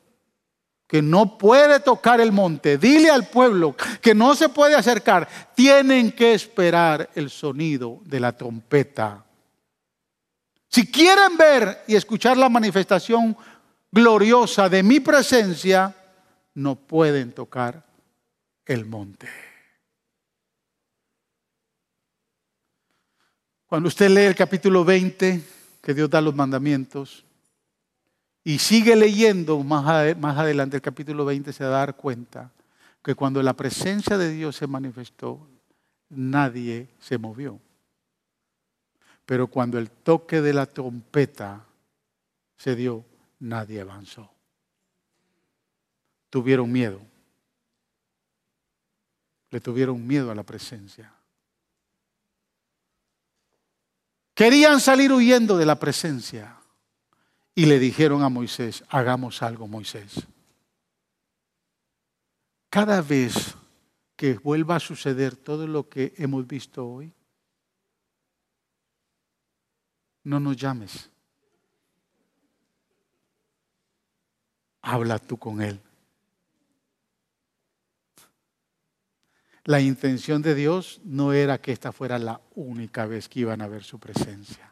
que 0.91 1.01
no 1.01 1.37
puede 1.37 1.79
tocar 1.79 2.19
el 2.19 2.33
monte, 2.33 2.77
dile 2.77 3.09
al 3.09 3.29
pueblo 3.29 3.77
que 4.01 4.13
no 4.13 4.35
se 4.35 4.49
puede 4.49 4.75
acercar, 4.75 5.25
tienen 5.55 6.11
que 6.11 6.33
esperar 6.33 7.09
el 7.15 7.29
sonido 7.29 8.01
de 8.03 8.19
la 8.19 8.35
trompeta. 8.35 9.23
Si 10.67 10.91
quieren 10.91 11.37
ver 11.37 11.85
y 11.87 11.95
escuchar 11.95 12.35
la 12.35 12.49
manifestación 12.49 13.37
gloriosa 13.89 14.67
de 14.67 14.83
mi 14.83 14.99
presencia, 14.99 15.95
no 16.55 16.75
pueden 16.75 17.31
tocar 17.31 17.85
el 18.65 18.85
monte. 18.85 19.29
Cuando 23.65 23.87
usted 23.87 24.09
lee 24.09 24.23
el 24.23 24.35
capítulo 24.35 24.83
20, 24.83 25.41
que 25.81 25.93
Dios 25.93 26.09
da 26.09 26.19
los 26.19 26.35
mandamientos, 26.35 27.23
y 28.43 28.57
sigue 28.59 28.95
leyendo 28.95 29.63
más, 29.63 30.17
más 30.17 30.37
adelante 30.37 30.77
el 30.77 30.81
capítulo 30.81 31.25
20, 31.25 31.53
se 31.53 31.63
va 31.63 31.69
a 31.69 31.85
dar 31.85 31.95
cuenta 31.95 32.51
que 33.03 33.15
cuando 33.15 33.41
la 33.43 33.53
presencia 33.53 34.17
de 34.17 34.31
Dios 34.31 34.55
se 34.55 34.67
manifestó, 34.67 35.47
nadie 36.09 36.89
se 36.99 37.17
movió. 37.17 37.59
Pero 39.25 39.47
cuando 39.47 39.77
el 39.77 39.89
toque 39.89 40.41
de 40.41 40.53
la 40.53 40.65
trompeta 40.65 41.65
se 42.57 42.75
dio, 42.75 43.05
nadie 43.39 43.81
avanzó. 43.81 44.31
Tuvieron 46.29 46.71
miedo. 46.71 47.01
Le 49.51 49.59
tuvieron 49.59 50.05
miedo 50.05 50.31
a 50.31 50.35
la 50.35 50.43
presencia. 50.43 51.13
Querían 54.33 54.79
salir 54.79 55.11
huyendo 55.11 55.57
de 55.57 55.65
la 55.65 55.77
presencia 55.77 56.60
y 57.53 57.65
le 57.65 57.79
dijeron 57.79 58.23
a 58.23 58.29
Moisés, 58.29 58.83
hagamos 58.89 59.41
algo, 59.41 59.67
Moisés. 59.67 60.27
Cada 62.69 63.01
vez 63.01 63.55
que 64.15 64.35
vuelva 64.35 64.77
a 64.77 64.79
suceder 64.79 65.35
todo 65.35 65.67
lo 65.67 65.89
que 65.89 66.13
hemos 66.17 66.47
visto 66.47 66.87
hoy, 66.87 67.13
no 70.23 70.39
nos 70.39 70.55
llames. 70.55 71.09
Habla 74.81 75.19
tú 75.19 75.37
con 75.37 75.61
Él. 75.61 75.79
La 79.63 79.79
intención 79.79 80.41
de 80.41 80.55
Dios 80.55 81.01
no 81.03 81.33
era 81.33 81.61
que 81.61 81.71
esta 81.71 81.91
fuera 81.91 82.17
la 82.17 82.41
única 82.55 83.05
vez 83.05 83.29
que 83.29 83.41
iban 83.41 83.61
a 83.61 83.67
ver 83.67 83.83
su 83.83 83.99
presencia. 83.99 84.70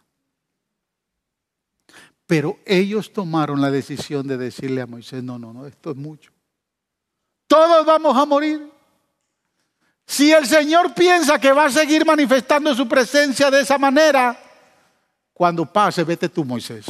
Pero 2.30 2.60
ellos 2.64 3.12
tomaron 3.12 3.60
la 3.60 3.72
decisión 3.72 4.28
de 4.28 4.38
decirle 4.38 4.82
a 4.82 4.86
Moisés, 4.86 5.24
no, 5.24 5.40
no, 5.40 5.52
no, 5.52 5.66
esto 5.66 5.90
es 5.90 5.98
mucho. 5.98 6.32
Todos 7.48 7.84
vamos 7.84 8.16
a 8.16 8.24
morir. 8.24 8.72
Si 10.06 10.32
el 10.32 10.46
Señor 10.46 10.94
piensa 10.94 11.40
que 11.40 11.52
va 11.52 11.66
a 11.66 11.72
seguir 11.72 12.06
manifestando 12.06 12.76
su 12.76 12.88
presencia 12.88 13.50
de 13.50 13.62
esa 13.62 13.80
manera, 13.80 14.40
cuando 15.34 15.66
pase, 15.66 16.04
vete 16.04 16.30
tú, 16.30 16.46
Moisés. 16.46 16.86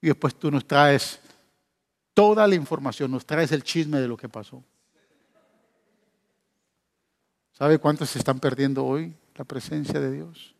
Y 0.00 0.06
después 0.06 0.34
tú 0.34 0.50
nos 0.50 0.66
traes 0.66 1.20
toda 2.14 2.46
la 2.46 2.54
información, 2.54 3.10
nos 3.10 3.26
traes 3.26 3.52
el 3.52 3.62
chisme 3.62 4.00
de 4.00 4.08
lo 4.08 4.16
que 4.16 4.30
pasó. 4.30 4.64
¿Sabe 7.52 7.76
cuántos 7.76 8.08
se 8.08 8.20
están 8.20 8.40
perdiendo 8.40 8.86
hoy 8.86 9.14
la 9.34 9.44
presencia 9.44 10.00
de 10.00 10.12
Dios? 10.12 10.55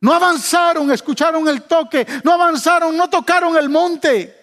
No 0.00 0.14
avanzaron, 0.14 0.90
escucharon 0.90 1.46
el 1.46 1.64
toque, 1.64 2.06
no 2.24 2.32
avanzaron, 2.32 2.96
no 2.96 3.10
tocaron 3.10 3.56
el 3.56 3.68
monte. 3.68 4.36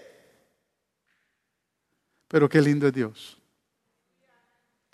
Pero 2.28 2.47
qué 2.47 2.62
lindo 2.62 2.88
es 2.88 2.93
Dios. 2.93 3.38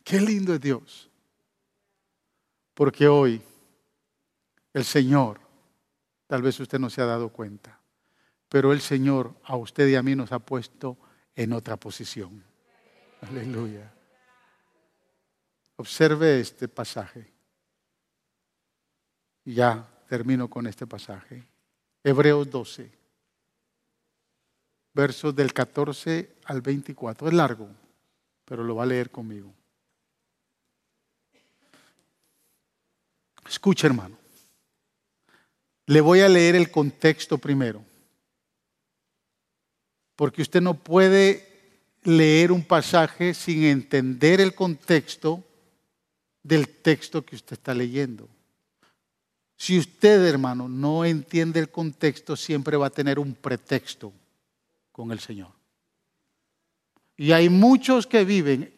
Qué 0.03 0.20
lindo 0.22 0.53
es 0.53 0.61
Dios. 0.61 1.09
Porque 2.74 3.07
hoy 3.07 3.41
el 4.74 4.86
Señor, 4.86 5.39
tal 6.28 6.41
vez 6.41 6.59
usted 6.59 6.80
no 6.80 6.89
se 6.89 7.01
ha 7.01 7.05
dado 7.05 7.30
cuenta, 7.30 7.80
pero 8.47 8.72
el 8.72 8.82
Señor 8.82 9.36
a 9.43 9.57
usted 9.57 9.88
y 9.88 9.95
a 9.95 10.03
mí 10.03 10.16
nos 10.16 10.32
ha 10.32 10.39
puesto 10.39 10.97
en 11.36 11.53
otra 11.53 11.76
posición. 11.76 12.43
Aleluya. 13.22 13.93
Observe 15.76 16.39
este 16.39 16.68
pasaje. 16.68 17.34
Ya 19.45 19.93
termino 20.08 20.49
con 20.49 20.68
este 20.68 20.88
pasaje. 20.88 21.43
Hebreos 22.04 22.49
12, 22.49 22.91
versos 24.93 25.36
del 25.36 25.54
14 25.54 26.36
al 26.45 26.62
24. 26.62 27.28
Es 27.28 27.34
largo, 27.34 27.70
pero 28.45 28.64
lo 28.64 28.76
va 28.76 28.84
a 28.84 28.88
leer 28.88 29.10
conmigo. 29.10 29.54
Escucha, 33.47 33.88
hermano. 33.88 34.18
Le 35.86 36.01
voy 36.01 36.22
a 36.22 36.30
leer 36.30 36.56
el 36.56 36.72
contexto 36.72 37.38
primero. 37.38 37.84
Porque 40.16 40.41
usted 40.41 40.62
no 40.62 40.76
puede 40.76 41.54
leer 42.04 42.51
un 42.51 42.64
pasaje 42.64 43.34
sin 43.34 43.64
entender 43.64 44.39
el 44.39 44.54
contexto 44.56 45.43
del 46.41 46.68
texto 46.68 47.26
que 47.26 47.36
usted 47.36 47.54
está 47.54 47.74
leyendo. 47.74 48.30
Si 49.56 49.78
usted, 49.78 50.26
hermano, 50.26 50.68
no 50.68 51.06
entiende 51.06 51.60
el 51.60 51.70
contexto, 51.70 52.36
siempre 52.36 52.78
va 52.78 52.88
a 52.88 52.91
tener 52.91 53.20
un 53.20 53.34
pretexto 53.34 54.12
con 54.91 55.12
el 55.12 55.20
Señor. 55.20 55.51
Y 57.16 57.32
hay 57.32 57.49
muchos 57.49 58.08
que 58.08 58.26
viven 58.26 58.74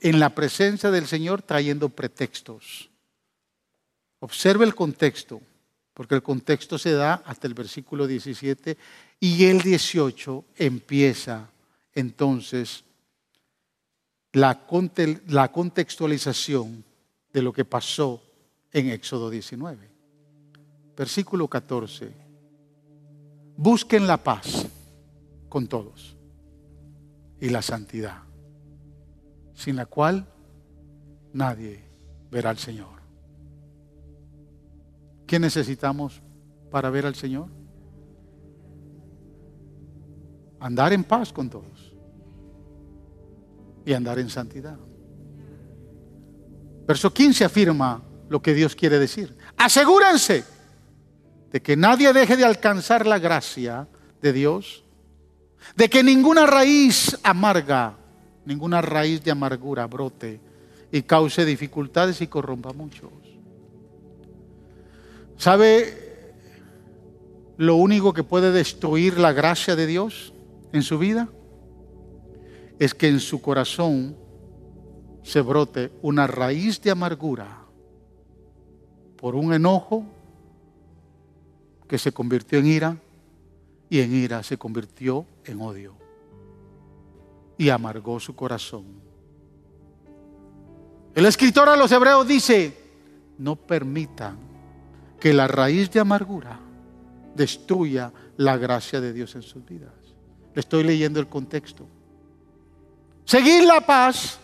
en 0.00 0.20
la 0.20 0.34
presencia 0.34 0.90
del 0.90 1.06
Señor 1.06 1.42
trayendo 1.42 1.88
pretextos. 1.88 2.90
Observe 4.20 4.64
el 4.64 4.74
contexto, 4.74 5.40
porque 5.94 6.14
el 6.14 6.22
contexto 6.22 6.78
se 6.78 6.92
da 6.92 7.14
hasta 7.26 7.46
el 7.46 7.54
versículo 7.54 8.06
17 8.06 8.76
y 9.18 9.44
el 9.46 9.62
18 9.62 10.44
empieza 10.56 11.50
entonces 11.94 12.84
la, 14.32 14.66
contextualización 15.52 16.84
de 17.32 17.42
lo 17.42 17.52
que 17.52 17.64
pasó 17.64 18.22
en 18.72 18.88
Éxodo 18.88 19.30
19. 19.30 19.90
Versículo 20.96 21.48
14. 21.48 22.12
Busquen 23.56 24.06
la 24.06 24.16
paz 24.16 24.66
con 25.48 25.66
todos 25.66 26.16
y 27.40 27.50
la 27.50 27.60
santidad, 27.60 28.22
sin 29.52 29.76
la 29.76 29.86
cual 29.86 30.26
nadie 31.32 31.84
verá 32.30 32.50
al 32.50 32.58
Señor. 32.58 33.02
¿Qué 35.26 35.38
necesitamos 35.38 36.22
para 36.70 36.90
ver 36.90 37.06
al 37.06 37.14
Señor? 37.14 37.48
Andar 40.60 40.92
en 40.92 41.04
paz 41.04 41.32
con 41.32 41.50
todos 41.50 41.94
y 43.84 43.92
andar 43.92 44.18
en 44.18 44.30
santidad. 44.30 44.78
Verso 46.86 47.12
15 47.12 47.44
afirma 47.44 48.02
lo 48.32 48.40
que 48.40 48.54
Dios 48.54 48.74
quiere 48.74 48.98
decir. 48.98 49.36
Asegúrense 49.58 50.44
de 51.52 51.60
que 51.60 51.76
nadie 51.76 52.12
deje 52.14 52.36
de 52.36 52.46
alcanzar 52.46 53.06
la 53.06 53.18
gracia 53.18 53.86
de 54.22 54.32
Dios, 54.32 54.84
de 55.76 55.90
que 55.90 56.02
ninguna 56.02 56.46
raíz 56.46 57.18
amarga, 57.22 57.94
ninguna 58.46 58.80
raíz 58.80 59.22
de 59.22 59.32
amargura 59.32 59.86
brote 59.86 60.40
y 60.90 61.02
cause 61.02 61.44
dificultades 61.44 62.22
y 62.22 62.26
corrompa 62.26 62.70
a 62.70 62.72
muchos. 62.72 63.12
¿Sabe 65.36 66.32
lo 67.58 67.76
único 67.76 68.14
que 68.14 68.24
puede 68.24 68.50
destruir 68.50 69.18
la 69.18 69.32
gracia 69.32 69.76
de 69.76 69.86
Dios 69.86 70.32
en 70.72 70.82
su 70.82 70.98
vida? 70.98 71.28
es 72.78 72.94
que 72.94 73.06
en 73.06 73.20
su 73.20 73.40
corazón 73.40 74.16
se 75.22 75.40
brote 75.40 75.92
una 76.02 76.26
raíz 76.26 76.80
de 76.80 76.90
amargura 76.90 77.61
por 79.22 79.36
un 79.36 79.54
enojo 79.54 80.04
que 81.86 81.96
se 81.96 82.10
convirtió 82.10 82.58
en 82.58 82.66
ira 82.66 82.96
y 83.88 84.00
en 84.00 84.12
ira 84.16 84.42
se 84.42 84.58
convirtió 84.58 85.24
en 85.44 85.60
odio 85.60 85.94
y 87.56 87.68
amargó 87.68 88.18
su 88.18 88.34
corazón. 88.34 88.84
El 91.14 91.26
escritor 91.26 91.68
a 91.68 91.76
los 91.76 91.92
hebreos 91.92 92.26
dice, 92.26 92.76
no 93.38 93.54
permitan 93.54 94.38
que 95.20 95.32
la 95.32 95.46
raíz 95.46 95.88
de 95.92 96.00
amargura 96.00 96.58
destruya 97.36 98.12
la 98.38 98.56
gracia 98.56 99.00
de 99.00 99.12
Dios 99.12 99.36
en 99.36 99.42
sus 99.42 99.64
vidas. 99.64 99.94
Le 100.52 100.58
estoy 100.58 100.82
leyendo 100.82 101.20
el 101.20 101.28
contexto. 101.28 101.86
Seguir 103.24 103.62
la 103.66 103.86
paz 103.86 104.40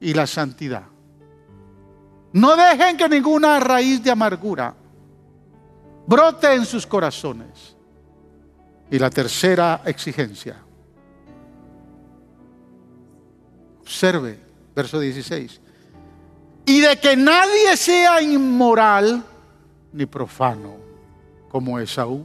y 0.00 0.14
la 0.14 0.26
santidad. 0.26 0.86
No 2.32 2.56
dejen 2.56 2.96
que 2.96 3.08
ninguna 3.08 3.58
raíz 3.60 4.02
de 4.02 4.10
amargura 4.10 4.74
brote 6.08 6.54
en 6.54 6.64
sus 6.64 6.86
corazones. 6.86 7.76
Y 8.90 8.98
la 8.98 9.10
tercera 9.10 9.82
exigencia. 9.84 10.56
Observe, 13.82 14.38
verso 14.74 14.98
16. 14.98 15.60
Y 16.64 16.80
de 16.80 16.98
que 16.98 17.14
nadie 17.14 17.76
sea 17.76 18.22
inmoral 18.22 19.22
ni 19.92 20.06
profano 20.06 20.76
como 21.50 21.78
Esaú, 21.78 22.24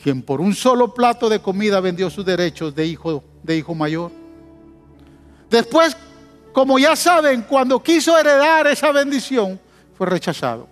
quien 0.00 0.22
por 0.22 0.40
un 0.40 0.54
solo 0.54 0.94
plato 0.94 1.28
de 1.28 1.40
comida 1.40 1.80
vendió 1.80 2.08
sus 2.10 2.24
derechos 2.24 2.74
de 2.74 2.86
hijo, 2.86 3.24
de 3.42 3.56
hijo 3.56 3.74
mayor. 3.74 4.12
Después, 5.50 5.96
como 6.56 6.78
ya 6.78 6.96
saben, 6.96 7.42
cuando 7.42 7.82
quiso 7.82 8.18
heredar 8.18 8.66
esa 8.66 8.90
bendición, 8.90 9.60
fue 9.92 10.06
rechazado. 10.06 10.66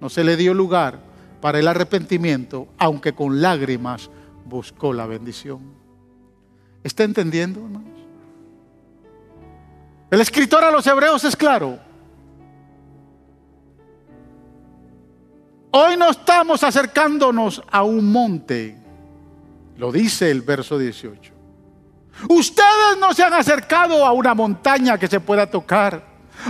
No 0.00 0.08
se 0.08 0.24
le 0.24 0.34
dio 0.34 0.54
lugar 0.54 0.98
para 1.42 1.58
el 1.58 1.68
arrepentimiento, 1.68 2.68
aunque 2.78 3.12
con 3.12 3.42
lágrimas 3.42 4.08
buscó 4.46 4.94
la 4.94 5.04
bendición. 5.04 5.74
¿Está 6.82 7.04
entendiendo, 7.04 7.60
hermanos? 7.60 8.00
El 10.10 10.22
escritor 10.22 10.64
a 10.64 10.70
los 10.70 10.86
hebreos 10.86 11.22
es 11.24 11.36
claro. 11.36 11.78
Hoy 15.72 15.98
no 15.98 16.12
estamos 16.12 16.64
acercándonos 16.64 17.62
a 17.70 17.82
un 17.82 18.10
monte, 18.10 18.74
lo 19.76 19.92
dice 19.92 20.30
el 20.30 20.40
verso 20.40 20.78
18. 20.78 21.39
Ustedes 22.28 22.98
no 22.98 23.14
se 23.14 23.22
han 23.22 23.34
acercado 23.34 24.04
a 24.04 24.12
una 24.12 24.34
montaña 24.34 24.98
que 24.98 25.08
se 25.08 25.20
pueda 25.20 25.48
tocar 25.48 26.02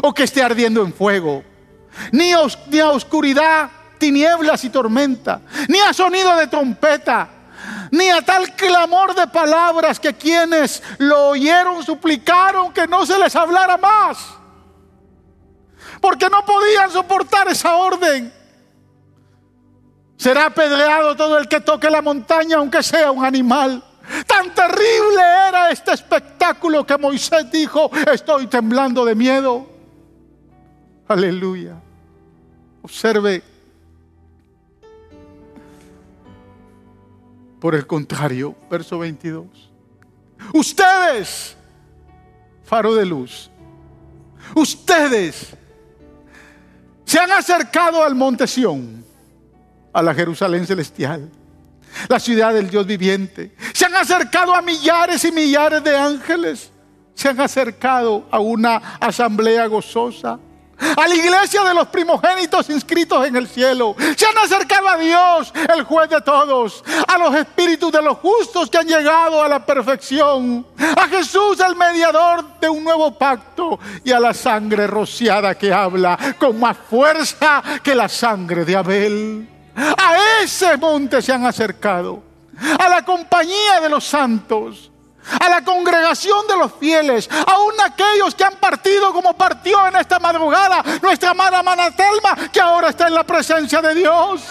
o 0.02 0.12
que 0.12 0.24
esté 0.24 0.42
ardiendo 0.42 0.82
en 0.82 0.92
fuego, 0.92 1.44
ni, 2.12 2.32
a 2.32 2.40
oscuridad, 2.90 3.70
tinieblas 3.98 4.64
y 4.64 4.70
tormenta, 4.70 5.40
ni 5.68 5.78
a 5.80 5.92
sonido 5.92 6.36
de 6.36 6.46
trompeta, 6.46 7.28
ni 7.90 8.08
a 8.08 8.22
tal 8.22 8.54
clamor 8.54 9.14
de 9.14 9.26
palabras 9.26 9.98
que 9.98 10.14
quienes 10.14 10.82
lo 10.98 11.28
oyeron 11.28 11.84
suplicaron 11.84 12.72
que 12.72 12.86
no 12.86 13.04
se 13.04 13.18
les 13.18 13.34
hablara 13.34 13.76
más, 13.76 14.18
porque 16.00 16.28
no 16.28 16.44
podían 16.44 16.90
soportar 16.90 17.48
esa 17.48 17.74
orden. 17.74 18.32
Será 20.16 20.46
apedreado 20.46 21.16
todo 21.16 21.38
el 21.38 21.48
que 21.48 21.60
toque 21.60 21.88
la 21.88 22.02
montaña, 22.02 22.58
aunque 22.58 22.82
sea 22.82 23.10
un 23.10 23.24
animal. 23.24 23.82
Tan 24.26 24.54
terrible 24.54 25.20
era 25.48 25.70
este 25.70 25.92
espectáculo 25.92 26.84
que 26.86 26.96
Moisés 26.98 27.50
dijo, 27.50 27.90
estoy 28.12 28.46
temblando 28.46 29.04
de 29.04 29.14
miedo. 29.14 29.66
Aleluya. 31.08 31.76
Observe. 32.82 33.42
Por 37.60 37.74
el 37.74 37.86
contrario, 37.86 38.54
verso 38.70 38.98
22. 38.98 39.46
Ustedes, 40.54 41.56
faro 42.64 42.94
de 42.94 43.04
luz, 43.04 43.50
ustedes 44.54 45.54
se 47.04 47.18
han 47.18 47.30
acercado 47.32 48.02
al 48.02 48.14
monte 48.14 48.46
Sión 48.46 49.04
a 49.92 50.02
la 50.02 50.14
Jerusalén 50.14 50.66
celestial, 50.66 51.28
la 52.08 52.20
ciudad 52.20 52.54
del 52.54 52.70
Dios 52.70 52.86
viviente. 52.86 53.52
Se 53.72 53.86
han 53.86 53.94
acercado 53.94 54.54
a 54.54 54.62
millares 54.62 55.24
y 55.24 55.32
millares 55.32 55.82
de 55.82 55.96
ángeles. 55.96 56.70
Se 57.14 57.28
han 57.28 57.40
acercado 57.40 58.26
a 58.30 58.38
una 58.38 58.76
asamblea 59.00 59.66
gozosa. 59.66 60.38
A 60.96 61.06
la 61.06 61.14
iglesia 61.14 61.62
de 61.62 61.74
los 61.74 61.88
primogénitos 61.88 62.70
inscritos 62.70 63.26
en 63.26 63.36
el 63.36 63.46
cielo. 63.46 63.94
Se 64.16 64.24
han 64.24 64.38
acercado 64.38 64.88
a 64.88 64.96
Dios, 64.96 65.52
el 65.74 65.84
juez 65.84 66.08
de 66.08 66.20
todos. 66.22 66.82
A 67.06 67.18
los 67.18 67.34
espíritus 67.34 67.92
de 67.92 68.00
los 68.00 68.16
justos 68.18 68.70
que 68.70 68.78
han 68.78 68.86
llegado 68.86 69.42
a 69.42 69.48
la 69.48 69.64
perfección. 69.64 70.66
A 70.96 71.06
Jesús, 71.08 71.60
el 71.60 71.76
mediador 71.76 72.58
de 72.58 72.70
un 72.70 72.82
nuevo 72.82 73.12
pacto. 73.12 73.78
Y 74.02 74.12
a 74.12 74.20
la 74.20 74.32
sangre 74.32 74.86
rociada 74.86 75.54
que 75.54 75.72
habla 75.72 76.18
con 76.38 76.58
más 76.58 76.78
fuerza 76.88 77.62
que 77.82 77.94
la 77.94 78.08
sangre 78.08 78.64
de 78.64 78.76
Abel. 78.76 79.59
A 79.76 80.42
ese 80.42 80.76
monte 80.76 81.22
se 81.22 81.32
han 81.32 81.46
acercado, 81.46 82.22
a 82.78 82.88
la 82.88 83.04
compañía 83.04 83.80
de 83.80 83.88
los 83.88 84.04
santos, 84.04 84.90
a 85.38 85.48
la 85.48 85.62
congregación 85.62 86.46
de 86.46 86.56
los 86.56 86.72
fieles, 86.74 87.28
aún 87.46 87.74
aquellos 87.84 88.34
que 88.34 88.44
han 88.44 88.56
partido 88.56 89.12
como 89.12 89.34
partió 89.34 89.86
en 89.86 89.96
esta 89.96 90.18
madrugada 90.18 90.82
nuestra 91.02 91.30
amada 91.30 91.62
Manatelma, 91.62 92.36
que 92.52 92.60
ahora 92.60 92.88
está 92.88 93.08
en 93.08 93.14
la 93.14 93.24
presencia 93.24 93.80
de 93.80 93.94
Dios. 93.94 94.42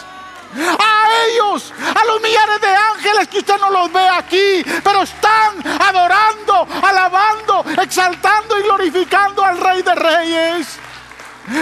A 0.51 1.07
ellos, 1.27 1.71
a 1.95 2.05
los 2.05 2.21
millares 2.21 2.59
de 2.59 2.75
ángeles 2.75 3.27
que 3.27 3.37
usted 3.39 3.59
no 3.59 3.69
los 3.69 3.93
ve 3.93 4.07
aquí, 4.09 4.63
pero 4.83 5.03
están 5.03 5.63
adorando, 5.79 6.67
alabando, 6.81 7.63
exaltando 7.79 8.57
y 8.57 8.63
glorificando 8.63 9.43
al 9.43 9.59
Rey 9.59 9.83
de 9.83 9.95
Reyes. 9.95 10.79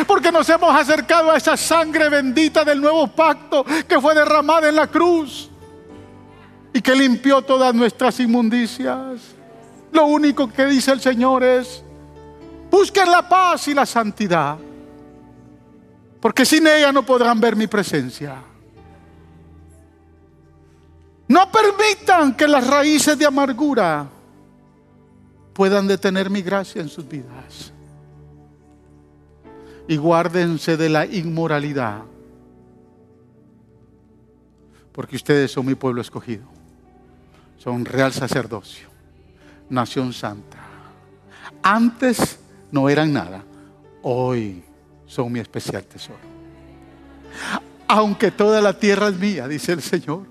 Porque 0.05 0.31
nos 0.31 0.47
hemos 0.49 0.75
acercado 0.75 1.31
a 1.31 1.37
esa 1.37 1.55
sangre 1.55 2.09
bendita 2.09 2.63
del 2.63 2.81
nuevo 2.81 3.07
pacto 3.07 3.65
que 3.87 3.99
fue 3.99 4.13
derramada 4.13 4.69
en 4.69 4.75
la 4.75 4.87
cruz 4.87 5.49
y 6.73 6.81
que 6.81 6.95
limpió 6.95 7.41
todas 7.41 7.73
nuestras 7.73 8.19
inmundicias. 8.19 9.21
Lo 9.91 10.05
único 10.05 10.51
que 10.51 10.65
dice 10.65 10.91
el 10.91 10.99
Señor 10.99 11.43
es, 11.43 11.83
busquen 12.69 13.09
la 13.09 13.27
paz 13.27 13.67
y 13.69 13.73
la 13.73 13.85
santidad, 13.85 14.57
porque 16.19 16.45
sin 16.45 16.67
ella 16.67 16.91
no 16.91 17.03
podrán 17.03 17.39
ver 17.39 17.55
mi 17.55 17.67
presencia. 17.67 18.35
No 21.29 21.51
permitan 21.51 22.35
que 22.35 22.47
las 22.47 22.67
raíces 22.67 23.17
de 23.17 23.25
amargura 23.25 24.07
puedan 25.53 25.87
detener 25.87 26.29
mi 26.29 26.41
gracia 26.41 26.81
en 26.81 26.89
sus 26.89 27.07
vidas 27.07 27.73
y 29.87 29.97
guárdense 29.97 30.77
de 30.77 30.89
la 30.89 31.05
inmoralidad, 31.05 32.03
porque 34.91 35.15
ustedes 35.15 35.51
son 35.51 35.65
mi 35.65 35.75
pueblo 35.75 36.01
escogido, 36.01 36.45
son 37.57 37.85
real 37.85 38.11
sacerdocio, 38.11 38.87
nación 39.69 40.13
santa. 40.13 40.57
Antes 41.63 42.39
no 42.71 42.89
eran 42.89 43.13
nada, 43.13 43.43
hoy 44.01 44.63
son 45.05 45.31
mi 45.31 45.39
especial 45.39 45.83
tesoro. 45.83 46.19
Aunque 47.87 48.31
toda 48.31 48.61
la 48.61 48.77
tierra 48.77 49.07
es 49.07 49.17
mía, 49.17 49.47
dice 49.47 49.71
el 49.71 49.81
Señor, 49.81 50.23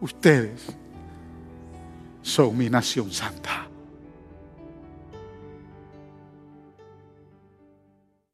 ustedes 0.00 0.66
son 2.20 2.58
mi 2.58 2.68
nación 2.68 3.10
santa. 3.10 3.68